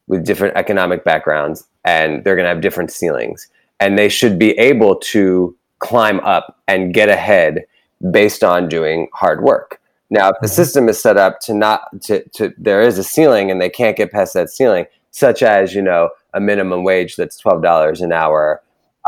with 0.07 0.25
different 0.25 0.55
economic 0.55 1.03
backgrounds 1.03 1.67
and 1.83 2.23
they're 2.23 2.35
going 2.35 2.45
to 2.45 2.49
have 2.49 2.61
different 2.61 2.91
ceilings 2.91 3.49
and 3.79 3.97
they 3.97 4.09
should 4.09 4.39
be 4.39 4.51
able 4.51 4.95
to 4.95 5.55
climb 5.79 6.19
up 6.21 6.59
and 6.67 6.93
get 6.93 7.09
ahead 7.09 7.65
based 8.11 8.43
on 8.43 8.69
doing 8.69 9.07
hard 9.13 9.43
work. 9.43 9.81
Now, 10.09 10.29
if 10.29 10.35
the 10.41 10.47
Mm-hmm. 10.47 10.55
system 10.55 10.89
is 10.89 11.01
set 11.01 11.17
up 11.17 11.39
to 11.41 11.53
not 11.53 12.01
to, 12.03 12.23
to 12.29 12.53
there 12.57 12.81
is 12.81 12.97
a 12.97 13.03
ceiling 13.03 13.49
and 13.51 13.59
they 13.59 13.69
can't 13.69 13.97
get 13.97 14.11
past 14.11 14.33
that 14.35 14.49
ceiling, 14.49 14.85
such 15.11 15.41
as 15.41 15.73
you 15.73 15.81
know 15.81 16.09
a 16.33 16.39
minimum 16.39 16.83
wage 16.83 17.15
that's 17.15 17.37
twelve 17.37 17.63
dollars 17.63 18.01
an 18.01 18.11
hour, 18.11 18.61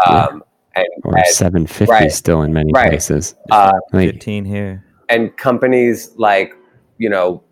um, 0.06 0.44
and, 0.78 0.88
Or 1.04 1.18
and 1.18 1.26
seven 1.28 1.66
fifty 1.68 1.92
right. 1.92 2.12
still 2.12 2.42
in 2.44 2.54
many 2.54 2.72
Right. 2.74 2.90
places. 2.90 3.36
uh, 3.52 3.72
Like, 3.94 4.12
15 4.12 4.46
here. 4.46 4.84
and 5.10 5.36
companies 5.38 6.12
like 6.18 6.54
you 6.98 7.10
know 7.10 7.44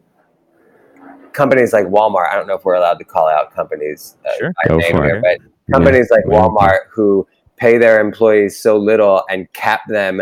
companies 1.34 1.74
like 1.74 1.86
Walmart. 1.88 2.30
I 2.32 2.36
don't 2.36 2.48
know 2.48 2.56
if 2.56 2.64
we're 2.66 2.76
allowed 2.76 2.98
to 3.00 3.04
call 3.06 3.28
out 3.28 3.54
companies 3.54 4.16
uh, 4.26 4.32
Sure. 4.38 4.54
by 4.64 4.70
Go 4.70 4.78
name 4.78 4.92
for 4.92 5.04
here, 5.04 5.16
it. 5.18 5.42
but 5.68 5.74
companies 5.74 6.10
like 6.10 6.24
Yeah. 6.28 6.40
Walmart 6.40 6.80
who 6.92 7.28
pay 7.58 7.78
their 7.78 8.00
employees 8.00 8.58
so 8.60 8.78
little 8.78 9.24
and 9.30 9.52
cap 9.54 9.82
them 9.88 10.22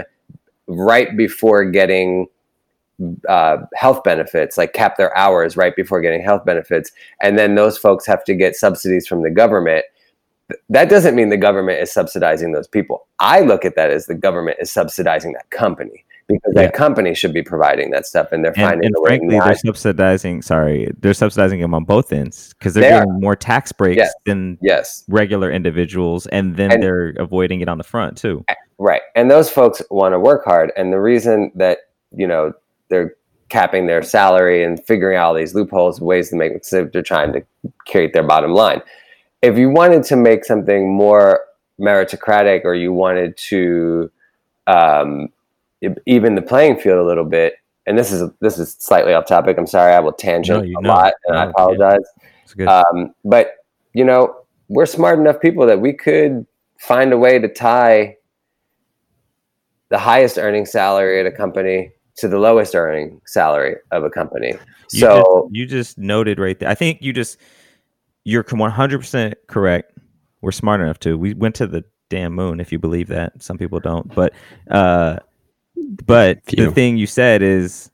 right 0.67 1.15
before 1.17 1.65
getting 1.65 2.27
uh, 3.27 3.57
health 3.75 4.03
benefits, 4.03 4.57
like 4.57 4.73
cap 4.73 4.97
their 4.97 5.15
hours 5.17 5.57
right 5.57 5.75
before 5.75 5.99
getting 5.99 6.21
health 6.23 6.45
benefits, 6.45 6.91
and 7.21 7.37
then 7.37 7.55
those 7.55 7.77
folks 7.77 8.05
have 8.05 8.23
to 8.23 8.33
get 8.35 8.55
subsidies 8.55 9.07
from 9.07 9.23
the 9.23 9.29
government. 9.31 9.83
Th- 10.53 10.63
That 10.69 10.89
doesn't 10.89 11.15
mean 11.15 11.29
the 11.29 11.37
government 11.37 11.81
is 11.81 11.91
subsidizing 11.91 12.51
those 12.51 12.67
people. 12.67 13.05
I 13.19 13.41
look 13.41 13.65
at 13.65 13.75
that 13.75 13.89
as 13.91 14.05
the 14.05 14.15
government 14.15 14.57
is 14.61 14.69
subsidizing 14.71 15.33
that 15.33 15.49
company 15.49 16.03
because 16.27 16.53
Yeah. 16.55 16.63
that 16.63 16.73
company 16.73 17.13
should 17.13 17.33
be 17.33 17.41
providing 17.43 17.91
that 17.91 18.05
stuff, 18.05 18.31
and 18.31 18.43
they're 18.45 18.53
And, 18.55 18.61
finding 18.69 18.85
and 18.87 18.95
a 18.97 19.01
way 19.01 19.07
frankly, 19.17 19.39
they're 19.39 19.55
subsidizing. 19.55 20.41
Sorry, 20.41 20.89
they're 21.01 21.13
subsidizing 21.13 21.59
them 21.59 21.73
on 21.73 21.83
both 21.83 22.13
ends 22.13 22.53
because 22.57 22.73
they're 22.73 22.83
They 22.83 22.91
are. 22.93 22.99
getting 23.05 23.19
more 23.19 23.35
tax 23.35 23.71
breaks 23.71 23.97
Yes. 23.97 24.13
than 24.25 24.57
Yes, 24.61 25.03
regular 25.09 25.51
individuals, 25.51 26.27
and 26.27 26.55
then 26.55 26.71
And- 26.71 26.83
they're 26.83 27.13
avoiding 27.17 27.61
it 27.61 27.67
on 27.67 27.77
the 27.77 27.83
front 27.83 28.17
too. 28.17 28.45
right. 28.79 29.01
And 29.15 29.29
those 29.29 29.49
folks 29.49 29.81
want 29.89 30.13
to 30.13 30.19
work 30.19 30.45
hard, 30.45 30.71
and 30.77 30.93
the 30.93 30.99
reason 31.01 31.51
that 31.55 31.79
you 32.15 32.27
know 32.27 32.53
they're 32.89 33.15
capping 33.49 33.85
their 33.87 34.01
salary 34.01 34.63
and 34.63 34.83
figuring 34.85 35.17
out 35.17 35.27
all 35.27 35.33
these 35.33 35.53
loopholes, 35.53 35.99
ways 36.01 36.29
to 36.29 36.35
make 36.35 36.63
so 36.63 36.85
they're 36.91 37.01
trying 37.03 37.33
to 37.33 37.41
create 37.87 38.13
their 38.13 38.23
bottom 38.23 38.53
line. 38.53 38.81
If 39.43 39.57
you 39.57 39.69
wanted 39.69 40.03
to 40.05 40.15
make 40.15 40.45
something 40.45 40.91
more 40.91 41.41
meritocratic, 41.79 42.61
or 42.63 42.75
you 42.75 42.93
wanted 42.93 43.35
to 43.49 44.09
um, 44.67 45.27
even 46.05 46.35
the 46.35 46.41
playing 46.41 46.79
field 46.79 46.97
a 46.97 47.03
little 47.03 47.25
bit, 47.25 47.55
and 47.85 47.97
this 47.97 48.11
is 48.11 48.31
this 48.39 48.57
is 48.57 48.77
slightly 48.79 49.13
off 49.13 49.27
topic. 49.27 49.57
I'm 49.57 49.67
sorry, 49.67 49.93
I 49.93 49.99
will 49.99 50.13
tangent 50.13 50.65
No, 50.65 50.79
a 50.79 50.81
know. 50.81 50.89
lot, 50.89 51.13
and 51.27 51.37
I 51.37 51.41
No, 51.41 51.45
yeah. 51.45 51.49
apologize. 51.51 52.05
Good. 52.55 52.67
Um, 52.67 53.13
but 53.25 53.55
you 53.93 54.05
know, 54.05 54.33
we're 54.69 54.85
smart 54.85 55.19
enough 55.19 55.41
people 55.41 55.65
that 55.67 55.81
we 55.81 55.91
could 55.91 56.45
find 56.79 57.11
a 57.11 57.17
way 57.17 57.37
to 57.37 57.47
tie 57.47 58.15
the 59.89 59.97
highest 59.97 60.37
earning 60.37 60.65
salary 60.65 61.19
at 61.19 61.25
a 61.25 61.31
company 61.31 61.91
to 62.15 62.27
the 62.27 62.39
lowest 62.39 62.75
earning 62.75 63.19
salary 63.25 63.75
of 63.91 64.03
a 64.03 64.09
company. 64.09 64.53
You 64.91 64.99
so 64.99 65.17
just, 65.17 65.55
you 65.55 65.65
just 65.65 65.97
noted 65.97 66.39
right 66.39 66.57
there. 66.57 66.69
I 66.69 66.75
think 66.75 67.01
you 67.01 67.11
just 67.11 67.37
you're 68.25 68.43
one 68.51 68.71
hundred 68.71 68.99
percent 68.99 69.35
correct. 69.47 69.97
We're 70.41 70.51
smart 70.51 70.81
enough 70.81 70.99
to. 70.99 71.17
We 71.17 71.33
went 71.33 71.55
to 71.55 71.67
the 71.67 71.83
damn 72.09 72.33
moon, 72.33 72.59
if 72.59 72.71
you 72.71 72.79
believe 72.79 73.07
that. 73.07 73.41
Some 73.41 73.57
people 73.57 73.79
don't, 73.79 74.13
but 74.13 74.33
uh, 74.69 75.17
but 76.05 76.39
Few. 76.45 76.65
the 76.65 76.71
thing 76.71 76.97
you 76.97 77.07
said 77.07 77.41
is, 77.41 77.89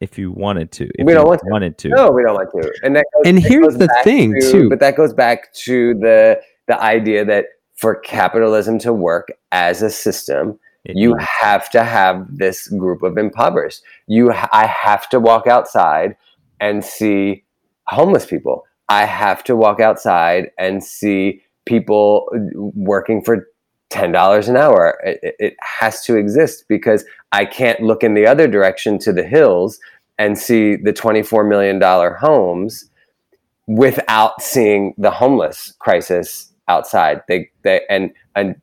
if 0.00 0.18
you 0.18 0.32
wanted 0.32 0.72
to, 0.72 0.84
if 0.98 1.06
We 1.06 1.12
don't 1.12 1.22
you 1.24 1.28
want 1.28 1.40
to. 1.40 1.46
wanted 1.50 1.78
to. 1.78 1.88
no, 1.88 2.10
we 2.10 2.22
don't 2.22 2.34
want 2.34 2.50
to. 2.62 2.72
And 2.82 2.96
that 2.96 3.06
goes, 3.14 3.22
And 3.26 3.38
that 3.38 3.48
here's 3.48 3.76
the 3.76 3.88
thing, 4.04 4.34
to- 4.34 4.50
too. 4.52 4.68
But 4.70 4.80
that 4.80 4.96
goes 4.96 5.12
back 5.12 5.52
to 5.64 5.94
the 5.94 6.40
the 6.68 6.80
idea 6.80 7.24
that 7.24 7.46
for 7.76 7.96
capitalism 7.96 8.78
to 8.80 8.92
work 8.92 9.28
as 9.50 9.82
a 9.82 9.90
system, 9.90 10.58
It 10.84 10.96
you 10.96 11.10
needs- 11.16 11.24
have 11.40 11.68
to 11.70 11.82
have 11.84 12.26
this 12.36 12.68
group 12.68 13.02
of 13.02 13.18
impoverished. 13.18 13.82
You, 14.06 14.30
ha- 14.30 14.48
I 14.52 14.66
have 14.66 15.08
to 15.10 15.18
walk 15.20 15.46
outside 15.48 16.16
and 16.60 16.84
see 16.84 17.42
homeless 17.88 18.24
people. 18.24 18.64
I 18.92 19.06
have 19.06 19.42
to 19.44 19.56
walk 19.56 19.80
outside 19.80 20.50
and 20.58 20.84
see 20.84 21.42
people 21.64 22.28
working 22.74 23.22
for 23.22 23.48
ten 23.88 24.12
dollars 24.12 24.48
an 24.48 24.56
hour. 24.56 24.98
It, 25.04 25.34
it- 25.38 25.56
has 25.82 26.02
to 26.04 26.16
exist 26.16 26.66
because 26.68 27.04
I 27.32 27.44
can't 27.46 27.80
look 27.80 28.04
in 28.04 28.14
the 28.14 28.26
other 28.26 28.46
direction 28.46 28.98
to 29.00 29.12
the 29.12 29.24
hills 29.24 29.80
and 30.18 30.38
see 30.38 30.76
the 30.76 30.92
twenty-four 30.92 31.44
million 31.44 31.78
dollar 31.78 32.14
homes 32.14 32.90
without 33.66 34.42
seeing 34.42 34.94
the 34.98 35.10
homeless 35.10 35.72
crisis 35.78 36.52
outside. 36.68 37.22
They, 37.28 37.50
they, 37.64 37.80
and 37.88 38.12
and 38.36 38.56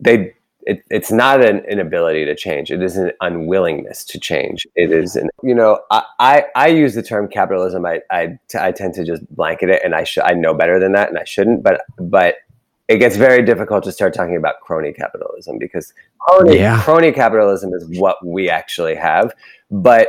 they 0.00 0.34
it, 0.62 0.84
it's 0.90 1.10
not 1.10 1.42
an 1.42 1.64
inability 1.64 2.24
to 2.26 2.34
change. 2.34 2.70
It 2.70 2.82
is 2.82 2.96
an 2.96 3.12
unwillingness 3.20 4.04
to 4.06 4.20
change. 4.20 4.66
It 4.74 4.92
is 4.92 5.16
an 5.16 5.30
you 5.42 5.54
know 5.54 5.80
i 5.90 6.02
i, 6.18 6.44
I 6.54 6.66
use 6.68 6.94
the 6.94 7.02
term 7.02 7.28
capitalism. 7.28 7.86
I, 7.86 8.00
I 8.10 8.38
i 8.58 8.72
tend 8.72 8.94
to 8.94 9.04
just 9.04 9.26
blanket 9.34 9.70
it 9.70 9.82
and 9.84 9.94
i 9.94 10.04
should 10.04 10.24
i 10.24 10.32
know 10.32 10.54
better 10.54 10.78
than 10.80 10.92
that 10.92 11.08
and 11.08 11.18
i 11.18 11.24
shouldn't 11.24 11.62
but 11.62 11.82
but 11.98 12.36
it 12.88 12.98
gets 12.98 13.16
very 13.16 13.42
difficult 13.44 13.84
to 13.84 13.92
start 13.92 14.14
talking 14.14 14.34
about 14.34 14.60
crony 14.62 14.92
capitalism 14.92 15.58
because 15.58 15.92
crony, 16.18 16.58
Yeah. 16.58 16.82
crony 16.82 17.12
capitalism 17.12 17.72
is 17.74 17.86
what 18.00 18.16
we 18.26 18.48
actually 18.48 18.94
have. 18.94 19.34
But 19.70 20.08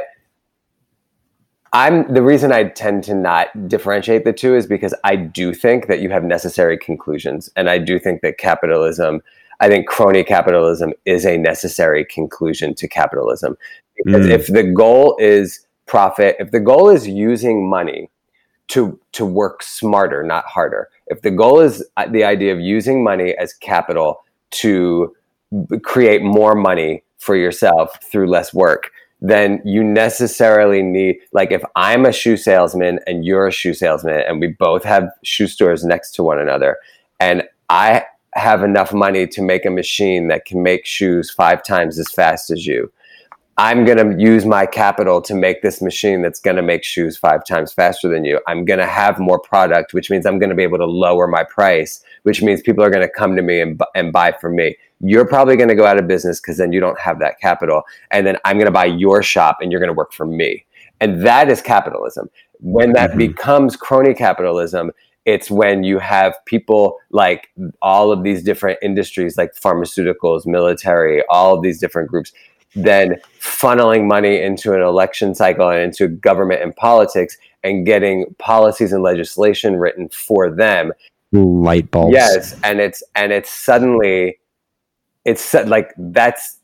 I'm 1.73 2.11
the 2.11 2.23
reason 2.23 2.51
I 2.51 2.63
tend 2.69 3.03
to 3.03 3.13
not 3.13 3.67
differentiate 3.67 4.23
the 4.23 4.33
two 4.33 4.55
is 4.55 4.65
because 4.65 4.95
I 5.03 5.17
do 5.17 5.53
think 5.53 5.87
that 5.87 5.99
you 5.99 6.09
have 6.09 6.23
necessary 6.23 6.77
conclusions, 6.77 7.49
and 7.55 7.69
I 7.69 7.77
do 7.77 7.99
think 7.99 8.21
that 8.21 8.37
capitalism, 8.39 9.21
I 9.59 9.67
think 9.67 9.87
crony 9.87 10.23
capitalism 10.23 10.93
is 11.05 11.25
a 11.25 11.37
necessary 11.37 12.05
conclusion 12.05 12.73
to 12.75 12.87
capitalism. 12.87 13.57
Because 13.95 14.27
Mm. 14.27 14.31
if 14.31 14.47
the 14.47 14.63
goal 14.63 15.17
is 15.19 15.65
profit, 15.85 16.37
if 16.39 16.51
the 16.51 16.59
goal 16.59 16.89
is 16.89 17.07
using 17.07 17.69
money 17.69 18.09
to 18.69 18.99
to 19.13 19.25
work 19.25 19.63
smarter, 19.63 20.23
not 20.23 20.45
harder, 20.45 20.89
if 21.07 21.21
the 21.21 21.31
goal 21.31 21.59
is 21.59 21.85
uh, 21.97 22.07
the 22.07 22.23
idea 22.23 22.53
of 22.53 22.59
using 22.59 23.03
money 23.03 23.35
as 23.37 23.53
capital 23.53 24.23
to 24.51 25.13
create 25.83 26.21
more 26.21 26.55
money 26.55 27.03
for 27.17 27.35
yourself 27.35 28.01
through 28.03 28.27
less 28.27 28.53
work, 28.53 28.91
then 29.19 29.61
you 29.65 29.83
necessarily 29.83 30.81
need 30.81 31.17
like 31.33 31.51
if 31.51 31.63
I'm 31.75 32.05
a 32.05 32.13
shoe 32.13 32.37
salesman 32.37 32.99
and 33.07 33.25
you're 33.25 33.47
a 33.47 33.51
shoe 33.51 33.73
salesman 33.73 34.21
and 34.27 34.39
we 34.39 34.47
both 34.47 34.83
have 34.85 35.09
shoe 35.23 35.47
stores 35.47 35.83
next 35.83 36.11
to 36.11 36.23
one 36.23 36.39
another 36.39 36.77
and 37.19 37.43
I 37.69 38.05
have 38.35 38.63
enough 38.63 38.93
money 38.93 39.27
to 39.27 39.41
make 39.41 39.65
a 39.65 39.69
machine 39.69 40.27
that 40.27 40.45
can 40.45 40.61
make 40.61 40.85
shoes 40.85 41.31
five 41.31 41.63
times 41.63 41.97
as 41.97 42.11
fast 42.11 42.51
as 42.51 42.65
you. 42.65 42.91
I'm 43.57 43.83
going 43.83 43.97
to 43.97 44.23
use 44.23 44.45
my 44.45 44.65
capital 44.65 45.21
to 45.23 45.35
make 45.35 45.61
this 45.61 45.81
machine 45.81 46.21
that's 46.21 46.39
going 46.39 46.55
to 46.55 46.61
make 46.61 46.81
shoes 46.85 47.17
five 47.17 47.43
times 47.43 47.73
faster 47.73 48.07
than 48.07 48.23
you. 48.23 48.39
I'm 48.47 48.63
going 48.63 48.79
to 48.79 48.85
have 48.85 49.19
more 49.19 49.37
product, 49.37 49.93
which 49.93 50.09
means 50.09 50.25
I'm 50.25 50.39
going 50.39 50.49
to 50.49 50.55
be 50.55 50.63
able 50.63 50.77
to 50.77 50.85
lower 50.85 51.27
my 51.27 51.43
price, 51.43 52.01
which 52.23 52.41
means 52.41 52.61
people 52.61 52.85
are 52.85 52.89
going 52.89 53.05
to 53.05 53.13
come 53.13 53.35
to 53.35 53.41
me 53.41 53.59
and, 53.59 53.81
and 53.95 54.13
buy 54.13 54.31
from 54.31 54.55
me. 54.55 54.77
You're 55.01 55.27
probably 55.27 55.57
going 55.57 55.67
to 55.67 55.75
go 55.75 55.85
out 55.85 55.99
of 55.99 56.07
business 56.07 56.39
because 56.39 56.57
then 56.57 56.71
you 56.71 56.79
don't 56.79 56.97
have 56.99 57.19
that 57.19 57.41
capital. 57.41 57.83
And 58.11 58.25
then 58.25 58.37
I'm 58.45 58.55
going 58.55 58.67
to 58.67 58.71
buy 58.71 58.85
your 58.85 59.21
shop 59.21 59.57
and 59.59 59.73
you're 59.73 59.81
going 59.81 59.89
to 59.89 59.93
work 59.93 60.13
for 60.13 60.25
me. 60.25 60.65
And 61.01 61.25
that 61.25 61.49
is 61.49 61.61
capitalism. 61.61 62.29
When 62.61 62.93
that 62.93 63.11
Mhm. 63.11 63.17
becomes 63.17 63.75
crony 63.75 64.13
capitalism, 64.13 64.91
it's 65.29 65.51
when 65.51 65.83
you 65.83 65.99
have 65.99 66.33
people 66.45 66.97
like 67.11 67.49
all 67.83 68.11
of 68.11 68.23
these 68.23 68.41
different 68.43 68.79
industries, 68.81 69.37
like 69.37 69.53
pharmaceuticals, 69.53 70.47
military, 70.47 71.23
all 71.29 71.55
of 71.55 71.61
these 71.61 71.79
different 71.79 72.09
groups, 72.09 72.31
then 72.75 73.15
funneling 73.39 74.07
money 74.07 74.41
into 74.41 74.73
an 74.73 74.81
election 74.81 75.35
cycle 75.35 75.69
and 75.69 75.81
into 75.81 76.07
government 76.07 76.63
and 76.63 76.75
politics 76.75 77.37
and 77.63 77.85
getting 77.85 78.25
policies 78.39 78.91
and 78.91 79.03
legislation 79.03 79.75
written 79.75 80.09
for 80.09 80.49
them 80.49 80.91
light 81.31 81.91
bulbs. 81.91 82.13
Yes, 82.13 82.59
and 82.63 82.79
it's 82.79 83.03
and 83.15 83.31
it's 83.31 83.51
suddenly 83.51 84.39
it's 85.25 85.53
like 85.53 85.93
that's 85.95 86.57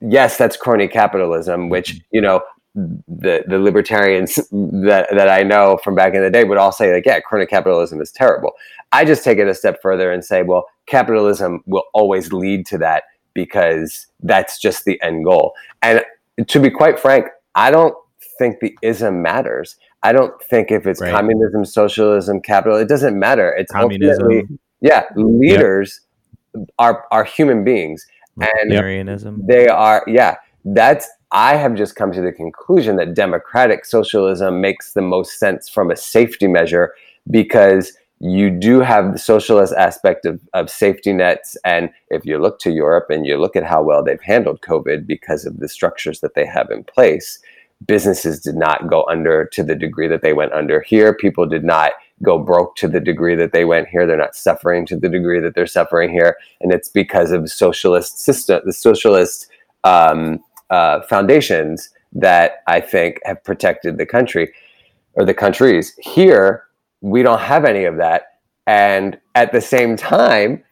yes, 0.00 0.36
that's 0.36 0.56
crony 0.56 0.88
capitalism, 0.88 1.68
which 1.68 2.00
you 2.10 2.20
know 2.20 2.42
the 2.74 3.44
the 3.46 3.58
libertarians 3.58 4.36
that 4.50 5.08
that 5.10 5.28
I 5.28 5.42
know 5.42 5.78
from 5.84 5.94
back 5.94 6.14
in 6.14 6.22
the 6.22 6.30
day 6.30 6.44
would 6.44 6.58
all 6.58 6.72
say 6.72 6.92
like, 6.94 7.04
yeah, 7.06 7.20
crony 7.20 7.46
capitalism 7.46 8.00
is 8.00 8.10
terrible. 8.10 8.52
I 8.92 9.04
just 9.04 9.24
take 9.24 9.38
it 9.38 9.46
a 9.48 9.54
step 9.54 9.80
further 9.82 10.10
and 10.12 10.24
say, 10.24 10.42
well, 10.42 10.66
capitalism 10.86 11.62
will 11.66 11.84
always 11.94 12.32
lead 12.32 12.66
to 12.66 12.78
that 12.78 13.04
because 13.34 14.06
that's 14.20 14.58
just 14.58 14.84
the 14.84 15.00
end 15.02 15.24
goal. 15.24 15.54
And 15.82 16.02
to 16.46 16.60
be 16.60 16.70
quite 16.70 16.98
frank, 16.98 17.26
I 17.54 17.70
don't 17.70 17.94
think 18.38 18.60
the 18.60 18.76
ism 18.82 19.22
matters. 19.22 19.76
I 20.02 20.12
don't 20.12 20.42
think 20.42 20.70
if 20.70 20.86
it's 20.86 21.00
Right. 21.00 21.12
communism, 21.12 21.64
socialism, 21.64 22.40
capital, 22.40 22.76
it 22.78 22.88
doesn't 22.88 23.18
matter. 23.18 23.52
It's 23.54 23.70
Communism, 23.72 24.58
yeah, 24.80 25.04
leaders 25.14 26.00
are 26.78 27.04
are 27.10 27.24
human 27.24 27.64
beings, 27.64 28.06
and 28.40 28.70
Marianism. 28.70 29.42
they 29.46 29.68
are 29.68 30.02
yeah. 30.06 30.36
That's 30.64 31.08
I 31.32 31.56
have 31.56 31.74
just 31.74 31.96
come 31.96 32.12
to 32.12 32.20
the 32.20 32.32
conclusion 32.32 32.96
that 32.96 33.14
democratic 33.14 33.86
socialism 33.86 34.60
makes 34.60 34.92
the 34.92 35.00
most 35.00 35.38
sense 35.38 35.68
from 35.68 35.90
a 35.90 35.96
safety 35.96 36.46
measure 36.46 36.94
because 37.30 37.94
you 38.20 38.50
do 38.50 38.80
have 38.80 39.12
the 39.12 39.18
socialist 39.18 39.72
aspect 39.72 40.26
of, 40.26 40.40
of 40.52 40.70
safety 40.70 41.12
nets. 41.12 41.56
And 41.64 41.90
if 42.10 42.24
you 42.24 42.38
look 42.38 42.58
to 42.60 42.70
Europe 42.70 43.06
and 43.08 43.26
you 43.26 43.38
look 43.38 43.56
at 43.56 43.64
how 43.64 43.82
well 43.82 44.04
they've 44.04 44.20
handled 44.20 44.60
COVID 44.60 45.06
because 45.06 45.44
of 45.44 45.58
the 45.58 45.68
structures 45.68 46.20
that 46.20 46.34
they 46.34 46.46
have 46.46 46.70
in 46.70 46.84
place, 46.84 47.40
businesses 47.84 48.38
did 48.38 48.54
not 48.54 48.88
go 48.88 49.04
under 49.08 49.46
to 49.46 49.64
the 49.64 49.74
degree 49.74 50.06
that 50.08 50.22
they 50.22 50.34
went 50.34 50.52
under 50.52 50.82
here. 50.82 51.14
People 51.14 51.46
did 51.46 51.64
not 51.64 51.92
go 52.22 52.38
broke 52.38 52.76
to 52.76 52.86
the 52.86 53.00
degree 53.00 53.34
that 53.34 53.52
they 53.52 53.64
went 53.64 53.88
here. 53.88 54.06
They're 54.06 54.16
not 54.16 54.36
suffering 54.36 54.86
to 54.86 54.96
the 54.96 55.08
degree 55.08 55.40
that 55.40 55.54
they're 55.54 55.66
suffering 55.66 56.12
here. 56.12 56.36
And 56.60 56.72
it's 56.72 56.88
because 56.88 57.32
of 57.32 57.50
socialist 57.50 58.20
system, 58.20 58.60
the 58.64 58.72
socialist 58.72 59.48
um, 59.82 60.38
uh, 60.72 61.02
foundations 61.02 61.90
that 62.12 62.62
I 62.66 62.80
think 62.80 63.20
have 63.24 63.44
protected 63.44 63.98
the 63.98 64.06
country 64.06 64.52
or 65.14 65.24
the 65.24 65.34
countries. 65.34 65.94
Here, 66.00 66.64
we 67.00 67.22
don't 67.22 67.40
have 67.40 67.64
any 67.64 67.84
of 67.84 67.98
that. 67.98 68.22
And 68.66 69.18
at 69.34 69.52
the 69.52 69.60
same 69.60 69.96
time, 69.96 70.64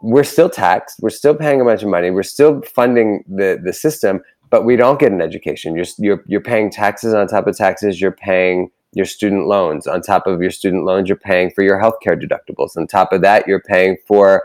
we're 0.00 0.24
still 0.24 0.50
taxed. 0.50 0.98
We're 1.00 1.10
still 1.10 1.34
paying 1.34 1.60
a 1.60 1.64
bunch 1.64 1.82
of 1.82 1.88
money. 1.88 2.10
We're 2.10 2.22
still 2.22 2.62
funding 2.62 3.24
the, 3.28 3.60
the 3.62 3.72
system, 3.72 4.22
but 4.50 4.64
we 4.64 4.76
don't 4.76 4.98
get 4.98 5.12
an 5.12 5.20
education. 5.20 5.74
You're, 5.74 5.86
you're, 5.98 6.24
you're 6.26 6.40
paying 6.40 6.70
taxes 6.70 7.14
on 7.14 7.26
top 7.26 7.46
of 7.46 7.56
taxes. 7.56 8.00
You're 8.00 8.12
paying 8.12 8.70
your 8.92 9.06
student 9.06 9.46
loans. 9.46 9.86
On 9.86 10.00
top 10.00 10.26
of 10.26 10.40
your 10.40 10.50
student 10.50 10.84
loans, 10.84 11.08
you're 11.08 11.16
paying 11.16 11.50
for 11.50 11.64
your 11.64 11.78
healthcare 11.78 12.20
deductibles. 12.20 12.76
On 12.76 12.86
top 12.86 13.12
of 13.12 13.22
that, 13.22 13.46
you're 13.46 13.62
paying 13.62 13.96
for, 14.06 14.44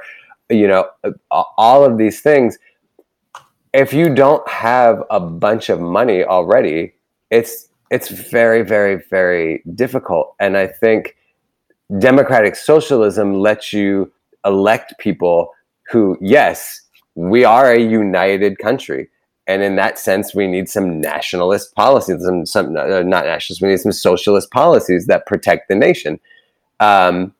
you 0.49 0.67
know, 0.67 0.89
all 1.31 1.85
of 1.85 1.97
these 1.97 2.21
things. 2.21 2.57
If 3.73 3.93
you 3.93 4.13
don't 4.13 4.47
have 4.49 5.03
a 5.09 5.19
bunch 5.19 5.69
of 5.69 5.79
money 5.79 6.23
already, 6.23 6.93
it's 7.29 7.69
it's 7.91 8.09
very, 8.09 8.61
very, 8.61 9.01
very 9.09 9.63
difficult. 9.73 10.35
And 10.39 10.57
I 10.57 10.67
think 10.67 11.15
democratic 11.97 12.55
socialism 12.55 13.39
lets 13.39 13.73
you 13.73 14.11
elect 14.45 14.93
people 14.99 15.51
who, 15.89 16.17
yes, 16.21 16.81
we 17.15 17.43
are 17.43 17.71
a 17.71 17.79
united 17.79 18.59
country. 18.59 19.09
And 19.47 19.63
in 19.63 19.75
that 19.77 19.97
sense, 19.97 20.35
we 20.35 20.45
need 20.45 20.69
some 20.69 21.01
nationalist 21.01 21.73
policies, 21.73 22.23
some, 22.23 22.45
some 22.45 22.77
uh, 22.77 23.01
not 23.01 23.25
nationalist, 23.25 23.61
we 23.63 23.69
need 23.69 23.79
some 23.79 23.91
socialist 23.91 24.51
policies 24.51 25.07
that 25.07 25.25
protect 25.25 25.67
the 25.67 25.75
nation. 25.75 26.19
Um, 26.79 27.33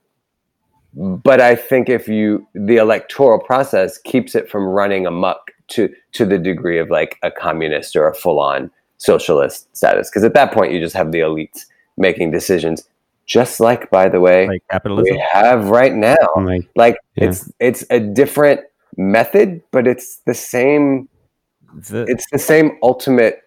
but 0.96 1.40
I 1.40 1.56
think 1.56 1.88
if 1.88 2.08
you, 2.08 2.48
the 2.56 2.78
electoral 2.78 3.38
process 3.38 4.00
keeps 4.00 4.34
it 4.34 4.50
from 4.50 4.64
running 4.64 5.06
amok 5.06 5.52
to, 5.70 5.94
to 6.14 6.26
the 6.26 6.38
degree 6.38 6.80
of 6.80 6.90
like 6.90 7.18
a 7.24 7.32
communist 7.32 7.96
or 7.96 8.08
a 8.08 8.16
full 8.16 8.40
on 8.40 8.72
socialist 8.98 9.76
status. 9.76 10.10
Because 10.10 10.24
at 10.24 10.34
that 10.34 10.54
point 10.54 10.72
you 10.72 10.80
just 10.80 10.96
have 10.96 11.12
the 11.12 11.20
elites 11.20 11.66
making 11.98 12.32
decisions. 12.32 12.84
Just 13.26 13.60
like 13.60 13.92
by 13.92 14.10
the 14.10 14.20
way 14.20 14.48
like 14.48 14.64
capitalism? 14.72 15.16
we 15.16 15.24
have 15.32 15.70
right 15.70 15.94
now. 15.94 16.16
Like, 16.36 16.70
like 16.76 16.98
yeah. 17.16 17.26
it's 17.26 17.52
it's 17.60 17.86
a 17.92 18.00
different 18.00 18.62
method 18.98 19.62
but 19.72 19.88
it's 19.88 20.18
the 20.26 20.34
same 20.34 21.08
the, 21.74 22.06
it's 22.08 22.26
the 22.32 22.40
same 22.40 22.78
ultimate 22.82 23.44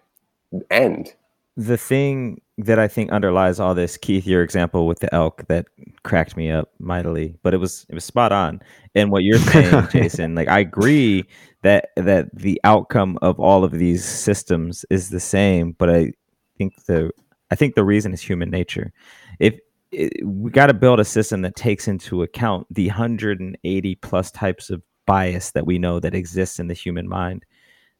end. 0.71 1.13
The 1.55 1.77
thing 1.77 2.41
that 2.57 2.79
I 2.79 2.87
think 2.87 3.11
underlies 3.11 3.59
all 3.59 3.75
this, 3.75 3.97
Keith, 3.97 4.25
your 4.25 4.43
example 4.43 4.87
with 4.87 4.99
the 4.99 5.13
elk 5.13 5.45
that 5.47 5.65
cracked 6.03 6.37
me 6.37 6.49
up 6.49 6.71
mightily, 6.79 7.35
but 7.43 7.53
it 7.53 7.57
was 7.57 7.85
it 7.89 7.95
was 7.95 8.03
spot 8.03 8.31
on. 8.31 8.61
And 8.95 9.11
what 9.11 9.23
you're 9.23 9.37
saying, 9.37 9.87
Jason, 9.91 10.35
like 10.35 10.47
I 10.47 10.59
agree 10.59 11.25
that 11.63 11.89
that 11.95 12.33
the 12.33 12.59
outcome 12.63 13.17
of 13.21 13.39
all 13.39 13.63
of 13.63 13.71
these 13.71 14.05
systems 14.05 14.85
is 14.89 15.09
the 15.09 15.19
same, 15.19 15.73
but 15.73 15.89
I 15.89 16.13
think 16.57 16.85
the 16.85 17.11
I 17.51 17.55
think 17.55 17.75
the 17.75 17.83
reason 17.83 18.13
is 18.13 18.21
human 18.21 18.49
nature. 18.49 18.91
If 19.39 19.59
it, 19.91 20.25
we 20.25 20.51
got 20.51 20.67
to 20.67 20.73
build 20.73 20.99
a 20.99 21.05
system 21.05 21.41
that 21.41 21.55
takes 21.55 21.87
into 21.87 22.23
account 22.23 22.67
the 22.71 22.87
180 22.87 23.95
plus 23.95 24.31
types 24.31 24.69
of 24.69 24.81
bias 25.05 25.51
that 25.51 25.65
we 25.65 25.77
know 25.77 25.99
that 25.99 26.15
exists 26.15 26.59
in 26.59 26.67
the 26.67 26.73
human 26.73 27.07
mind. 27.07 27.45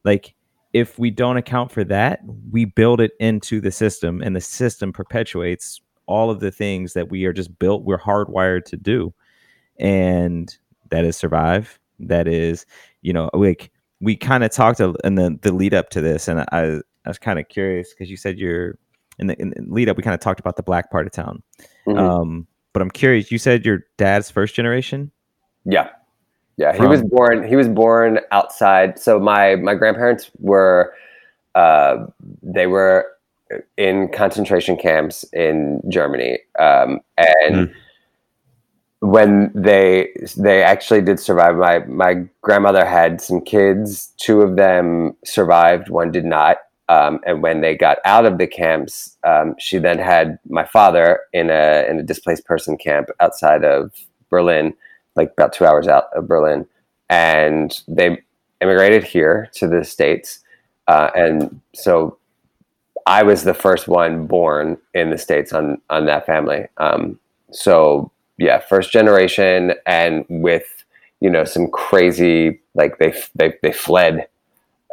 Like 0.04 0.34
if 0.72 0.98
we 0.98 1.10
don't 1.10 1.36
account 1.36 1.70
for 1.70 1.84
that, 1.84 2.20
we 2.50 2.64
build 2.64 3.00
it 3.00 3.12
into 3.20 3.60
the 3.60 3.70
system 3.70 4.22
and 4.22 4.34
the 4.34 4.40
system 4.40 4.92
perpetuates 4.92 5.80
all 6.06 6.30
of 6.30 6.40
the 6.40 6.50
things 6.50 6.92
that 6.94 7.10
we 7.10 7.24
are 7.24 7.32
just 7.32 7.58
built, 7.58 7.84
we're 7.84 7.98
hardwired 7.98 8.64
to 8.64 8.76
do. 8.76 9.14
And 9.78 10.54
that 10.90 11.04
is 11.04 11.16
survive. 11.16 11.78
That 12.00 12.28
is, 12.28 12.66
you 13.02 13.12
know, 13.12 13.30
like 13.32 13.70
we 14.00 14.16
kind 14.16 14.44
of 14.44 14.50
talked 14.50 14.80
in 14.80 15.14
the, 15.14 15.38
the 15.42 15.52
lead 15.52 15.74
up 15.74 15.90
to 15.90 16.00
this. 16.00 16.28
And 16.28 16.40
I, 16.40 16.80
I 17.04 17.08
was 17.08 17.18
kind 17.18 17.38
of 17.38 17.48
curious 17.48 17.92
because 17.92 18.10
you 18.10 18.16
said 18.16 18.38
you're 18.38 18.78
in 19.18 19.28
the, 19.28 19.40
in 19.40 19.50
the, 19.50 19.64
lead 19.68 19.88
up, 19.88 19.96
we 19.96 20.02
kind 20.02 20.14
of 20.14 20.20
talked 20.20 20.40
about 20.40 20.56
the 20.56 20.62
black 20.62 20.90
part 20.90 21.06
of 21.06 21.12
town. 21.12 21.42
Mm-hmm. 21.86 21.98
Um, 21.98 22.46
but 22.72 22.82
I'm 22.82 22.90
curious, 22.90 23.30
you 23.30 23.38
said 23.38 23.64
your 23.64 23.84
dad's 23.96 24.30
first 24.30 24.54
generation? 24.54 25.10
Yeah. 25.64 25.90
Yeah, 26.56 26.72
he 26.72 26.86
was 26.86 27.02
born. 27.02 27.48
He 27.48 27.56
was 27.56 27.68
born 27.68 28.20
outside. 28.30 28.96
So 28.96 29.18
my 29.18 29.56
my 29.56 29.74
grandparents 29.74 30.30
were, 30.38 30.94
uh, 31.56 32.06
they 32.44 32.68
were 32.68 33.08
in 33.76 34.08
concentration 34.12 34.76
camps 34.76 35.24
in 35.32 35.82
Germany, 35.88 36.38
um, 36.60 37.00
and 37.16 37.68
mm. 37.68 37.74
When 39.00 39.52
they 39.54 40.14
they 40.36 40.62
actually 40.62 41.02
did 41.02 41.20
survive. 41.20 41.56
My 41.56 41.80
my 41.80 42.24
grandmother 42.42 42.84
had 42.84 43.20
some 43.20 43.40
kids. 43.40 44.12
Two 44.18 44.42
of 44.42 44.56
them 44.56 45.16
survived. 45.24 45.88
One 45.88 46.10
did 46.10 46.24
not. 46.24 46.58
Um, 46.88 47.20
and 47.26 47.42
when 47.42 47.62
they 47.62 47.74
got 47.74 47.98
out 48.04 48.26
of 48.26 48.36
the 48.36 48.46
camps, 48.46 49.16
um, 49.24 49.54
she 49.58 49.78
then 49.78 49.98
had 49.98 50.38
my 50.48 50.64
father 50.66 51.20
in 51.32 51.50
a 51.50 51.86
in 51.88 51.98
a 51.98 52.02
displaced 52.02 52.44
person 52.44 52.76
camp 52.76 53.08
outside 53.20 53.64
of 53.64 53.92
Berlin 54.30 54.74
like 55.16 55.32
about 55.32 55.52
two 55.52 55.64
hours 55.64 55.88
out 55.88 56.06
of 56.14 56.26
Berlin, 56.26 56.66
and 57.08 57.82
they 57.86 58.18
immigrated 58.60 59.04
here 59.04 59.48
to 59.54 59.68
the 59.68 59.84
states, 59.84 60.40
uh, 60.88 61.10
and 61.14 61.60
so 61.74 62.18
I 63.06 63.22
was 63.22 63.44
the 63.44 63.54
first 63.54 63.88
one 63.88 64.26
born 64.26 64.78
in 64.94 65.10
the 65.10 65.18
states 65.18 65.52
on 65.52 65.80
on 65.90 66.06
that 66.06 66.26
family. 66.26 66.66
Um, 66.78 67.18
so 67.52 68.10
yeah, 68.38 68.58
first 68.58 68.92
generation, 68.92 69.74
and 69.86 70.24
with 70.28 70.84
you 71.20 71.30
know 71.30 71.44
some 71.44 71.68
crazy 71.70 72.60
like 72.74 72.98
they 72.98 73.14
they 73.34 73.54
they 73.62 73.72
fled. 73.72 74.26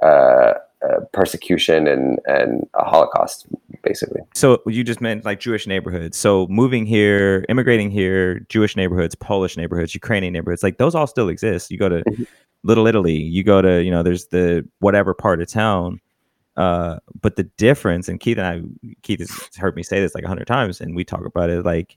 Uh, 0.02 0.54
uh, 0.84 1.00
persecution 1.12 1.86
and 1.86 2.20
and 2.26 2.68
a 2.74 2.84
Holocaust, 2.84 3.46
basically. 3.84 4.20
So 4.34 4.64
you 4.66 4.84
just 4.84 5.00
meant 5.00 5.24
like 5.24 5.40
Jewish 5.40 5.68
neighborhoods. 5.68 6.18
So 6.18 6.48
moving 6.48 6.88
here, 6.88 7.46
immigrating 7.50 7.92
here, 7.92 8.40
Jewish 8.50 8.76
neighborhoods, 8.76 9.14
Polish 9.14 9.58
neighborhoods, 9.58 9.94
Ukrainian 9.94 10.34
neighborhoods, 10.34 10.64
like 10.64 10.80
those 10.80 10.96
all 10.96 11.06
still 11.06 11.30
exist. 11.30 11.70
You 11.70 11.78
go 11.78 11.90
to 11.90 12.04
mm-hmm. 12.04 12.24
Little 12.64 12.88
Italy, 12.88 13.14
you 13.14 13.44
go 13.44 13.62
to 13.62 13.84
you 13.84 13.92
know, 13.92 14.02
there's 14.02 14.28
the 14.28 14.68
whatever 14.80 15.14
part 15.14 15.40
of 15.40 15.48
town. 15.48 16.00
Uh, 16.58 16.98
but 17.22 17.36
the 17.36 17.44
difference, 17.44 18.10
and 18.10 18.20
Keith 18.20 18.40
and 18.40 18.48
I, 18.48 18.62
Keith 19.04 19.20
has 19.20 19.56
heard 19.58 19.76
me 19.76 19.84
say 19.84 20.00
this 20.00 20.16
like 20.16 20.24
a 20.24 20.28
hundred 20.28 20.48
times, 20.48 20.82
and 20.82 20.96
we 20.96 21.04
talk 21.04 21.26
about 21.26 21.52
it 21.52 21.64
like 21.64 21.96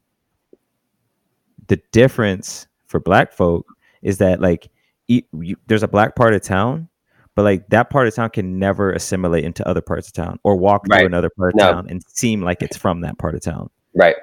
the 1.69 1.81
difference 1.93 2.67
for 2.87 3.01
Black 3.01 3.33
folk 3.33 3.67
is 4.03 4.19
that 4.19 4.41
like 4.41 4.71
you, 5.09 5.23
there's 5.67 5.83
a 5.83 5.89
black 5.89 6.17
part 6.17 6.35
of 6.35 6.43
town 6.43 6.89
but 7.35 7.43
like 7.43 7.69
that 7.69 7.91
part 7.91 8.07
of 8.07 8.15
town 8.15 8.31
can 8.31 8.59
never 8.59 8.93
assimilate 8.93 9.45
into 9.45 9.67
other 9.69 9.81
parts 9.81 10.07
of 10.07 10.13
town 10.13 10.39
or 10.45 10.57
walk 10.57 10.87
right. 10.89 10.99
through 10.99 11.07
another 11.07 11.31
part 11.31 11.55
of 11.55 11.59
no. 11.59 11.73
town 11.73 11.87
and 11.89 12.03
seem 12.09 12.43
like 12.43 12.63
it's 12.63 12.77
from 12.77 13.01
that 13.01 13.19
part 13.19 13.35
of 13.35 13.41
town. 13.41 13.71
Right. 13.95 14.17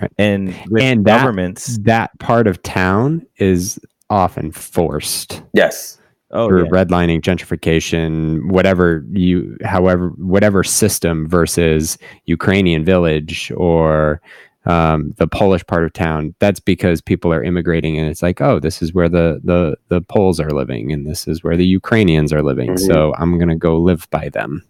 Right. 0.00 0.12
And 0.18 0.54
and 0.78 1.04
governments 1.04 1.76
that, 1.78 1.84
that 1.84 2.18
part 2.18 2.46
of 2.46 2.62
town 2.62 3.26
is 3.36 3.80
often 4.10 4.52
forced. 4.52 5.42
Yes. 5.54 5.98
Oh, 6.30 6.46
for 6.46 6.62
yeah. 6.62 6.70
redlining, 6.70 7.22
gentrification, 7.22 8.50
whatever 8.50 9.02
you, 9.12 9.56
however, 9.64 10.10
whatever 10.18 10.62
system 10.62 11.26
versus 11.26 11.96
Ukrainian 12.26 12.84
village 12.84 13.50
or 13.56 14.20
um, 14.66 15.14
the 15.16 15.26
Polish 15.26 15.66
part 15.66 15.84
of 15.84 15.92
town, 15.92 16.34
that's 16.40 16.60
because 16.60 17.00
people 17.00 17.32
are 17.32 17.42
immigrating, 17.42 17.98
and 17.98 18.08
it's 18.08 18.22
like, 18.22 18.40
oh, 18.40 18.58
this 18.58 18.82
is 18.82 18.92
where 18.92 19.08
the 19.08 19.40
the 19.42 19.76
the 19.88 20.00
Poles 20.02 20.40
are 20.40 20.50
living, 20.50 20.92
and 20.92 21.06
this 21.06 21.26
is 21.26 21.42
where 21.42 21.56
the 21.56 21.66
Ukrainians 21.66 22.32
are 22.32 22.42
living. 22.42 22.70
Mm-hmm. 22.70 22.86
So 22.86 23.14
I'm 23.18 23.38
gonna 23.38 23.56
go 23.56 23.78
live 23.78 24.08
by 24.10 24.28
them. 24.28 24.64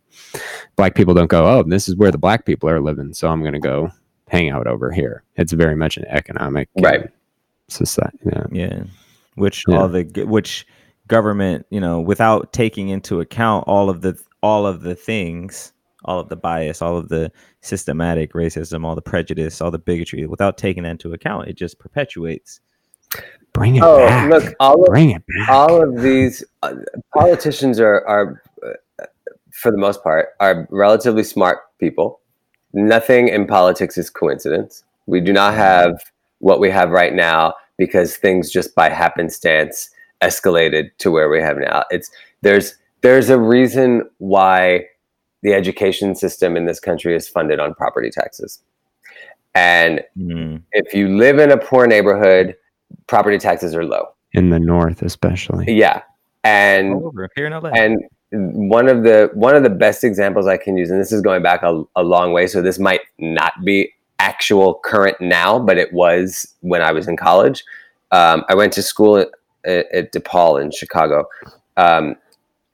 Black 0.77 0.95
people 0.95 1.15
don't 1.15 1.31
go, 1.31 1.47
oh, 1.47 1.63
this 1.63 1.89
is 1.89 1.97
where 1.97 2.11
the 2.11 2.19
black 2.19 2.45
people 2.45 2.69
are 2.69 2.81
living, 2.81 3.15
so 3.15 3.29
I'm 3.29 3.43
gonna 3.43 3.61
go 3.61 3.91
hang 4.29 4.51
out 4.51 4.67
over 4.67 4.93
here. 4.93 5.25
It's 5.37 5.53
very 5.53 5.75
much 5.75 5.97
an 5.97 6.05
economic 6.07 6.69
right 6.81 7.09
society. 7.69 8.19
Yeah, 8.25 8.47
yeah. 8.53 8.83
which 9.35 9.65
yeah. 9.67 9.79
all 9.79 9.89
the 9.89 10.05
which 10.25 10.67
government, 11.09 11.67
you 11.71 11.81
know, 11.81 12.01
without 12.01 12.53
taking 12.53 12.89
into 12.89 13.21
account 13.21 13.65
all 13.67 13.91
of 13.91 14.03
the 14.03 14.21
all 14.43 14.67
of 14.67 14.83
the 14.83 14.95
things 14.95 15.73
all 16.05 16.21
of 16.21 16.29
the 16.29 16.37
bias, 16.37 16.81
all 16.81 16.97
of 16.97 17.09
the 17.09 17.31
systematic 17.61 18.33
racism, 18.33 18.85
all 18.85 18.95
the 18.95 19.03
prejudice, 19.03 19.61
all 19.61 19.71
the 19.71 19.79
bigotry, 19.79 20.27
without 20.27 20.57
taking 20.57 20.85
that 20.85 20.91
into 20.91 21.13
account, 21.13 21.49
it 21.49 21.57
just 21.57 21.79
perpetuates. 21.79 22.61
Bring 23.53 23.77
it 23.77 23.83
oh, 23.83 24.07
back. 24.07 24.31
Look, 24.31 24.55
all 24.61 24.83
of, 24.83 24.89
Bring 24.89 25.11
it 25.11 25.23
back. 25.27 25.49
All 25.49 25.83
of 25.83 26.03
these 26.03 26.45
uh, 26.63 26.75
politicians 27.15 27.81
are, 27.81 28.07
are 28.07 28.43
uh, 28.65 29.07
for 29.51 29.73
the 29.73 29.79
most 29.79 30.03
part, 30.03 30.29
are 30.41 30.69
relatively 30.71 31.25
smart 31.25 31.59
people. 31.79 32.21
Nothing 32.73 33.29
in 33.29 33.47
politics 33.47 33.99
is 33.99 34.11
coincidence. 34.11 34.85
We 35.07 35.21
do 35.21 35.33
not 35.33 35.55
have 35.55 36.01
what 36.39 36.61
we 36.61 36.71
have 36.71 36.91
right 36.91 37.15
now 37.15 37.55
because 37.77 38.17
things 38.17 38.51
just 38.51 38.75
by 38.75 38.91
happenstance 38.91 39.91
escalated 40.23 40.91
to 40.99 41.11
where 41.11 41.29
we 41.29 41.41
have 41.41 41.57
now. 41.57 41.85
It's 41.91 42.11
there's 42.43 42.77
there's 43.01 43.31
a 43.31 43.39
reason 43.39 44.09
why 44.19 44.85
the 45.43 45.55
education 45.55 46.15
system 46.15 46.57
in 46.57 46.67
this 46.67 46.81
country 46.81 47.15
is 47.15 47.29
funded 47.29 47.61
on 47.61 47.75
property 47.75 48.11
taxes. 48.11 48.61
And 49.55 50.03
mm. 50.17 50.63
if 50.73 50.95
you 50.95 51.17
live 51.17 51.39
in 51.39 51.51
a 51.51 51.57
poor 51.57 51.87
neighborhood, 51.87 52.57
property 53.07 53.39
taxes 53.39 53.75
are 53.75 53.85
low. 53.85 54.09
In 54.33 54.51
the 54.51 54.59
north 54.59 55.03
especially. 55.03 55.73
Yeah. 55.73 56.03
And 56.45 56.95
over 56.95 57.29
here 57.35 57.47
in 57.47 57.53
LA. 57.53 57.71
And 57.71 57.99
one 58.31 58.89
of 58.89 59.03
the 59.03 59.31
one 59.33 59.57
of 59.57 59.63
the 59.63 59.71
best 59.71 60.05
examples 60.05 60.47
I 60.47 60.59
can 60.59 60.77
use, 60.77 60.91
and 60.91 61.01
this 61.01 61.13
is 61.13 61.23
going 61.23 61.43
back 61.43 61.63
a, 61.63 61.83
a 61.97 62.03
long 62.03 62.33
way, 62.33 62.47
so 62.47 62.61
this 62.61 62.79
might 62.79 63.01
not 63.19 63.65
be 63.65 63.93
actual 64.19 64.75
current 64.85 65.21
now, 65.21 65.59
but 65.59 65.79
it 65.79 65.93
was 65.93 66.55
when 66.61 66.83
I 66.83 66.93
was 66.93 67.09
in 67.09 67.17
college. 67.17 67.65
Um, 68.11 68.45
I 68.49 68.55
went 68.55 68.73
to 68.75 68.83
school 68.83 69.17
at, 69.17 69.29
at 69.93 70.13
DePaul 70.13 70.63
in 70.63 70.71
Chicago, 70.71 71.27
um, 71.77 72.17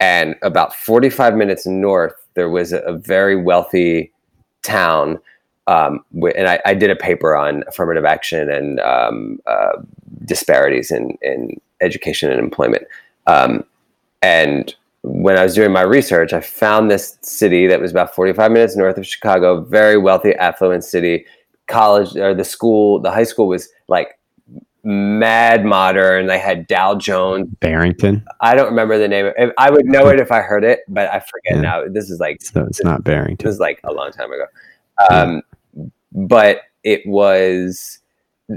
and 0.00 0.34
about 0.42 0.74
45 0.74 1.36
minutes 1.36 1.66
north, 1.66 2.14
there 2.34 2.48
was 2.48 2.72
a, 2.72 3.00
very 3.02 3.36
wealthy 3.36 4.12
town. 4.62 5.18
Um, 5.66 6.04
and 6.36 6.48
I, 6.48 6.60
I, 6.66 6.74
did 6.74 6.90
a 6.90 6.96
paper 6.96 7.34
on 7.34 7.64
affirmative 7.66 8.04
action 8.04 8.50
and 8.50 8.80
um, 8.80 9.38
uh, 9.46 9.80
disparities 10.26 10.90
in, 10.90 11.16
in 11.22 11.58
education 11.80 12.30
and 12.30 12.38
employment. 12.38 12.86
Um, 13.26 13.64
and 14.20 14.74
when 15.02 15.38
I 15.38 15.42
was 15.42 15.54
doing 15.54 15.72
my 15.72 15.82
research, 15.82 16.32
I 16.32 16.40
found 16.40 16.90
this 16.90 17.18
city 17.20 17.66
that 17.66 17.80
was 17.80 17.90
about 17.90 18.14
45 18.14 18.50
minutes 18.50 18.76
north 18.76 18.98
of 18.98 19.06
Chicago, 19.06 19.60
very 19.60 19.96
wealthy, 19.96 20.34
affluent 20.34 20.84
city. 20.84 21.26
College 21.66 22.14
or 22.16 22.34
the 22.34 22.44
school, 22.44 23.00
the 23.00 23.10
high 23.10 23.24
school 23.24 23.46
was 23.46 23.68
like 23.88 24.18
mad 24.84 25.64
modern. 25.64 26.26
They 26.26 26.38
had 26.38 26.66
Dow 26.66 26.94
Jones. 26.94 27.48
Barrington. 27.60 28.24
I 28.40 28.54
don't 28.54 28.68
remember 28.68 28.98
the 28.98 29.08
name. 29.08 29.32
I 29.58 29.70
would 29.70 29.86
know 29.86 30.08
it 30.08 30.20
if 30.20 30.30
I 30.30 30.40
heard 30.40 30.64
it, 30.64 30.80
but 30.88 31.08
I 31.10 31.20
forget 31.20 31.56
yeah. 31.56 31.60
now. 31.60 31.84
This 31.88 32.10
is 32.10 32.20
like 32.20 32.42
so 32.42 32.64
it's 32.64 32.84
not 32.84 33.04
Barrington. 33.04 33.44
This 33.44 33.54
is 33.54 33.60
like 33.60 33.80
a 33.84 33.92
long 33.92 34.12
time 34.12 34.32
ago. 34.32 34.44
Um, 35.10 35.42
yeah. 35.74 35.84
But 36.12 36.60
it 36.84 37.02
was 37.06 37.98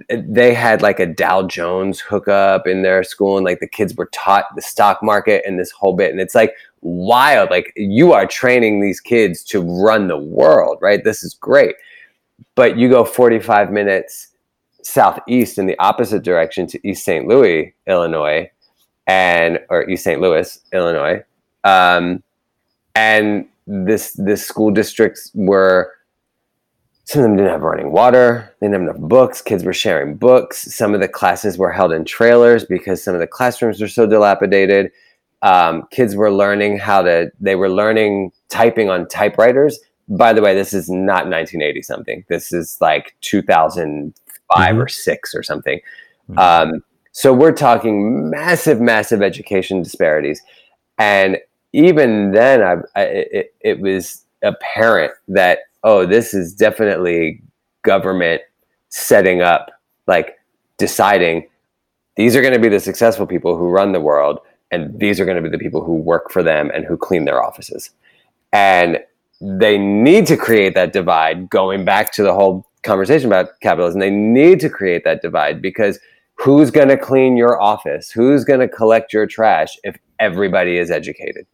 they 0.09 0.53
had 0.53 0.81
like 0.81 0.99
a 0.99 1.05
Dow 1.05 1.43
Jones 1.43 1.99
hookup 1.99 2.67
in 2.67 2.81
their 2.81 3.03
school, 3.03 3.37
and 3.37 3.45
like 3.45 3.59
the 3.59 3.67
kids 3.67 3.95
were 3.95 4.09
taught 4.11 4.45
the 4.55 4.61
stock 4.61 5.01
market 5.01 5.43
and 5.45 5.57
this 5.57 5.71
whole 5.71 5.95
bit. 5.95 6.11
And 6.11 6.19
it's 6.19 6.35
like 6.35 6.53
wild. 6.81 7.49
Like 7.49 7.71
you 7.75 8.11
are 8.11 8.27
training 8.27 8.81
these 8.81 8.99
kids 8.99 9.43
to 9.45 9.61
run 9.61 10.07
the 10.07 10.17
world, 10.17 10.77
right? 10.81 11.03
This 11.03 11.23
is 11.23 11.33
great. 11.33 11.75
But 12.55 12.77
you 12.77 12.89
go 12.89 13.03
45 13.03 13.71
minutes 13.71 14.27
southeast 14.87 15.57
in 15.57 15.65
the 15.65 15.77
opposite 15.79 16.23
direction 16.23 16.67
to 16.67 16.87
East 16.87 17.03
St. 17.03 17.27
Louis, 17.27 17.75
Illinois, 17.87 18.49
and 19.05 19.59
or 19.69 19.89
East 19.89 20.03
St. 20.03 20.21
Louis, 20.21 20.59
Illinois. 20.73 21.23
Um, 21.63 22.23
and 22.95 23.45
this 23.67 24.13
this 24.13 24.45
school 24.45 24.71
districts 24.71 25.31
were 25.33 25.91
some 27.03 27.21
of 27.21 27.29
them 27.29 27.37
didn't 27.37 27.51
have 27.51 27.61
running 27.61 27.91
water. 27.91 28.53
They 28.59 28.67
didn't 28.67 28.85
have 28.85 28.95
enough 28.95 29.09
books. 29.09 29.41
Kids 29.41 29.63
were 29.63 29.73
sharing 29.73 30.17
books. 30.17 30.73
Some 30.73 30.93
of 30.93 30.99
the 30.99 31.07
classes 31.07 31.57
were 31.57 31.71
held 31.71 31.93
in 31.93 32.03
trailers 32.03 32.65
because 32.65 33.01
some 33.01 33.13
of 33.13 33.21
the 33.21 33.27
classrooms 33.27 33.79
were 33.79 33.87
so 33.87 34.05
dilapidated. 34.05 34.91
Um, 35.41 35.87
kids 35.89 36.17
were 36.17 36.31
learning 36.31 36.79
how 36.79 37.03
to, 37.03 37.31
they 37.39 37.55
were 37.55 37.69
learning 37.69 38.33
typing 38.49 38.89
on 38.89 39.07
typewriters. 39.07 39.79
By 40.09 40.33
the 40.33 40.41
way, 40.41 40.53
this 40.53 40.73
is 40.73 40.89
not 40.89 41.29
1980 41.29 41.81
something. 41.81 42.25
This 42.27 42.51
is 42.51 42.77
like 42.81 43.15
2005 44.55 44.71
mm-hmm. 44.71 44.81
or 44.81 44.87
six 44.87 45.35
or 45.35 45.43
something. 45.43 45.79
Mm-hmm. 46.29 46.39
Um, 46.39 46.83
so 47.11 47.33
we're 47.33 47.51
talking 47.51 48.29
massive, 48.29 48.79
massive 48.79 49.21
education 49.21 49.81
disparities. 49.81 50.41
And 50.97 51.37
even 51.73 52.31
then, 52.31 52.61
I, 52.61 52.99
I, 52.99 53.03
it, 53.03 53.55
it 53.61 53.79
was 53.79 54.23
apparent 54.43 55.13
that 55.27 55.59
oh, 55.83 56.05
this 56.05 56.33
is 56.33 56.53
definitely 56.53 57.41
government 57.83 58.41
setting 58.89 59.41
up, 59.41 59.71
like 60.05 60.37
deciding 60.77 61.47
these 62.15 62.35
are 62.35 62.41
going 62.41 62.53
to 62.53 62.59
be 62.59 62.69
the 62.69 62.79
successful 62.79 63.25
people 63.25 63.57
who 63.57 63.69
run 63.69 63.91
the 63.91 64.01
world, 64.01 64.39
and 64.71 64.99
these 64.99 65.19
are 65.19 65.25
going 65.25 65.37
to 65.37 65.43
be 65.43 65.49
the 65.49 65.57
people 65.57 65.83
who 65.83 65.93
work 65.93 66.31
for 66.31 66.43
them 66.43 66.71
and 66.73 66.83
who 66.85 66.97
clean 66.97 67.25
their 67.25 67.43
offices. 67.43 67.91
And 68.51 68.99
they 69.39 69.77
need 69.77 70.25
to 70.27 70.35
create 70.35 70.73
that 70.73 70.93
divide, 70.93 71.49
going 71.49 71.85
back 71.85 72.11
to 72.13 72.23
the 72.23 72.33
whole 72.33 72.65
conversation 72.87 73.27
about 73.27 73.59
capitalism. 73.61 73.99
They 73.99 74.09
need 74.09 74.59
to 74.61 74.69
create 74.69 75.03
that 75.03 75.21
divide 75.21 75.61
because 75.61 75.99
who's 76.35 76.71
going 76.71 76.87
to 76.87 76.97
clean 76.97 77.37
your 77.37 77.61
office? 77.61 78.09
Who's 78.09 78.43
going 78.43 78.61
to 78.61 78.67
collect 78.67 79.13
your 79.13 79.27
trash 79.27 79.77
if 79.83 79.97
everybody 80.19 80.77
is 80.77 80.89
educated? 80.89 81.45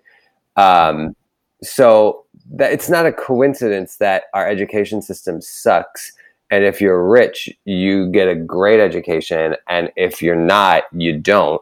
Um, 0.56 1.16
so 1.64 2.26
that 2.52 2.72
it's 2.72 2.90
not 2.90 3.06
a 3.06 3.12
coincidence 3.12 3.98
that 3.98 4.24
our 4.34 4.48
education 4.48 5.02
system 5.02 5.42
sucks 5.42 6.12
and 6.52 6.64
if 6.64 6.82
you're 6.82 7.08
rich 7.08 7.50
you 7.66 8.12
get 8.12 8.28
a 8.28 8.36
great 8.36 8.80
education 8.80 9.56
and 9.70 9.92
if 9.96 10.22
you're 10.22 10.36
not 10.36 10.84
you 10.92 11.18
don't 11.18 11.62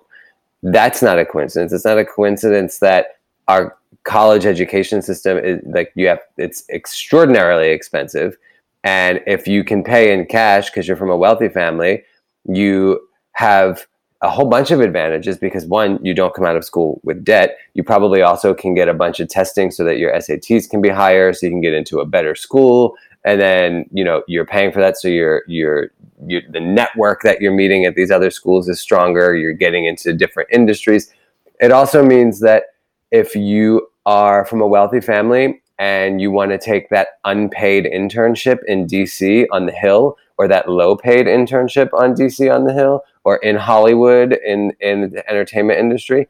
that's 0.64 1.02
not 1.02 1.20
a 1.20 1.26
coincidence 1.26 1.72
it's 1.72 1.86
not 1.86 2.00
a 2.00 2.06
coincidence 2.06 2.80
that 2.80 3.18
our 3.48 3.78
college 4.04 4.46
education 4.46 5.02
system 5.02 5.38
is 5.38 5.60
like 5.68 5.92
you 5.96 6.08
have 6.08 6.20
it's 6.38 6.64
extraordinarily 6.70 7.70
expensive 7.70 8.36
and 8.84 9.22
if 9.28 9.48
you 9.48 9.64
can 9.64 9.84
pay 9.84 10.14
in 10.14 10.26
cash 10.26 10.70
because 10.70 10.88
you're 10.88 10.98
from 10.98 11.10
a 11.10 11.18
wealthy 11.18 11.50
family 11.50 12.04
you 12.46 13.00
have 13.34 13.86
a 14.22 14.30
whole 14.30 14.48
bunch 14.48 14.70
of 14.70 14.80
advantages 14.80 15.38
because 15.38 15.66
one, 15.66 16.04
you 16.04 16.14
don't 16.14 16.34
come 16.34 16.46
out 16.46 16.56
of 16.56 16.64
school 16.64 17.02
with 17.04 17.24
debt. 17.24 17.58
You 17.74 17.84
probably 17.84 18.22
also 18.22 18.54
can 18.54 18.76
get 18.76 18.88
a 18.88 18.94
bunch 18.94 19.20
of 19.20 19.30
testing 19.30 19.72
so 19.72 19.84
that 19.84 19.98
your 19.98 20.14
SATs 20.14 20.70
can 20.70 20.82
be 20.82 20.90
higher, 20.90 21.34
so 21.34 21.48
you 21.48 21.52
can 21.52 21.62
get 21.62 21.74
into 21.74 22.00
a 22.00 22.06
better 22.06 22.36
school. 22.36 22.96
And 23.26 23.42
then 23.42 23.86
you 23.92 24.04
know 24.04 24.24
you're 24.28 24.46
paying 24.46 24.72
for 24.72 24.80
that, 24.80 24.98
so 24.98 25.08
your 25.08 25.44
your 25.48 25.90
your 26.26 26.42
the 26.50 26.60
network 26.60 27.22
that 27.24 27.42
you're 27.42 27.54
meeting 27.54 27.86
at 27.86 27.96
these 27.96 28.12
other 28.12 28.30
schools 28.30 28.70
is 28.70 28.80
stronger. 28.80 29.36
You're 29.36 29.54
getting 29.54 29.86
into 29.86 30.14
different 30.14 30.50
industries. 30.52 31.12
It 31.60 31.72
also 31.72 32.04
means 32.04 32.40
that 32.42 32.66
if 33.12 33.36
you 33.36 33.88
are 34.06 34.46
from 34.46 34.62
a 34.62 34.68
wealthy 34.68 35.02
family 35.02 35.62
and 35.82 36.22
you 36.22 36.30
want 36.30 36.52
to 36.52 36.60
take 36.60 36.90
that 36.90 37.08
unpaid 37.26 37.86
internship 37.86 38.60
in 38.68 38.86
DC 38.86 39.48
on 39.52 39.66
the 39.66 39.72
Hill 39.72 40.16
or 40.38 40.48
that 40.48 40.70
low 40.70 40.96
paid 40.96 41.26
internship 41.26 41.90
on 41.92 42.14
DC 42.14 42.54
on 42.54 42.66
the 42.66 42.74
Hill 42.74 43.02
or 43.24 43.38
in 43.38 43.56
Hollywood 43.56 44.38
in 44.46 44.74
in 44.80 45.10
the 45.10 45.28
entertainment 45.28 45.80
industry, 45.80 46.28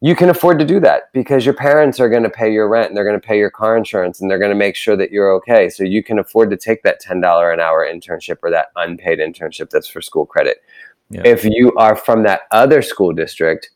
you 0.00 0.14
can 0.14 0.30
afford 0.30 0.60
to 0.60 0.64
do 0.64 0.78
that 0.78 1.12
because 1.12 1.44
your 1.44 1.54
parents 1.54 1.98
are 1.98 2.08
going 2.08 2.22
to 2.22 2.30
pay 2.30 2.52
your 2.52 2.68
rent 2.68 2.86
and 2.86 2.96
they're 2.96 3.04
going 3.04 3.20
to 3.20 3.26
pay 3.26 3.36
your 3.36 3.50
car 3.50 3.76
insurance 3.76 4.20
and 4.20 4.30
they're 4.30 4.38
going 4.38 4.52
to 4.52 4.56
make 4.56 4.76
sure 4.76 4.96
that 4.96 5.10
you're 5.10 5.32
okay. 5.34 5.68
So 5.68 5.82
you 5.82 6.04
can 6.04 6.20
afford 6.20 6.50
to 6.50 6.56
take 6.56 6.84
that 6.84 7.02
$10 7.02 7.52
an 7.52 7.58
hour 7.58 7.84
internship 7.84 8.38
or 8.40 8.52
that 8.52 8.68
unpaid 8.76 9.18
internship 9.18 9.70
that's 9.70 9.88
for 9.88 10.00
school 10.00 10.26
credit. 10.26 10.62
Yeah. 11.10 11.22
If 11.24 11.44
you 11.44 11.72
are 11.76 11.96
from 11.96 12.22
that 12.22 12.42
other 12.52 12.82
school 12.82 13.12
district, 13.12 13.70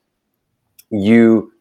you 0.90 1.52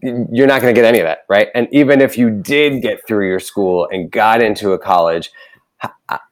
you're 0.00 0.46
not 0.46 0.60
going 0.62 0.74
to 0.74 0.80
get 0.80 0.86
any 0.86 1.00
of 1.00 1.04
that, 1.04 1.24
right? 1.28 1.48
And 1.54 1.68
even 1.72 2.00
if 2.00 2.16
you 2.16 2.30
did 2.30 2.82
get 2.82 3.06
through 3.06 3.26
your 3.26 3.40
school 3.40 3.88
and 3.90 4.10
got 4.10 4.42
into 4.42 4.72
a 4.72 4.78
college, 4.78 5.30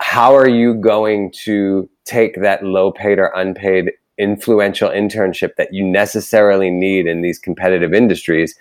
how 0.01 0.35
are 0.35 0.49
you 0.49 0.75
going 0.75 1.33
to 1.45 1.89
take 2.05 2.41
that 2.41 2.65
low 2.65 2.93
paid 2.93 3.19
or 3.19 3.33
unpaid 3.35 3.93
influential 4.19 4.89
internship 4.89 5.57
that 5.57 5.73
you 5.73 5.85
necessarily 5.85 6.71
need 6.71 7.07
in 7.07 7.23
these 7.23 7.39
competitive 7.39 7.93
industries, 7.93 8.55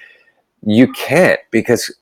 you 0.66 0.91
can't 0.93 1.39
because 1.51 1.95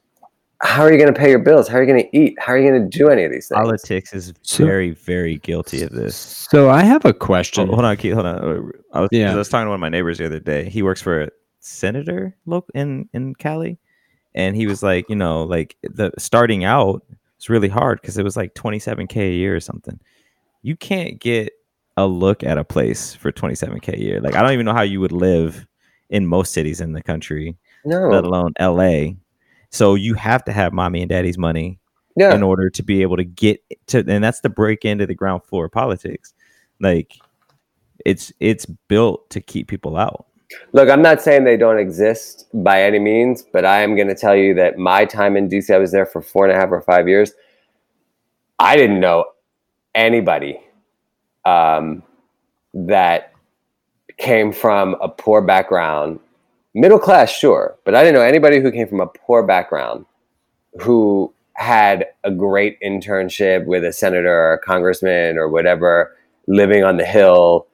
how 0.62 0.82
are 0.82 0.92
you 0.92 0.98
going 0.98 1.14
to 1.14 1.20
pay 1.20 1.30
your 1.30 1.40
bills? 1.40 1.68
How 1.68 1.78
are 1.78 1.84
you 1.84 1.92
going 1.92 2.10
to 2.10 2.18
eat? 2.18 2.38
How 2.40 2.54
are 2.54 2.58
you 2.58 2.70
going 2.70 2.90
to 2.90 2.98
do 2.98 3.10
any 3.10 3.26
of 3.26 3.32
these 3.32 3.50
things? 3.50 3.60
Politics 3.62 4.14
is 4.14 4.34
very, 4.56 4.92
very 4.92 5.38
guilty 5.40 5.84
of 5.84 5.92
this. 5.92 6.16
So 6.16 6.70
I 6.70 6.84
have 6.84 7.04
a 7.04 7.14
question. 7.14 7.68
hold 7.68 7.84
on, 7.84 7.98
Keith, 7.98 8.14
hold 8.14 8.26
on. 8.26 8.72
I 8.94 9.02
was, 9.02 9.10
yeah. 9.12 9.34
I 9.34 9.36
was 9.36 9.50
talking 9.50 9.66
to 9.66 9.72
one 9.72 9.76
of 9.76 9.82
my 9.82 9.90
neighbors 9.90 10.20
the 10.20 10.26
other 10.26 10.40
day. 10.40 10.70
He 10.70 10.82
works 10.82 11.02
for 11.02 11.30
senator 11.64 12.36
in 12.74 13.10
in 13.14 13.36
Cali, 13.36 13.78
and 14.36 14.56
he 14.56 14.68
was 14.68 14.84
like, 14.84 15.10
you 15.10 15.16
know, 15.16 15.44
like 15.44 15.76
the 15.84 16.12
starting 16.18 16.64
out 16.64 17.04
it's 17.38 17.50
really 17.50 17.68
hard 17.68 18.00
because 18.00 18.18
it 18.18 18.24
was 18.24 18.38
like 18.38 18.54
27k 18.54 19.18
a 19.18 19.34
year 19.34 19.54
or 19.54 19.60
something 19.60 20.00
you 20.64 20.76
can't 20.76 21.20
get 21.20 21.54
a 21.98 22.08
look 22.08 22.44
at 22.44 22.58
a 22.58 22.64
place 22.64 23.14
for 23.14 23.32
27k 23.32 23.94
a 23.94 24.00
year. 24.00 24.20
Like 24.20 24.34
I 24.34 24.42
don't 24.42 24.54
even 24.54 24.66
know 24.66 24.74
how 24.74 24.82
you 24.82 25.00
would 25.00 25.12
live 25.12 25.68
in 26.10 26.26
most 26.26 26.54
cities 26.54 26.82
in 26.82 26.94
the 26.94 27.04
country, 27.04 27.56
no. 27.86 28.08
let 28.08 28.24
alone 28.24 28.54
LA. 28.60 29.14
So 29.70 29.94
you 29.94 30.16
have 30.16 30.44
to 30.46 30.52
have 30.52 30.74
mommy 30.74 31.02
and 31.02 31.10
daddy's 31.10 31.38
money 31.38 31.80
yeah. 32.16 32.34
in 32.34 32.42
order 32.42 32.70
to 32.72 32.82
be 32.84 33.02
able 33.04 33.18
to 33.18 33.24
get 33.24 33.62
to 33.88 34.00
and 34.08 34.24
that's 34.24 34.40
the 34.40 34.50
break 34.50 34.86
into 34.86 35.06
the 35.06 35.14
ground 35.14 35.44
floor 35.44 35.66
of 35.66 35.72
politics. 35.72 36.34
Like 36.80 37.20
it's 38.06 38.32
it's 38.40 38.66
built 38.66 39.30
to 39.32 39.42
keep 39.42 39.68
people 39.68 39.98
out. 39.98 40.26
Look, 40.72 40.90
I'm 40.90 41.02
not 41.02 41.22
saying 41.22 41.44
they 41.44 41.58
don't 41.58 41.78
exist 41.78 42.48
by 42.54 42.84
any 42.84 43.00
means, 43.00 43.44
but 43.44 43.66
I 43.66 43.82
am 43.82 43.96
going 43.96 44.08
to 44.08 44.16
tell 44.16 44.36
you 44.36 44.54
that 44.56 44.78
my 44.78 45.06
time 45.06 45.38
in 45.38 45.50
DC, 45.50 45.74
I 45.74 45.78
was 45.78 45.92
there 45.92 46.06
for 46.06 46.22
four 46.22 46.46
and 46.46 46.56
a 46.56 46.60
half 46.60 46.72
or 46.72 46.82
five 46.82 47.08
years. 47.08 47.32
I 48.60 48.76
didn't 48.76 49.00
know 49.00 49.26
anybody 49.96 50.60
um, 51.46 52.04
that 52.74 53.34
came 54.18 54.52
from 54.52 54.96
a 55.02 55.10
poor 55.10 55.42
background, 55.42 56.20
middle 56.74 57.00
class, 57.00 57.32
sure, 57.32 57.76
but 57.84 57.96
I 57.96 58.04
didn't 58.04 58.16
know 58.16 58.26
anybody 58.26 58.62
who 58.62 58.72
came 58.72 58.88
from 58.88 59.02
a 59.02 59.08
poor 59.08 59.44
background 59.44 60.06
who 60.82 61.34
had 61.56 62.08
a 62.24 62.32
great 62.32 62.80
internship 62.82 63.66
with 63.66 63.84
a 63.84 63.94
senator 63.94 64.34
or 64.34 64.54
a 64.54 64.60
congressman 64.60 65.38
or 65.38 65.48
whatever 65.50 66.16
living 66.48 66.84
on 66.84 66.98
the 66.98 67.06
hill 67.06 67.68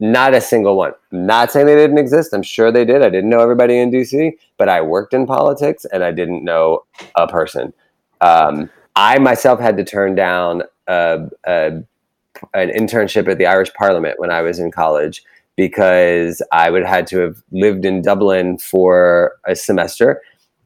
not 0.00 0.34
a 0.34 0.40
single 0.40 0.76
one 0.76 0.92
not 1.12 1.52
saying 1.52 1.66
they 1.66 1.76
didn't 1.76 1.98
exist 1.98 2.32
i'm 2.32 2.42
sure 2.42 2.72
they 2.72 2.84
did 2.84 3.02
i 3.02 3.08
didn't 3.08 3.30
know 3.30 3.40
everybody 3.40 3.78
in 3.78 3.90
dc 3.90 4.32
but 4.56 4.68
i 4.68 4.80
worked 4.80 5.14
in 5.14 5.26
politics 5.26 5.84
and 5.92 6.02
i 6.02 6.10
didn't 6.10 6.44
know 6.44 6.82
a 7.16 7.28
person 7.28 7.72
um, 8.20 8.68
i 8.96 9.18
myself 9.18 9.60
had 9.60 9.76
to 9.76 9.84
turn 9.84 10.14
down 10.14 10.62
a, 10.88 11.28
a, 11.46 11.82
an 12.54 12.70
internship 12.70 13.28
at 13.28 13.38
the 13.38 13.46
irish 13.46 13.72
parliament 13.74 14.18
when 14.18 14.30
i 14.30 14.40
was 14.40 14.58
in 14.58 14.70
college 14.70 15.22
because 15.56 16.42
i 16.50 16.70
would 16.70 16.84
had 16.84 17.06
to 17.06 17.18
have 17.18 17.42
lived 17.52 17.84
in 17.84 18.02
dublin 18.02 18.56
for 18.58 19.36
a 19.46 19.54
semester 19.54 20.20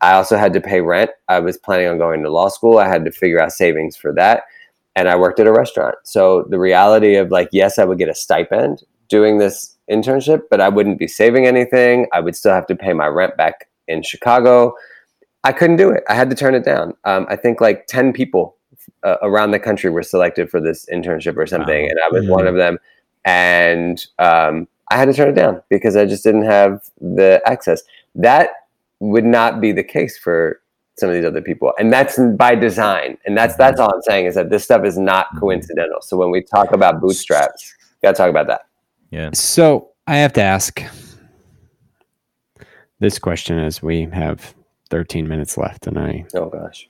I 0.04 0.12
also 0.12 0.36
had 0.36 0.52
to 0.52 0.60
pay 0.60 0.82
rent. 0.82 1.10
I 1.28 1.40
was 1.40 1.56
planning 1.56 1.88
on 1.88 1.96
going 1.96 2.22
to 2.22 2.30
law 2.30 2.48
school. 2.48 2.76
I 2.76 2.86
had 2.86 3.06
to 3.06 3.10
figure 3.10 3.40
out 3.40 3.52
savings 3.52 3.96
for 3.96 4.12
that. 4.12 4.42
And 4.94 5.08
I 5.08 5.16
worked 5.16 5.40
at 5.40 5.46
a 5.46 5.52
restaurant. 5.52 5.96
So 6.04 6.44
the 6.50 6.58
reality 6.58 7.16
of 7.16 7.30
like, 7.30 7.48
yes, 7.52 7.78
I 7.78 7.84
would 7.84 7.96
get 7.96 8.10
a 8.10 8.14
stipend 8.14 8.82
doing 9.08 9.38
this 9.38 9.76
internship, 9.90 10.42
but 10.50 10.60
I 10.60 10.68
wouldn't 10.68 10.98
be 10.98 11.06
saving 11.06 11.46
anything. 11.46 12.06
I 12.12 12.20
would 12.20 12.36
still 12.36 12.52
have 12.52 12.66
to 12.68 12.76
pay 12.76 12.92
my 12.92 13.06
rent 13.06 13.36
back 13.36 13.68
in 13.88 14.02
Chicago. 14.02 14.74
I 15.44 15.52
couldn't 15.52 15.76
do 15.76 15.90
it. 15.90 16.04
I 16.08 16.14
had 16.14 16.30
to 16.30 16.36
turn 16.36 16.54
it 16.54 16.64
down. 16.64 16.94
Um, 17.04 17.26
I 17.28 17.36
think 17.36 17.60
like 17.60 17.86
10 17.86 18.12
people 18.12 18.56
uh, 19.02 19.16
around 19.22 19.50
the 19.50 19.58
country 19.58 19.90
were 19.90 20.02
selected 20.02 20.50
for 20.50 20.60
this 20.60 20.86
internship 20.92 21.36
or 21.36 21.46
something. 21.46 21.82
Wow. 21.82 21.88
And 21.90 22.00
I 22.04 22.08
was 22.10 22.22
mm-hmm. 22.22 22.32
one 22.32 22.46
of 22.46 22.54
them. 22.54 22.78
And 23.24 24.04
um, 24.18 24.68
I 24.90 24.96
had 24.96 25.06
to 25.06 25.14
turn 25.14 25.28
it 25.28 25.34
down 25.34 25.62
because 25.68 25.96
I 25.96 26.06
just 26.06 26.24
didn't 26.24 26.44
have 26.44 26.82
the 27.00 27.42
access. 27.46 27.82
That 28.14 28.50
would 29.00 29.24
not 29.24 29.60
be 29.60 29.72
the 29.72 29.84
case 29.84 30.16
for 30.16 30.60
some 30.96 31.08
of 31.08 31.14
these 31.14 31.24
other 31.24 31.42
people 31.42 31.72
and 31.78 31.92
that's 31.92 32.20
by 32.36 32.54
design 32.54 33.18
and 33.26 33.36
that's 33.36 33.56
that's 33.56 33.80
all 33.80 33.92
i'm 33.92 34.02
saying 34.02 34.26
is 34.26 34.36
that 34.36 34.48
this 34.50 34.62
stuff 34.62 34.84
is 34.84 34.96
not 34.96 35.26
mm-hmm. 35.26 35.40
coincidental 35.40 36.00
so 36.00 36.16
when 36.16 36.30
we 36.30 36.40
talk 36.40 36.70
about 36.70 37.00
bootstraps 37.00 37.74
got 38.00 38.12
to 38.12 38.16
talk 38.16 38.30
about 38.30 38.46
that 38.46 38.66
yeah 39.14 39.30
so 39.32 39.90
i 40.06 40.16
have 40.16 40.32
to 40.32 40.42
ask 40.42 40.82
this 43.00 43.18
question 43.18 43.58
as 43.58 43.82
we 43.82 44.02
have 44.12 44.54
13 44.90 45.28
minutes 45.28 45.56
left 45.56 45.86
and 45.86 45.98
i 45.98 46.24
oh 46.34 46.50
gosh 46.50 46.88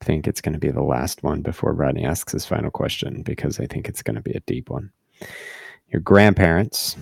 think 0.00 0.26
it's 0.26 0.40
going 0.40 0.52
to 0.52 0.58
be 0.58 0.70
the 0.70 0.82
last 0.82 1.22
one 1.22 1.42
before 1.42 1.72
rodney 1.72 2.04
asks 2.04 2.32
his 2.32 2.44
final 2.44 2.70
question 2.70 3.22
because 3.22 3.58
i 3.58 3.66
think 3.66 3.88
it's 3.88 4.02
going 4.02 4.16
to 4.16 4.22
be 4.22 4.32
a 4.32 4.40
deep 4.40 4.68
one 4.70 4.90
your 5.88 6.00
grandparents 6.00 6.96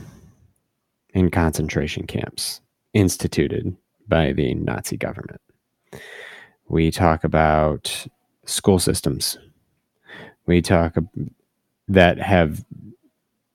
in 1.14 1.30
concentration 1.30 2.06
camps 2.06 2.60
instituted 2.94 3.76
by 4.08 4.32
the 4.32 4.54
Nazi 4.54 4.96
government. 4.96 5.40
We 6.68 6.90
talk 6.90 7.24
about 7.24 8.06
school 8.44 8.78
systems. 8.78 9.38
We 10.46 10.60
talk 10.60 10.96
that 11.88 12.18
have 12.18 12.64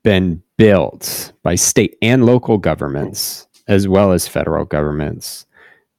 been 0.06 0.40
built 0.56 1.32
by 1.42 1.56
state 1.56 1.98
and 2.00 2.24
local 2.24 2.58
governments, 2.58 3.48
as 3.66 3.88
well 3.88 4.12
as 4.12 4.28
federal 4.28 4.64
governments, 4.64 5.46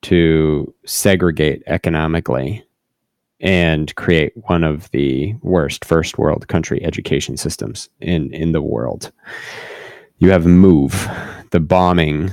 to 0.01 0.73
segregate 0.85 1.61
economically 1.67 2.63
and 3.41 3.93
create 3.95 4.31
one 4.47 4.63
of 4.63 4.89
the 4.91 5.35
worst 5.41 5.83
first 5.83 6.17
world 6.17 6.47
country 6.47 6.81
education 6.85 7.35
systems 7.35 7.89
in, 7.99 8.33
in 8.33 8.53
the 8.53 8.61
world. 8.61 9.11
You 10.19 10.31
have 10.31 10.45
MOVE, 10.45 11.09
the 11.51 11.59
bombing 11.59 12.31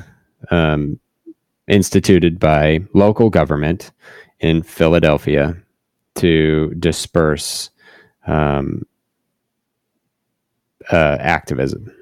um, 0.53 1.01
instituted 1.67 2.39
by 2.39 2.85
local 2.95 3.31
government 3.31 3.91
in 4.39 4.63
Philadelphia 4.63 5.57
to 6.15 6.73
disperse 6.79 7.71
um, 8.29 8.87
uh, 10.91 11.17
activism. 11.21 11.93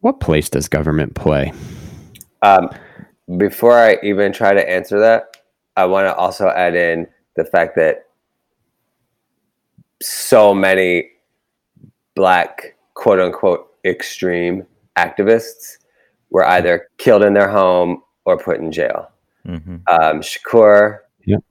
What 0.00 0.20
place 0.20 0.48
does 0.50 0.68
government 0.68 1.14
play? 1.14 1.52
Um, 2.42 2.70
before 3.36 3.78
I 3.78 3.98
even 4.02 4.32
try 4.32 4.52
to 4.52 4.68
answer 4.68 4.98
that, 4.98 5.36
I 5.76 5.86
want 5.86 6.06
to 6.06 6.14
also 6.14 6.48
add 6.48 6.74
in 6.74 7.06
the 7.36 7.44
fact 7.44 7.76
that 7.76 8.06
so 10.02 10.52
many 10.52 11.08
black 12.14 12.76
quote 12.94 13.20
unquote 13.20 13.68
extreme 13.84 14.66
activists 14.98 15.78
were 16.30 16.46
either 16.46 16.88
killed 16.98 17.22
in 17.22 17.34
their 17.34 17.48
home 17.48 18.02
or 18.24 18.36
put 18.36 18.58
in 18.58 18.72
jail. 18.72 19.08
Mm-hmm. 19.46 19.76
Um, 19.88 20.20
Shakur. 20.20 20.98
Yep. 21.24 21.44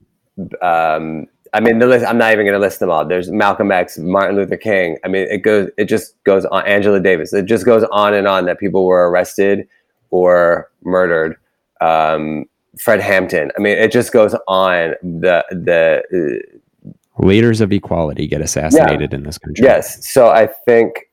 Um, 0.61 1.27
I 1.53 1.59
mean, 1.59 1.79
the 1.79 1.87
list. 1.87 2.05
I'm 2.05 2.17
not 2.17 2.31
even 2.31 2.45
going 2.45 2.53
to 2.53 2.59
list 2.59 2.79
them 2.79 2.89
all. 2.89 3.05
There's 3.05 3.29
Malcolm 3.29 3.71
X, 3.71 3.97
Martin 3.97 4.37
Luther 4.37 4.57
King. 4.57 4.97
I 5.03 5.09
mean, 5.09 5.27
it 5.29 5.39
goes. 5.39 5.69
It 5.77 5.85
just 5.85 6.21
goes 6.23 6.45
on. 6.45 6.65
Angela 6.65 6.99
Davis. 6.99 7.33
It 7.33 7.45
just 7.45 7.65
goes 7.65 7.83
on 7.91 8.13
and 8.13 8.27
on 8.27 8.45
that 8.45 8.59
people 8.59 8.85
were 8.85 9.09
arrested 9.09 9.67
or 10.11 10.71
murdered. 10.83 11.35
Um, 11.81 12.45
Fred 12.79 13.01
Hampton. 13.01 13.51
I 13.57 13.61
mean, 13.61 13.77
it 13.77 13.91
just 13.91 14.13
goes 14.13 14.33
on. 14.47 14.95
The 15.01 15.43
the 15.51 16.43
uh, 16.87 17.23
leaders 17.25 17.59
of 17.59 17.73
equality 17.73 18.27
get 18.27 18.39
assassinated 18.41 19.11
yeah. 19.11 19.17
in 19.17 19.23
this 19.23 19.37
country. 19.37 19.63
Yes. 19.65 20.07
So 20.07 20.29
I 20.29 20.47
think 20.47 21.09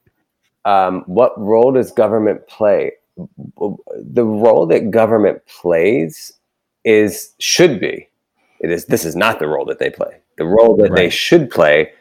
um, 0.64 1.02
what 1.06 1.38
role 1.40 1.72
does 1.72 1.90
government 1.90 2.46
play? 2.46 2.92
the 3.96 4.24
role 4.24 4.66
that 4.66 4.90
government 4.90 5.44
plays 5.46 6.32
is 6.84 7.34
should 7.38 7.80
be 7.80 8.08
it 8.60 8.70
is 8.70 8.86
this 8.86 9.04
is 9.04 9.16
not 9.16 9.38
the 9.38 9.48
role 9.48 9.64
that 9.64 9.78
they 9.78 9.90
play 9.90 10.20
the 10.38 10.46
role 10.46 10.76
that 10.76 10.90
right. 10.90 10.96
they 10.96 11.10
should 11.10 11.50
play 11.50 11.92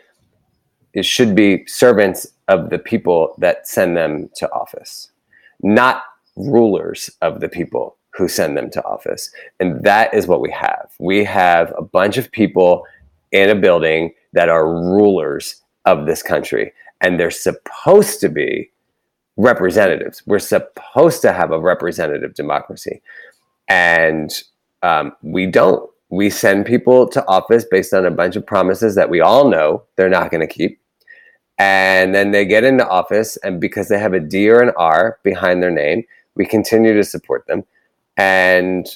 is 0.93 1.05
should 1.05 1.35
be 1.35 1.65
servants 1.67 2.27
of 2.47 2.69
the 2.69 2.79
people 2.79 3.35
that 3.37 3.67
send 3.67 3.97
them 3.97 4.29
to 4.35 4.49
office 4.51 5.11
not 5.61 6.03
rulers 6.35 7.09
of 7.21 7.39
the 7.39 7.49
people 7.49 7.97
who 8.13 8.27
send 8.27 8.55
them 8.55 8.69
to 8.69 8.83
office 8.85 9.31
and 9.59 9.83
that 9.83 10.13
is 10.13 10.27
what 10.27 10.41
we 10.41 10.51
have 10.51 10.89
we 10.99 11.23
have 11.23 11.73
a 11.77 11.81
bunch 11.81 12.17
of 12.17 12.31
people 12.31 12.85
in 13.31 13.49
a 13.49 13.55
building 13.55 14.13
that 14.33 14.49
are 14.49 14.67
rulers 14.67 15.63
of 15.85 16.05
this 16.05 16.23
country 16.23 16.71
and 17.01 17.19
they're 17.19 17.31
supposed 17.31 18.19
to 18.21 18.29
be 18.29 18.71
representatives. 19.37 20.23
We're 20.25 20.39
supposed 20.39 21.21
to 21.21 21.31
have 21.31 21.51
a 21.51 21.59
representative 21.59 22.33
democracy. 22.33 23.01
And 23.67 24.31
um, 24.83 25.13
we 25.21 25.45
don't. 25.45 25.89
We 26.09 26.29
send 26.29 26.65
people 26.65 27.07
to 27.09 27.25
office 27.27 27.65
based 27.69 27.93
on 27.93 28.05
a 28.05 28.11
bunch 28.11 28.35
of 28.35 28.45
promises 28.45 28.95
that 28.95 29.09
we 29.09 29.19
all 29.19 29.49
know 29.49 29.83
they're 29.95 30.09
not 30.09 30.31
going 30.31 30.47
to 30.47 30.53
keep. 30.53 30.79
And 31.57 32.13
then 32.13 32.31
they 32.31 32.45
get 32.45 32.63
into 32.63 32.87
office, 32.87 33.35
and 33.37 33.59
because 33.59 33.87
they 33.87 33.97
have 33.97 34.13
a 34.13 34.19
D 34.19 34.49
or 34.49 34.61
an 34.61 34.71
R 34.77 35.19
behind 35.23 35.63
their 35.63 35.71
name, 35.71 36.03
we 36.35 36.45
continue 36.45 36.93
to 36.93 37.03
support 37.03 37.47
them. 37.47 37.63
And 38.15 38.87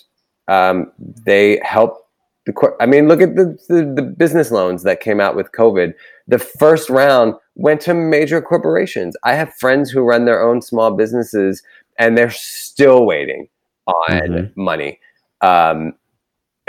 um, 0.47 0.91
they 1.26 1.59
help 1.64 2.07
the 2.45 2.53
court. 2.53 2.76
I 2.80 2.86
mean, 2.86 3.07
look 3.07 3.22
at 3.22 3.36
the, 3.36 3.57
the, 3.68 3.93
the 3.95 4.01
business 4.01 4.51
loans 4.51 4.84
that 4.84 4.99
came 4.99 5.20
out 5.20 5.36
with 5.36 5.51
COVID. 5.51 5.93
The 6.28 6.39
first 6.39 6.89
round 6.89 7.36
went 7.55 7.82
to 7.82 7.93
major 7.93 8.41
corporations. 8.41 9.16
I 9.24 9.34
have 9.34 9.53
friends 9.55 9.91
who 9.91 10.01
run 10.01 10.26
their 10.26 10.41
own 10.41 10.62
small 10.62 10.91
businesses 10.91 11.62
and 11.99 12.18
they're 12.18 12.32
still 12.32 13.05
waiting 13.05 13.47
on 13.86 14.18
mm-hmm. 14.18 14.62
money. 14.62 14.99
Um, 15.41 15.93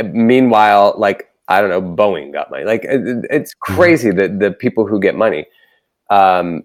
meanwhile, 0.03 0.95
like, 0.99 1.29
I 1.49 1.61
don't 1.61 1.71
know, 1.71 1.83
Boeing 1.83 2.33
got 2.33 2.51
money. 2.51 2.65
Like, 2.65 2.85
it, 2.85 3.27
it's 3.31 3.55
mm-hmm. 3.55 3.75
crazy 3.75 4.11
that 4.11 4.41
the 4.41 4.53
people 4.53 4.87
who 4.87 5.01
get 5.01 5.15
money. 5.15 5.47
Um, 6.11 6.65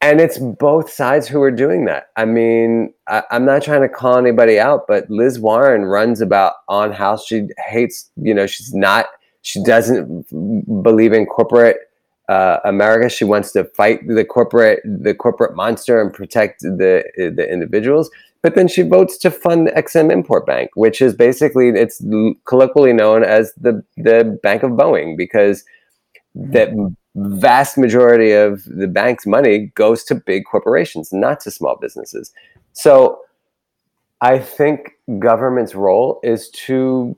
and 0.00 0.20
it's 0.20 0.38
both 0.38 0.90
sides 0.90 1.26
who 1.26 1.42
are 1.42 1.50
doing 1.50 1.84
that. 1.86 2.10
I 2.16 2.24
mean, 2.24 2.94
I, 3.08 3.24
am 3.32 3.44
not 3.44 3.62
trying 3.62 3.82
to 3.82 3.88
call 3.88 4.16
anybody 4.16 4.60
out, 4.60 4.86
but 4.86 5.10
Liz 5.10 5.40
Warren 5.40 5.84
runs 5.84 6.20
about 6.20 6.54
on 6.68 6.92
house. 6.92 7.26
She 7.26 7.48
hates, 7.66 8.08
you 8.16 8.32
know, 8.32 8.46
she's 8.46 8.72
not, 8.72 9.06
she 9.42 9.62
doesn't 9.64 10.26
believe 10.82 11.12
in 11.12 11.26
corporate 11.26 11.78
uh, 12.28 12.58
America. 12.64 13.08
She 13.08 13.24
wants 13.24 13.52
to 13.52 13.64
fight 13.64 14.06
the 14.06 14.24
corporate 14.24 14.80
the 14.84 15.14
corporate 15.14 15.56
monster 15.56 16.00
and 16.00 16.12
protect 16.12 16.60
the 16.60 17.02
the 17.16 17.50
individuals. 17.50 18.10
But 18.42 18.54
then 18.54 18.68
she 18.68 18.82
votes 18.82 19.18
to 19.18 19.30
fund 19.30 19.66
the 19.66 19.76
Ex-Im 19.76 20.10
Import 20.10 20.46
Bank, 20.46 20.70
which 20.74 21.02
is 21.02 21.14
basically 21.14 21.70
it's 21.70 22.02
colloquially 22.44 22.92
known 22.92 23.24
as 23.24 23.52
the 23.56 23.82
the 23.96 24.38
Bank 24.42 24.62
of 24.62 24.72
Boeing 24.72 25.16
because 25.16 25.64
the 26.34 26.66
hmm. 26.66 27.38
vast 27.40 27.76
majority 27.76 28.32
of 28.32 28.62
the 28.64 28.86
bank's 28.86 29.26
money 29.26 29.72
goes 29.74 30.04
to 30.04 30.14
big 30.14 30.44
corporations, 30.44 31.12
not 31.12 31.40
to 31.40 31.50
small 31.50 31.76
businesses. 31.80 32.32
So 32.72 33.20
I 34.20 34.38
think 34.38 34.92
government's 35.18 35.74
role 35.74 36.20
is 36.22 36.48
to 36.66 37.16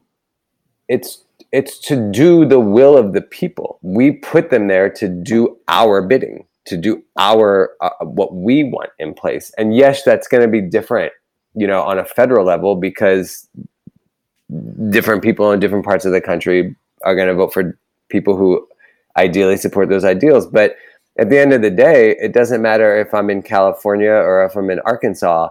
it's 0.89 1.25
it's 1.53 1.79
to 1.79 2.11
do 2.11 2.45
the 2.45 2.61
will 2.61 2.97
of 2.97 3.13
the 3.13 3.23
people. 3.23 3.79
We 3.83 4.13
put 4.13 4.51
them 4.51 4.69
there 4.69 4.89
to 4.91 5.09
do 5.09 5.59
our 5.69 6.03
bidding. 6.03 6.47
To 6.67 6.77
do 6.77 7.03
our 7.19 7.73
uh, 7.81 7.91
what 8.01 8.35
we 8.35 8.65
want 8.65 8.91
in 8.99 9.15
place. 9.15 9.53
And 9.59 9.75
yes, 9.75 10.03
that's 10.03 10.29
going 10.29 10.43
to 10.43 10.49
be 10.49 10.61
different, 10.61 11.13
you 11.55 11.67
know, 11.67 11.83
on 11.83 11.99
a 11.99 12.05
federal 12.05 12.45
level 12.45 12.77
because 12.77 13.49
different 14.91 15.23
people 15.23 15.53
in 15.53 15.61
different 15.61 15.85
parts 15.85 16.05
of 16.05 16.13
the 16.13 16.21
country 16.21 16.75
are 17.03 17.15
going 17.15 17.29
to 17.29 17.35
vote 17.35 17.53
for 17.53 17.79
people 18.09 18.37
who 18.37 18.67
ideally 19.17 19.57
support 19.57 19.89
those 19.89 20.05
ideals. 20.05 20.47
But 20.47 20.77
at 21.19 21.31
the 21.31 21.39
end 21.39 21.53
of 21.53 21.63
the 21.63 21.71
day, 21.71 22.17
it 22.21 22.33
doesn't 22.33 22.63
matter 22.63 22.99
if 22.99 23.13
I'm 23.15 23.31
in 23.31 23.43
California 23.43 24.11
or 24.11 24.45
if 24.45 24.57
I'm 24.57 24.71
in 24.71 24.81
Arkansas. 24.81 25.49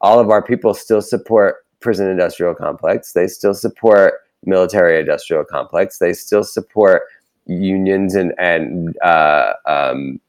All 0.00 0.18
of 0.18 0.30
our 0.30 0.42
people 0.42 0.74
still 0.74 1.02
support 1.02 1.56
prison 1.80 2.08
industrial 2.08 2.54
complex. 2.54 3.12
They 3.12 3.26
still 3.26 3.54
support 3.54 4.14
military 4.44 4.98
industrial 4.98 5.44
complex. 5.44 5.98
They 5.98 6.12
still 6.12 6.44
support 6.44 7.02
unions 7.46 8.14
and 8.14 8.32
and 8.38 8.96
uh, 9.02 9.52
um, 9.66 10.20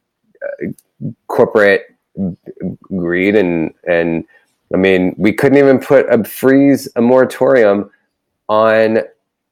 corporate 1.27 1.87
greed 2.83 3.35
and 3.35 3.73
and 3.87 4.23
I 4.73 4.77
mean 4.77 5.15
we 5.17 5.33
couldn't 5.33 5.57
even 5.57 5.79
put 5.79 6.07
a 6.09 6.23
freeze 6.23 6.87
a 6.95 7.01
moratorium 7.01 7.89
on 8.49 8.99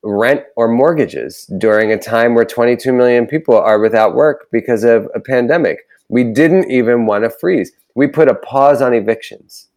rent 0.03 0.43
or 0.55 0.67
mortgages 0.67 1.45
during 1.57 1.91
a 1.91 1.97
time 1.97 2.33
where 2.33 2.45
22 2.45 2.91
million 2.91 3.27
people 3.27 3.55
are 3.55 3.79
without 3.79 4.15
work 4.15 4.47
because 4.51 4.83
of 4.83 5.07
a 5.13 5.19
pandemic. 5.19 5.79
We 6.09 6.23
didn't 6.23 6.69
even 6.71 7.05
want 7.05 7.23
to 7.23 7.29
freeze. 7.29 7.71
We 7.95 8.07
put 8.07 8.27
a 8.27 8.35
pause 8.35 8.81
on 8.81 8.93
evictions. 8.93 9.67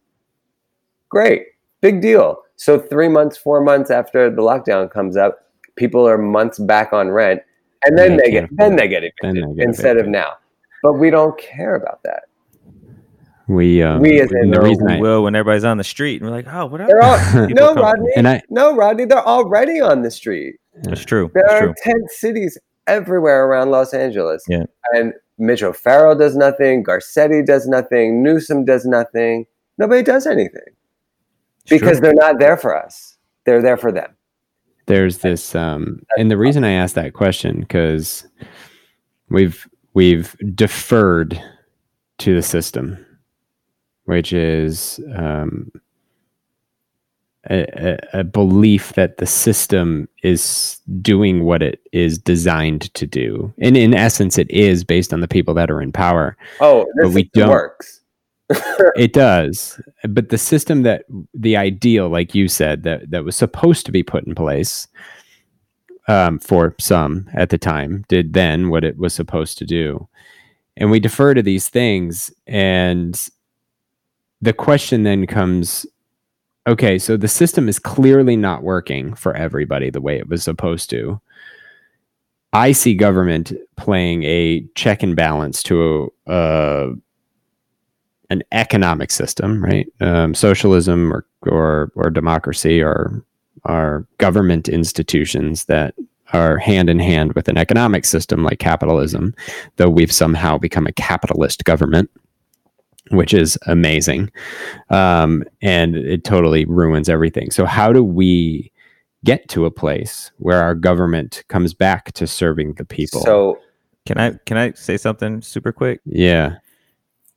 Great, 1.09 1.43
big 1.81 2.01
deal. 2.01 2.41
So, 2.57 2.79
three 2.79 3.09
months, 3.09 3.37
four 3.37 3.61
months 3.61 3.91
after 3.91 4.29
the 4.29 4.41
lockdown 4.41 4.89
comes 4.89 5.17
up, 5.17 5.51
people 5.75 6.07
are 6.07 6.17
months 6.17 6.57
back 6.57 6.93
on 6.93 7.09
rent, 7.09 7.41
and 7.83 7.97
then 7.97 8.17
they, 8.17 8.25
they 8.25 8.31
get 8.31 8.49
then 8.57 8.75
they 8.75 8.87
get 8.87 9.03
evicted 9.03 9.35
they 9.35 9.55
get 9.55 9.67
instead 9.67 9.97
evicted. 9.97 10.05
of 10.05 10.11
now. 10.11 10.33
But 10.83 10.93
we 10.93 11.09
don't 11.09 11.37
care 11.37 11.75
about 11.75 12.03
that. 12.03 12.23
We 13.47 13.83
um, 13.83 14.01
we 14.01 14.19
as 14.21 14.31
in 14.31 14.49
the 14.49 14.61
reason 14.61 14.89
I, 14.89 14.99
will 14.99 15.23
when 15.23 15.35
everybody's 15.35 15.63
on 15.63 15.77
the 15.77 15.83
street 15.83 16.21
and 16.21 16.29
we're 16.29 16.35
like, 16.35 16.47
oh, 16.47 16.65
whatever. 16.65 16.93
no, 17.49 17.75
Rodney. 17.75 18.09
And 18.15 18.27
I, 18.27 18.41
no, 18.49 18.75
Rodney. 18.75 19.05
They're 19.05 19.25
already 19.25 19.79
on 19.79 20.01
the 20.01 20.09
street. 20.09 20.55
That's 20.83 21.05
true. 21.05 21.29
There 21.33 21.43
That's 21.47 21.61
are 21.61 21.65
true. 21.65 21.73
tent 21.83 22.09
cities 22.09 22.57
everywhere 22.87 23.45
around 23.45 23.69
Los 23.69 23.93
Angeles. 23.93 24.43
Yeah. 24.47 24.63
And 24.93 25.13
Mitchell 25.37 25.69
O'Farrell 25.69 26.15
does 26.15 26.35
nothing. 26.35 26.83
Garcetti 26.83 27.45
does 27.45 27.67
nothing. 27.67 28.23
Newsom 28.23 28.65
does 28.65 28.85
nothing. 28.85 29.45
Nobody 29.77 30.01
does 30.03 30.25
anything 30.25 30.61
it's 31.61 31.69
because 31.69 31.99
true. 31.99 32.01
they're 32.01 32.13
not 32.13 32.39
there 32.39 32.57
for 32.57 32.75
us. 32.75 33.17
They're 33.45 33.61
there 33.61 33.77
for 33.77 33.91
them. 33.91 34.15
There's 34.87 35.19
this, 35.19 35.55
um, 35.55 36.01
and 36.17 36.29
the 36.29 36.37
reason 36.37 36.63
I 36.63 36.71
asked 36.71 36.95
that 36.95 37.13
question 37.13 37.61
because 37.61 38.27
we've 39.29 39.67
we've 39.95 40.35
deferred 40.55 41.41
to 42.19 42.35
the 42.35 42.43
system 42.43 43.05
which 44.05 44.31
is 44.31 44.99
um, 45.15 45.71
a, 47.49 47.97
a, 48.13 48.23
belief 48.23 48.93
that 48.93 49.17
the 49.17 49.25
system 49.25 50.07
is 50.23 50.79
doing 51.01 51.43
what 51.43 51.61
it 51.61 51.81
is 51.91 52.17
designed 52.17 52.93
to 52.93 53.05
do, 53.05 53.53
and 53.59 53.75
in 53.75 53.93
essence, 53.93 54.37
it 54.37 54.49
is 54.49 54.83
based 54.83 55.13
on 55.13 55.21
the 55.21 55.27
people 55.27 55.53
that 55.53 55.69
are 55.69 55.81
in 55.81 55.91
power. 55.91 56.37
Oh, 56.59 56.85
but 57.01 57.11
we 57.11 57.23
don't. 57.33 57.49
Works. 57.49 58.01
it 58.95 59.13
does, 59.13 59.79
but 60.07 60.29
the 60.29 60.37
system 60.37 60.83
that 60.83 61.05
the 61.33 61.57
ideal, 61.57 62.09
like 62.09 62.35
you 62.35 62.47
said, 62.47 62.83
that 62.83 63.09
that 63.09 63.25
was 63.25 63.35
supposed 63.35 63.85
to 63.87 63.91
be 63.91 64.03
put 64.03 64.25
in 64.25 64.35
place 64.35 64.87
um, 66.07 66.39
for 66.39 66.75
some 66.79 67.29
at 67.33 67.49
the 67.49 67.57
time, 67.57 68.05
did 68.07 68.33
then 68.33 68.69
what 68.69 68.83
it 68.83 68.97
was 68.97 69.13
supposed 69.13 69.57
to 69.57 69.65
do, 69.65 70.07
and 70.77 70.91
we 70.91 70.99
defer 70.99 71.33
to 71.33 71.41
these 71.41 71.69
things 71.69 72.33
and 72.47 73.29
the 74.41 74.53
question 74.53 75.03
then 75.03 75.25
comes 75.25 75.85
okay, 76.67 76.97
so 76.97 77.15
the 77.15 77.27
system 77.27 77.69
is 77.69 77.77
clearly 77.77 78.35
not 78.35 78.63
working 78.63 79.13
for 79.13 79.35
everybody 79.35 79.91
the 79.91 80.01
way 80.01 80.17
it 80.17 80.27
was 80.27 80.43
supposed 80.43 80.89
to. 80.89 81.21
I 82.53 82.71
see 82.71 82.95
government 82.95 83.53
playing 83.75 84.23
a 84.23 84.65
check 84.73 85.03
and 85.03 85.15
balance 85.15 85.61
to 85.63 86.11
a, 86.25 86.31
uh, 86.31 86.93
an 88.31 88.41
economic 88.51 89.11
system, 89.11 89.63
right? 89.63 89.87
Um, 90.01 90.33
socialism 90.33 91.13
or, 91.13 91.27
or 91.43 91.91
or 91.95 92.09
democracy 92.09 92.81
are 92.81 93.23
are 93.63 94.05
government 94.17 94.67
institutions 94.67 95.65
that 95.65 95.95
are 96.33 96.57
hand 96.57 96.89
in 96.89 96.99
hand 96.99 97.33
with 97.33 97.47
an 97.47 97.57
economic 97.57 98.03
system 98.03 98.43
like 98.43 98.59
capitalism, 98.59 99.33
though 99.77 99.89
we've 99.89 100.11
somehow 100.11 100.57
become 100.57 100.87
a 100.87 100.91
capitalist 100.91 101.63
government 101.63 102.09
which 103.11 103.33
is 103.33 103.57
amazing. 103.67 104.31
Um, 104.89 105.43
and 105.61 105.95
it 105.95 106.23
totally 106.23 106.65
ruins 106.65 107.09
everything. 107.09 107.51
So, 107.51 107.65
how 107.65 107.93
do 107.93 108.03
we 108.03 108.71
get 109.23 109.47
to 109.49 109.65
a 109.65 109.71
place 109.71 110.31
where 110.37 110.61
our 110.61 110.75
government 110.75 111.43
comes 111.47 111.73
back 111.73 112.13
to 112.13 112.27
serving 112.27 112.73
the 112.73 112.85
people? 112.85 113.21
So, 113.21 113.59
can 114.05 114.17
I 114.17 114.31
can 114.45 114.57
I 114.57 114.73
say 114.73 114.97
something 114.97 115.41
super 115.41 115.71
quick? 115.71 116.01
Yeah, 116.05 116.57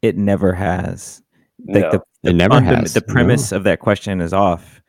it 0.03 0.16
never 0.16 0.53
has. 0.53 1.23
Like 1.66 1.85
no, 1.85 1.91
the, 1.91 2.03
the, 2.23 2.31
it 2.31 2.37
never 2.37 2.61
has. 2.61 2.95
The, 2.95 3.01
the 3.01 3.07
premise 3.07 3.51
no. 3.51 3.59
of 3.59 3.64
that 3.64 3.81
question 3.81 4.21
is 4.21 4.33
off. 4.33 4.81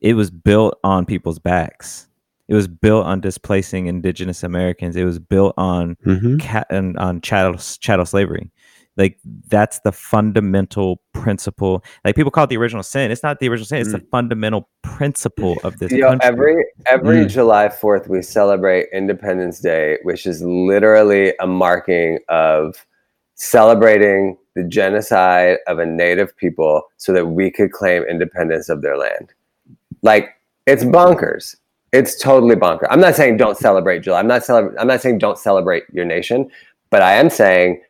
It 0.00 0.14
was 0.14 0.30
built 0.30 0.78
on 0.84 1.06
people's 1.06 1.38
backs. 1.38 2.08
It 2.48 2.54
was 2.54 2.68
built 2.68 3.06
on 3.06 3.20
displacing 3.20 3.86
indigenous 3.86 4.42
Americans. 4.42 4.94
It 4.94 5.04
was 5.04 5.18
built 5.18 5.54
on 5.56 5.96
mm-hmm. 6.06 6.36
cat 6.38 6.66
and 6.70 6.96
on 6.98 7.20
chattel 7.20 7.56
chattel 7.56 8.06
slavery. 8.06 8.52
Like 8.96 9.18
that's 9.48 9.80
the 9.80 9.92
fundamental 9.92 11.02
principle. 11.12 11.84
Like 12.04 12.16
people 12.16 12.30
call 12.30 12.44
it 12.44 12.50
the 12.50 12.56
original 12.56 12.82
sin. 12.82 13.10
It's 13.10 13.22
not 13.22 13.40
the 13.40 13.48
original 13.48 13.66
sin. 13.66 13.80
It's 13.80 13.90
mm. 13.90 14.00
the 14.00 14.06
fundamental 14.10 14.68
principle 14.82 15.58
of 15.64 15.78
this. 15.78 15.92
You 15.92 16.00
know, 16.00 16.18
every 16.22 16.64
every 16.86 17.18
mm. 17.18 17.28
July 17.28 17.68
Fourth 17.68 18.08
we 18.08 18.22
celebrate 18.22 18.86
Independence 18.92 19.60
Day, 19.60 19.98
which 20.02 20.24
is 20.24 20.42
literally 20.42 21.34
a 21.40 21.46
marking 21.46 22.20
of 22.28 22.86
celebrating 23.34 24.38
the 24.54 24.64
genocide 24.64 25.58
of 25.66 25.78
a 25.78 25.84
native 25.84 26.34
people 26.38 26.82
so 26.96 27.12
that 27.12 27.26
we 27.26 27.50
could 27.50 27.72
claim 27.72 28.02
independence 28.04 28.70
of 28.70 28.80
their 28.80 28.96
land. 28.96 29.34
Like 30.06 30.30
it's 30.66 30.84
bonkers. 30.84 31.56
It's 31.92 32.18
totally 32.18 32.54
bonkers. 32.56 32.86
I'm 32.90 33.00
not 33.00 33.16
saying 33.16 33.36
don't 33.36 33.56
celebrate 33.56 34.00
July. 34.00 34.20
I'm 34.20 34.28
not 34.28 34.44
celebrating. 34.44 34.78
I'm 34.78 34.86
not 34.86 35.02
saying 35.02 35.18
don't 35.18 35.38
celebrate 35.38 35.82
your 35.92 36.04
nation, 36.04 36.48
but 36.90 37.02
I 37.02 37.14
am 37.14 37.28
saying 37.28 37.82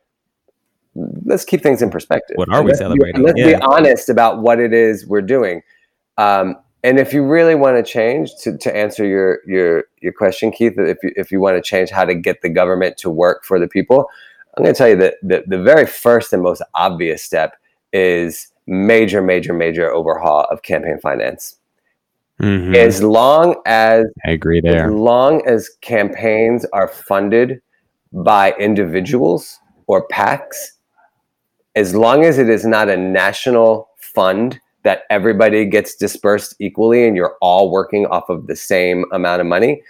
let's 1.24 1.44
keep 1.44 1.62
things 1.62 1.82
in 1.82 1.90
perspective. 1.90 2.36
What 2.36 2.52
are 2.52 2.62
we 2.62 2.68
let's 2.68 2.78
celebrating? 2.78 3.20
Be, 3.20 3.26
let's 3.26 3.38
yeah. 3.38 3.46
be 3.46 3.54
honest 3.56 4.08
about 4.08 4.40
what 4.40 4.58
it 4.58 4.72
is 4.72 5.06
we're 5.06 5.20
doing. 5.20 5.62
Um, 6.16 6.56
and 6.82 6.98
if 6.98 7.12
you 7.12 7.22
really 7.22 7.54
want 7.54 7.76
to 7.76 7.82
change, 7.82 8.30
to, 8.42 8.56
to 8.56 8.74
answer 8.74 9.04
your 9.04 9.40
your 9.46 9.84
your 10.00 10.12
question, 10.12 10.50
Keith, 10.50 10.74
if 10.78 10.96
you, 11.02 11.12
if 11.16 11.30
you 11.30 11.40
want 11.40 11.56
to 11.56 11.62
change 11.62 11.90
how 11.90 12.06
to 12.06 12.14
get 12.14 12.40
the 12.40 12.48
government 12.48 12.96
to 12.98 13.10
work 13.10 13.44
for 13.44 13.58
the 13.58 13.68
people, 13.68 14.08
I'm 14.56 14.64
going 14.64 14.74
to 14.74 14.78
tell 14.78 14.88
you 14.88 14.96
that 14.96 15.16
the, 15.22 15.44
the 15.46 15.62
very 15.62 15.84
first 15.84 16.32
and 16.32 16.42
most 16.42 16.62
obvious 16.74 17.22
step 17.22 17.56
is 17.92 18.52
major, 18.66 19.20
major, 19.20 19.52
major 19.52 19.92
overhaul 19.92 20.46
of 20.50 20.62
campaign 20.62 20.98
finance. 20.98 21.56
Mm-hmm. 22.40 22.74
As 22.74 23.02
long 23.02 23.56
as 23.64 24.04
I 24.26 24.30
agree 24.32 24.60
there, 24.60 24.86
as 24.86 24.92
long 24.92 25.46
as 25.46 25.70
campaigns 25.80 26.66
are 26.72 26.88
funded 26.88 27.62
by 28.12 28.52
individuals 28.58 29.58
or 29.86 30.06
PACs, 30.08 30.72
as 31.74 31.94
long 31.94 32.24
as 32.24 32.38
it 32.38 32.48
is 32.48 32.66
not 32.66 32.88
a 32.88 32.96
national 32.96 33.88
fund 33.96 34.60
that 34.84 35.02
everybody 35.10 35.64
gets 35.64 35.96
dispersed 35.96 36.54
equally 36.60 37.06
and 37.06 37.16
you're 37.16 37.36
all 37.40 37.70
working 37.70 38.06
off 38.06 38.28
of 38.28 38.46
the 38.46 38.56
same 38.56 39.04
amount 39.12 39.40
of 39.40 39.46
money, 39.46 39.82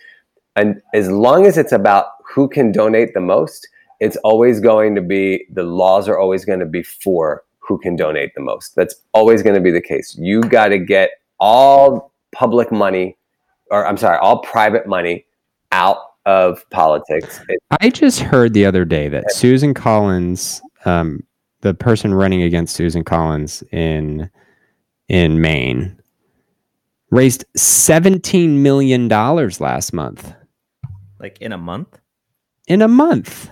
and 0.55 0.81
as 0.95 1.11
long 1.11 1.47
as 1.47 1.59
it's 1.59 1.73
about 1.73 2.07
who 2.25 2.49
can 2.49 2.71
donate 2.71 3.13
the 3.13 3.21
most, 3.21 3.69
it's 4.01 4.17
always 4.19 4.61
going 4.61 4.95
to 4.95 5.03
be 5.03 5.47
the 5.53 5.63
laws 5.63 6.09
are 6.09 6.19
always 6.19 6.45
going 6.45 6.61
to 6.61 6.67
be 6.67 6.83
for 6.83 7.43
who 7.59 7.79
can 7.79 7.97
donate 7.97 8.35
the 8.35 8.41
most. 8.41 8.77
That's 8.77 8.95
always 9.13 9.43
going 9.43 9.55
to 9.57 9.61
be 9.61 9.71
the 9.71 9.81
case. 9.81 10.17
You 10.19 10.41
got 10.43 10.69
to 10.69 10.79
get 10.79 11.11
all 11.41 12.13
public 12.37 12.71
money, 12.71 13.17
or 13.71 13.87
I'm 13.87 13.97
sorry, 13.97 14.19
all 14.19 14.41
private 14.41 14.87
money 14.87 15.25
out 15.73 15.99
of 16.27 16.69
politics. 16.71 17.41
It, 17.49 17.61
I 17.81 17.91
just 17.91 18.21
heard 18.21 18.53
the 18.53 18.67
other 18.67 18.85
day 18.85 19.09
that 19.09 19.33
Susan 19.33 19.75
Collins 19.75 20.61
um, 20.85 21.23
the 21.61 21.75
person 21.75 22.15
running 22.15 22.43
against 22.43 22.77
Susan 22.77 23.05
Collins 23.05 23.63
in 23.73 24.31
in 25.09 25.41
Maine 25.41 26.01
raised 27.11 27.45
17 27.57 28.63
million 28.63 29.09
dollars 29.09 29.61
last 29.61 29.93
month. 29.93 30.35
Like 31.19 31.39
in 31.41 31.53
a 31.53 31.59
month? 31.59 31.99
In 32.69 32.83
a 32.83 32.89
month. 32.89 33.51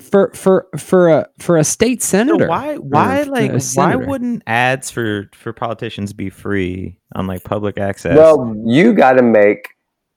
For 0.00 0.30
for 0.34 0.68
for 0.76 1.08
a 1.08 1.26
for 1.38 1.56
a 1.56 1.64
state 1.64 2.02
senator. 2.02 2.44
So 2.44 2.50
why 2.50 2.76
why 2.76 3.22
like 3.24 3.52
why 3.74 3.96
wouldn't 3.96 4.44
ads 4.46 4.90
for 4.90 5.28
for 5.34 5.52
politicians 5.52 6.12
be 6.12 6.30
free 6.30 6.96
on 7.16 7.26
like 7.26 7.42
public 7.42 7.76
access? 7.78 8.16
Well, 8.16 8.54
you 8.64 8.92
got 8.92 9.14
to 9.14 9.22
make 9.22 9.70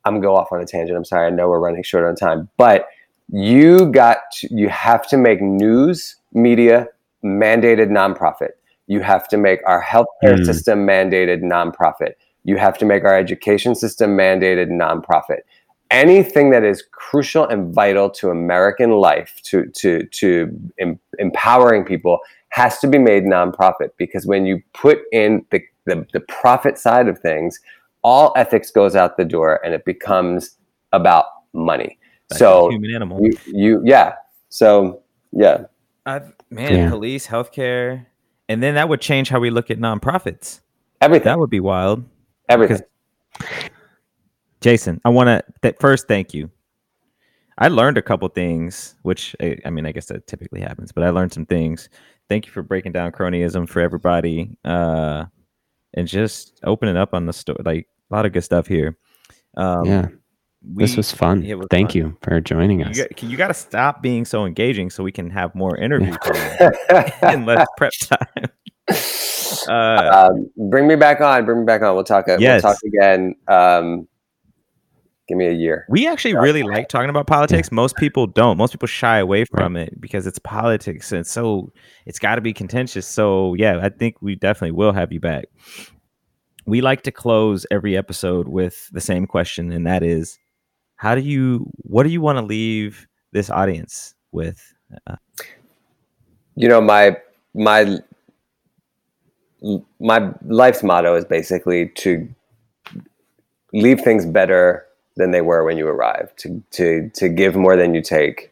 I'm 0.05 0.21
go 0.21 0.35
off 0.35 0.51
on 0.51 0.61
a 0.61 0.65
tangent. 0.65 0.95
I'm 0.97 1.05
sorry. 1.05 1.27
I 1.27 1.29
know 1.31 1.49
we're 1.49 1.59
running 1.59 1.83
short 1.83 2.05
on 2.05 2.15
time, 2.15 2.49
but 2.57 2.87
you 3.29 3.91
got 3.91 4.17
to, 4.33 4.47
you 4.53 4.69
have 4.69 5.07
to 5.07 5.17
make 5.17 5.41
news 5.41 6.17
media 6.33 6.87
mandated 7.23 7.89
nonprofit. 7.89 8.49
You 8.87 8.99
have 9.01 9.27
to 9.29 9.37
make 9.37 9.59
our 9.65 9.81
healthcare 9.81 10.37
Mm. 10.37 10.45
system 10.45 10.85
mandated 10.85 11.41
nonprofit. 11.41 12.13
You 12.43 12.57
have 12.57 12.77
to 12.79 12.85
make 12.85 13.03
our 13.03 13.15
education 13.17 13.75
system 13.75 14.17
mandated 14.17 14.69
nonprofit. 14.69 15.41
Anything 15.91 16.51
that 16.51 16.63
is 16.63 16.83
crucial 16.91 17.45
and 17.47 17.73
vital 17.73 18.09
to 18.11 18.29
American 18.29 18.91
life, 18.91 19.39
to 19.43 19.65
to 19.75 20.05
to 20.07 20.59
em- 20.79 20.99
empowering 21.19 21.83
people, 21.85 22.19
has 22.49 22.79
to 22.79 22.87
be 22.87 22.97
made 22.97 23.23
nonprofit. 23.23 23.89
Because 23.97 24.25
when 24.25 24.45
you 24.45 24.61
put 24.73 24.99
in 25.11 25.45
the, 25.51 25.61
the 25.85 26.05
the 26.13 26.21
profit 26.21 26.77
side 26.77 27.07
of 27.09 27.19
things, 27.19 27.59
all 28.03 28.31
ethics 28.37 28.71
goes 28.71 28.95
out 28.95 29.17
the 29.17 29.25
door, 29.25 29.59
and 29.65 29.73
it 29.73 29.83
becomes 29.85 30.57
about 30.93 31.25
money. 31.53 31.97
Back 32.29 32.37
to 32.37 32.37
so 32.37 32.69
human 32.69 32.95
animal. 32.95 33.19
you, 33.21 33.33
you 33.47 33.81
yeah. 33.85 34.13
So 34.49 35.01
yeah. 35.33 35.65
I, 36.05 36.21
man, 36.49 36.73
Yeah. 36.75 36.89
police, 36.89 37.27
healthcare, 37.27 38.05
and 38.49 38.63
then 38.63 38.75
that 38.75 38.89
would 38.89 39.01
change 39.01 39.29
how 39.29 39.39
we 39.39 39.49
look 39.51 39.69
at 39.69 39.77
nonprofits. 39.77 40.61
Everything. 41.01 41.25
That 41.25 41.37
would 41.39 41.49
be 41.49 41.59
wild. 41.59 42.05
everything. 42.49 42.79
Jason, 44.61 45.01
I 45.03 45.09
want 45.09 45.27
to 45.27 45.43
th- 45.61 45.75
first 45.79 46.07
thank 46.07 46.33
you. 46.33 46.49
I 47.57 47.67
learned 47.67 47.97
a 47.97 48.01
couple 48.01 48.27
things, 48.29 48.95
which 49.03 49.35
I, 49.41 49.57
I 49.65 49.69
mean, 49.69 49.85
I 49.85 49.91
guess 49.91 50.05
that 50.07 50.25
typically 50.27 50.61
happens, 50.61 50.91
but 50.91 51.03
I 51.03 51.09
learned 51.09 51.33
some 51.33 51.45
things. 51.45 51.89
Thank 52.29 52.45
you 52.45 52.51
for 52.51 52.63
breaking 52.63 52.91
down 52.93 53.11
cronyism 53.11 53.67
for 53.67 53.81
everybody, 53.81 54.57
uh, 54.63 55.25
and 55.93 56.07
just 56.07 56.59
opening 56.63 56.95
up 56.97 57.13
on 57.13 57.25
the 57.25 57.33
story. 57.33 57.59
Like 57.63 57.87
a 58.09 58.15
lot 58.15 58.25
of 58.25 58.31
good 58.33 58.43
stuff 58.43 58.67
here. 58.67 58.97
Um, 59.57 59.85
yeah, 59.85 60.07
this 60.61 60.95
was 60.95 61.11
fun. 61.11 61.43
it 61.43 61.57
was 61.57 61.67
Thank 61.69 61.89
fun. 61.91 61.97
you 61.97 62.17
for 62.21 62.39
joining 62.39 62.79
You 62.79 62.85
us. 62.85 62.97
got, 62.97 63.23
you 63.23 63.35
got 63.35 63.47
to 63.49 63.53
stop 63.53 64.01
being 64.01 64.25
so 64.25 64.45
engaging 64.45 64.89
so 64.89 65.03
we 65.03 65.11
can 65.11 65.29
have 65.29 65.53
more 65.55 65.75
interviews 65.83 66.17
and 67.21 67.45
less 67.45 67.67
prep 67.77 67.93
time. 67.99 68.45
Uh, 69.67 70.29
um, 70.31 70.49
bring 70.69 70.87
me 70.87 70.95
back 70.95 71.19
on. 71.19 71.45
Bring 71.45 71.59
me 71.59 71.65
back 71.65 71.81
on. 71.81 71.93
We'll 71.93 72.05
talk. 72.05 72.25
Yes. 72.27 72.63
We'll 72.63 72.73
talk 72.73 72.81
again. 72.85 73.35
Um, 73.49 74.07
give 75.27 75.37
me 75.37 75.47
a 75.47 75.53
year. 75.53 75.85
We 75.89 76.07
actually 76.07 76.35
really 76.35 76.63
like 76.63 76.89
talking 76.89 77.09
about 77.09 77.27
politics. 77.27 77.71
Most 77.71 77.95
people 77.97 78.27
don't. 78.27 78.57
Most 78.57 78.71
people 78.71 78.87
shy 78.87 79.17
away 79.17 79.45
from 79.45 79.75
it 79.75 79.99
because 79.99 80.27
it's 80.27 80.39
politics 80.39 81.11
and 81.11 81.25
so 81.25 81.71
it's 82.05 82.19
got 82.19 82.35
to 82.35 82.41
be 82.41 82.53
contentious. 82.53 83.07
So 83.07 83.53
yeah, 83.55 83.79
I 83.81 83.89
think 83.89 84.21
we 84.21 84.35
definitely 84.35 84.71
will 84.71 84.93
have 84.93 85.11
you 85.11 85.19
back. 85.19 85.45
We 86.65 86.81
like 86.81 87.01
to 87.03 87.11
close 87.11 87.65
every 87.71 87.97
episode 87.97 88.47
with 88.47 88.89
the 88.91 89.01
same 89.01 89.25
question, 89.25 89.71
and 89.71 89.87
that 89.87 90.03
is, 90.03 90.37
how 90.95 91.15
do 91.15 91.21
you? 91.21 91.71
What 91.77 92.03
do 92.03 92.09
you 92.09 92.21
want 92.21 92.37
to 92.37 92.45
leave 92.45 93.07
this 93.31 93.49
audience 93.49 94.13
with? 94.31 94.61
Uh, 95.07 95.15
you 96.55 96.67
know 96.67 96.81
my 96.81 97.17
my 97.53 97.99
my 99.99 100.31
life's 100.45 100.83
motto 100.83 101.15
is 101.15 101.25
basically 101.25 101.89
to 101.89 102.27
leave 103.73 104.01
things 104.01 104.25
better 104.25 104.85
than 105.17 105.31
they 105.31 105.41
were 105.41 105.63
when 105.63 105.77
you 105.77 105.87
arrived. 105.87 106.37
To 106.39 106.63
to 106.71 107.09
to 107.15 107.29
give 107.29 107.55
more 107.55 107.75
than 107.75 107.93
you 107.93 108.01
take, 108.01 108.51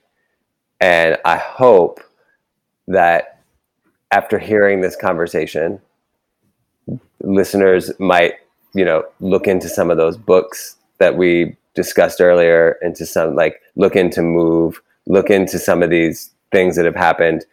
and 0.79 1.17
I 1.25 1.37
hope 1.37 2.01
that 2.87 3.41
after 4.11 4.39
hearing 4.39 4.81
this 4.81 4.95
conversation, 4.95 5.79
listeners 7.21 7.91
might 7.99 8.35
you 8.73 8.85
know 8.85 9.03
look 9.19 9.47
into 9.47 9.69
some 9.69 9.89
of 9.89 9.97
those 9.97 10.17
books 10.17 10.75
that 10.99 11.15
we 11.15 11.55
discussed 11.75 12.21
earlier 12.21 12.77
into 12.81 13.05
some 13.05 13.35
like 13.35 13.61
look 13.75 13.95
into 13.95 14.21
move 14.21 14.81
look 15.05 15.29
into 15.29 15.57
some 15.57 15.81
of 15.81 15.89
these 15.89 16.31
things 16.51 16.75
that 16.75 16.85
have 16.85 16.95
happened 16.95 17.45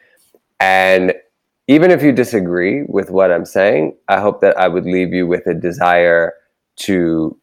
and 0.61 1.15
even 1.69 1.91
if 1.91 2.03
you 2.03 2.13
disagree 2.13 2.83
with 2.89 3.11
what 3.11 3.31
i'm 3.31 3.45
saying 3.45 3.95
i 4.09 4.19
hope 4.19 4.41
that 4.41 4.57
i 4.59 4.69
would 4.69 4.85
leave 4.85 5.13
you 5.13 5.27
with 5.27 5.47
a 5.47 5.55
desire 5.55 6.33
to 6.77 7.37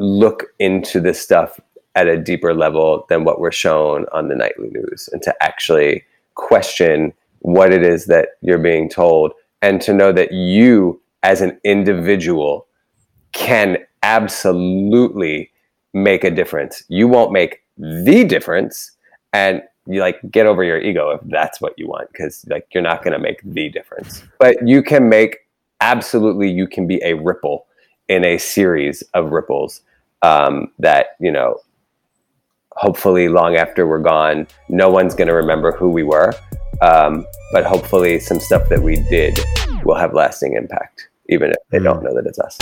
look 0.00 0.46
into 0.58 0.98
this 1.00 1.20
stuff 1.20 1.60
at 1.94 2.06
a 2.06 2.16
deeper 2.16 2.54
level 2.54 3.04
than 3.08 3.24
what 3.24 3.40
we're 3.40 3.52
shown 3.52 4.06
on 4.12 4.28
the 4.28 4.34
nightly 4.34 4.70
news 4.70 5.08
and 5.12 5.22
to 5.22 5.34
actually 5.42 6.04
question 6.34 7.12
what 7.40 7.72
it 7.72 7.82
is 7.82 8.06
that 8.06 8.30
you're 8.40 8.58
being 8.58 8.88
told 8.88 9.32
and 9.60 9.80
to 9.82 9.92
know 9.92 10.12
that 10.12 10.32
you 10.32 11.00
as 11.22 11.42
an 11.42 11.58
individual 11.64 12.66
can 13.32 13.76
absolutely 14.02 15.50
make 15.92 16.24
a 16.24 16.30
difference. 16.30 16.82
You 16.88 17.06
won't 17.06 17.32
make 17.32 17.62
the 17.76 18.24
difference 18.24 18.92
and 19.32 19.62
you 19.86 20.00
like 20.00 20.18
get 20.30 20.46
over 20.46 20.62
your 20.64 20.80
ego 20.80 21.10
if 21.10 21.20
that's 21.24 21.60
what 21.60 21.74
you 21.76 21.88
want 21.88 22.12
cuz 22.14 22.44
like 22.48 22.66
you're 22.72 22.82
not 22.82 23.02
going 23.02 23.12
to 23.12 23.18
make 23.18 23.40
the 23.44 23.68
difference. 23.68 24.22
But 24.38 24.66
you 24.66 24.82
can 24.82 25.08
make 25.08 25.38
absolutely 25.80 26.50
you 26.50 26.66
can 26.66 26.86
be 26.86 27.02
a 27.04 27.14
ripple 27.14 27.66
in 28.08 28.24
a 28.24 28.38
series 28.38 29.02
of 29.14 29.30
ripples 29.30 29.82
um, 30.22 30.72
that, 30.78 31.16
you 31.18 31.30
know, 31.30 31.58
hopefully 32.72 33.28
long 33.28 33.56
after 33.56 33.86
we're 33.86 33.98
gone, 33.98 34.46
no 34.68 34.88
one's 34.88 35.14
going 35.14 35.28
to 35.28 35.34
remember 35.34 35.72
who 35.72 35.90
we 35.90 36.02
were. 36.02 36.32
Um, 36.82 37.26
but 37.52 37.64
hopefully 37.64 38.18
some 38.20 38.40
stuff 38.40 38.68
that 38.70 38.82
we 38.82 38.96
did 39.10 39.38
will 39.84 39.96
have 39.96 40.14
lasting 40.14 40.54
impact, 40.54 41.08
even 41.28 41.50
if 41.50 41.58
they 41.70 41.78
don't 41.78 42.02
know 42.02 42.14
that 42.14 42.26
it's 42.26 42.38
us. 42.38 42.56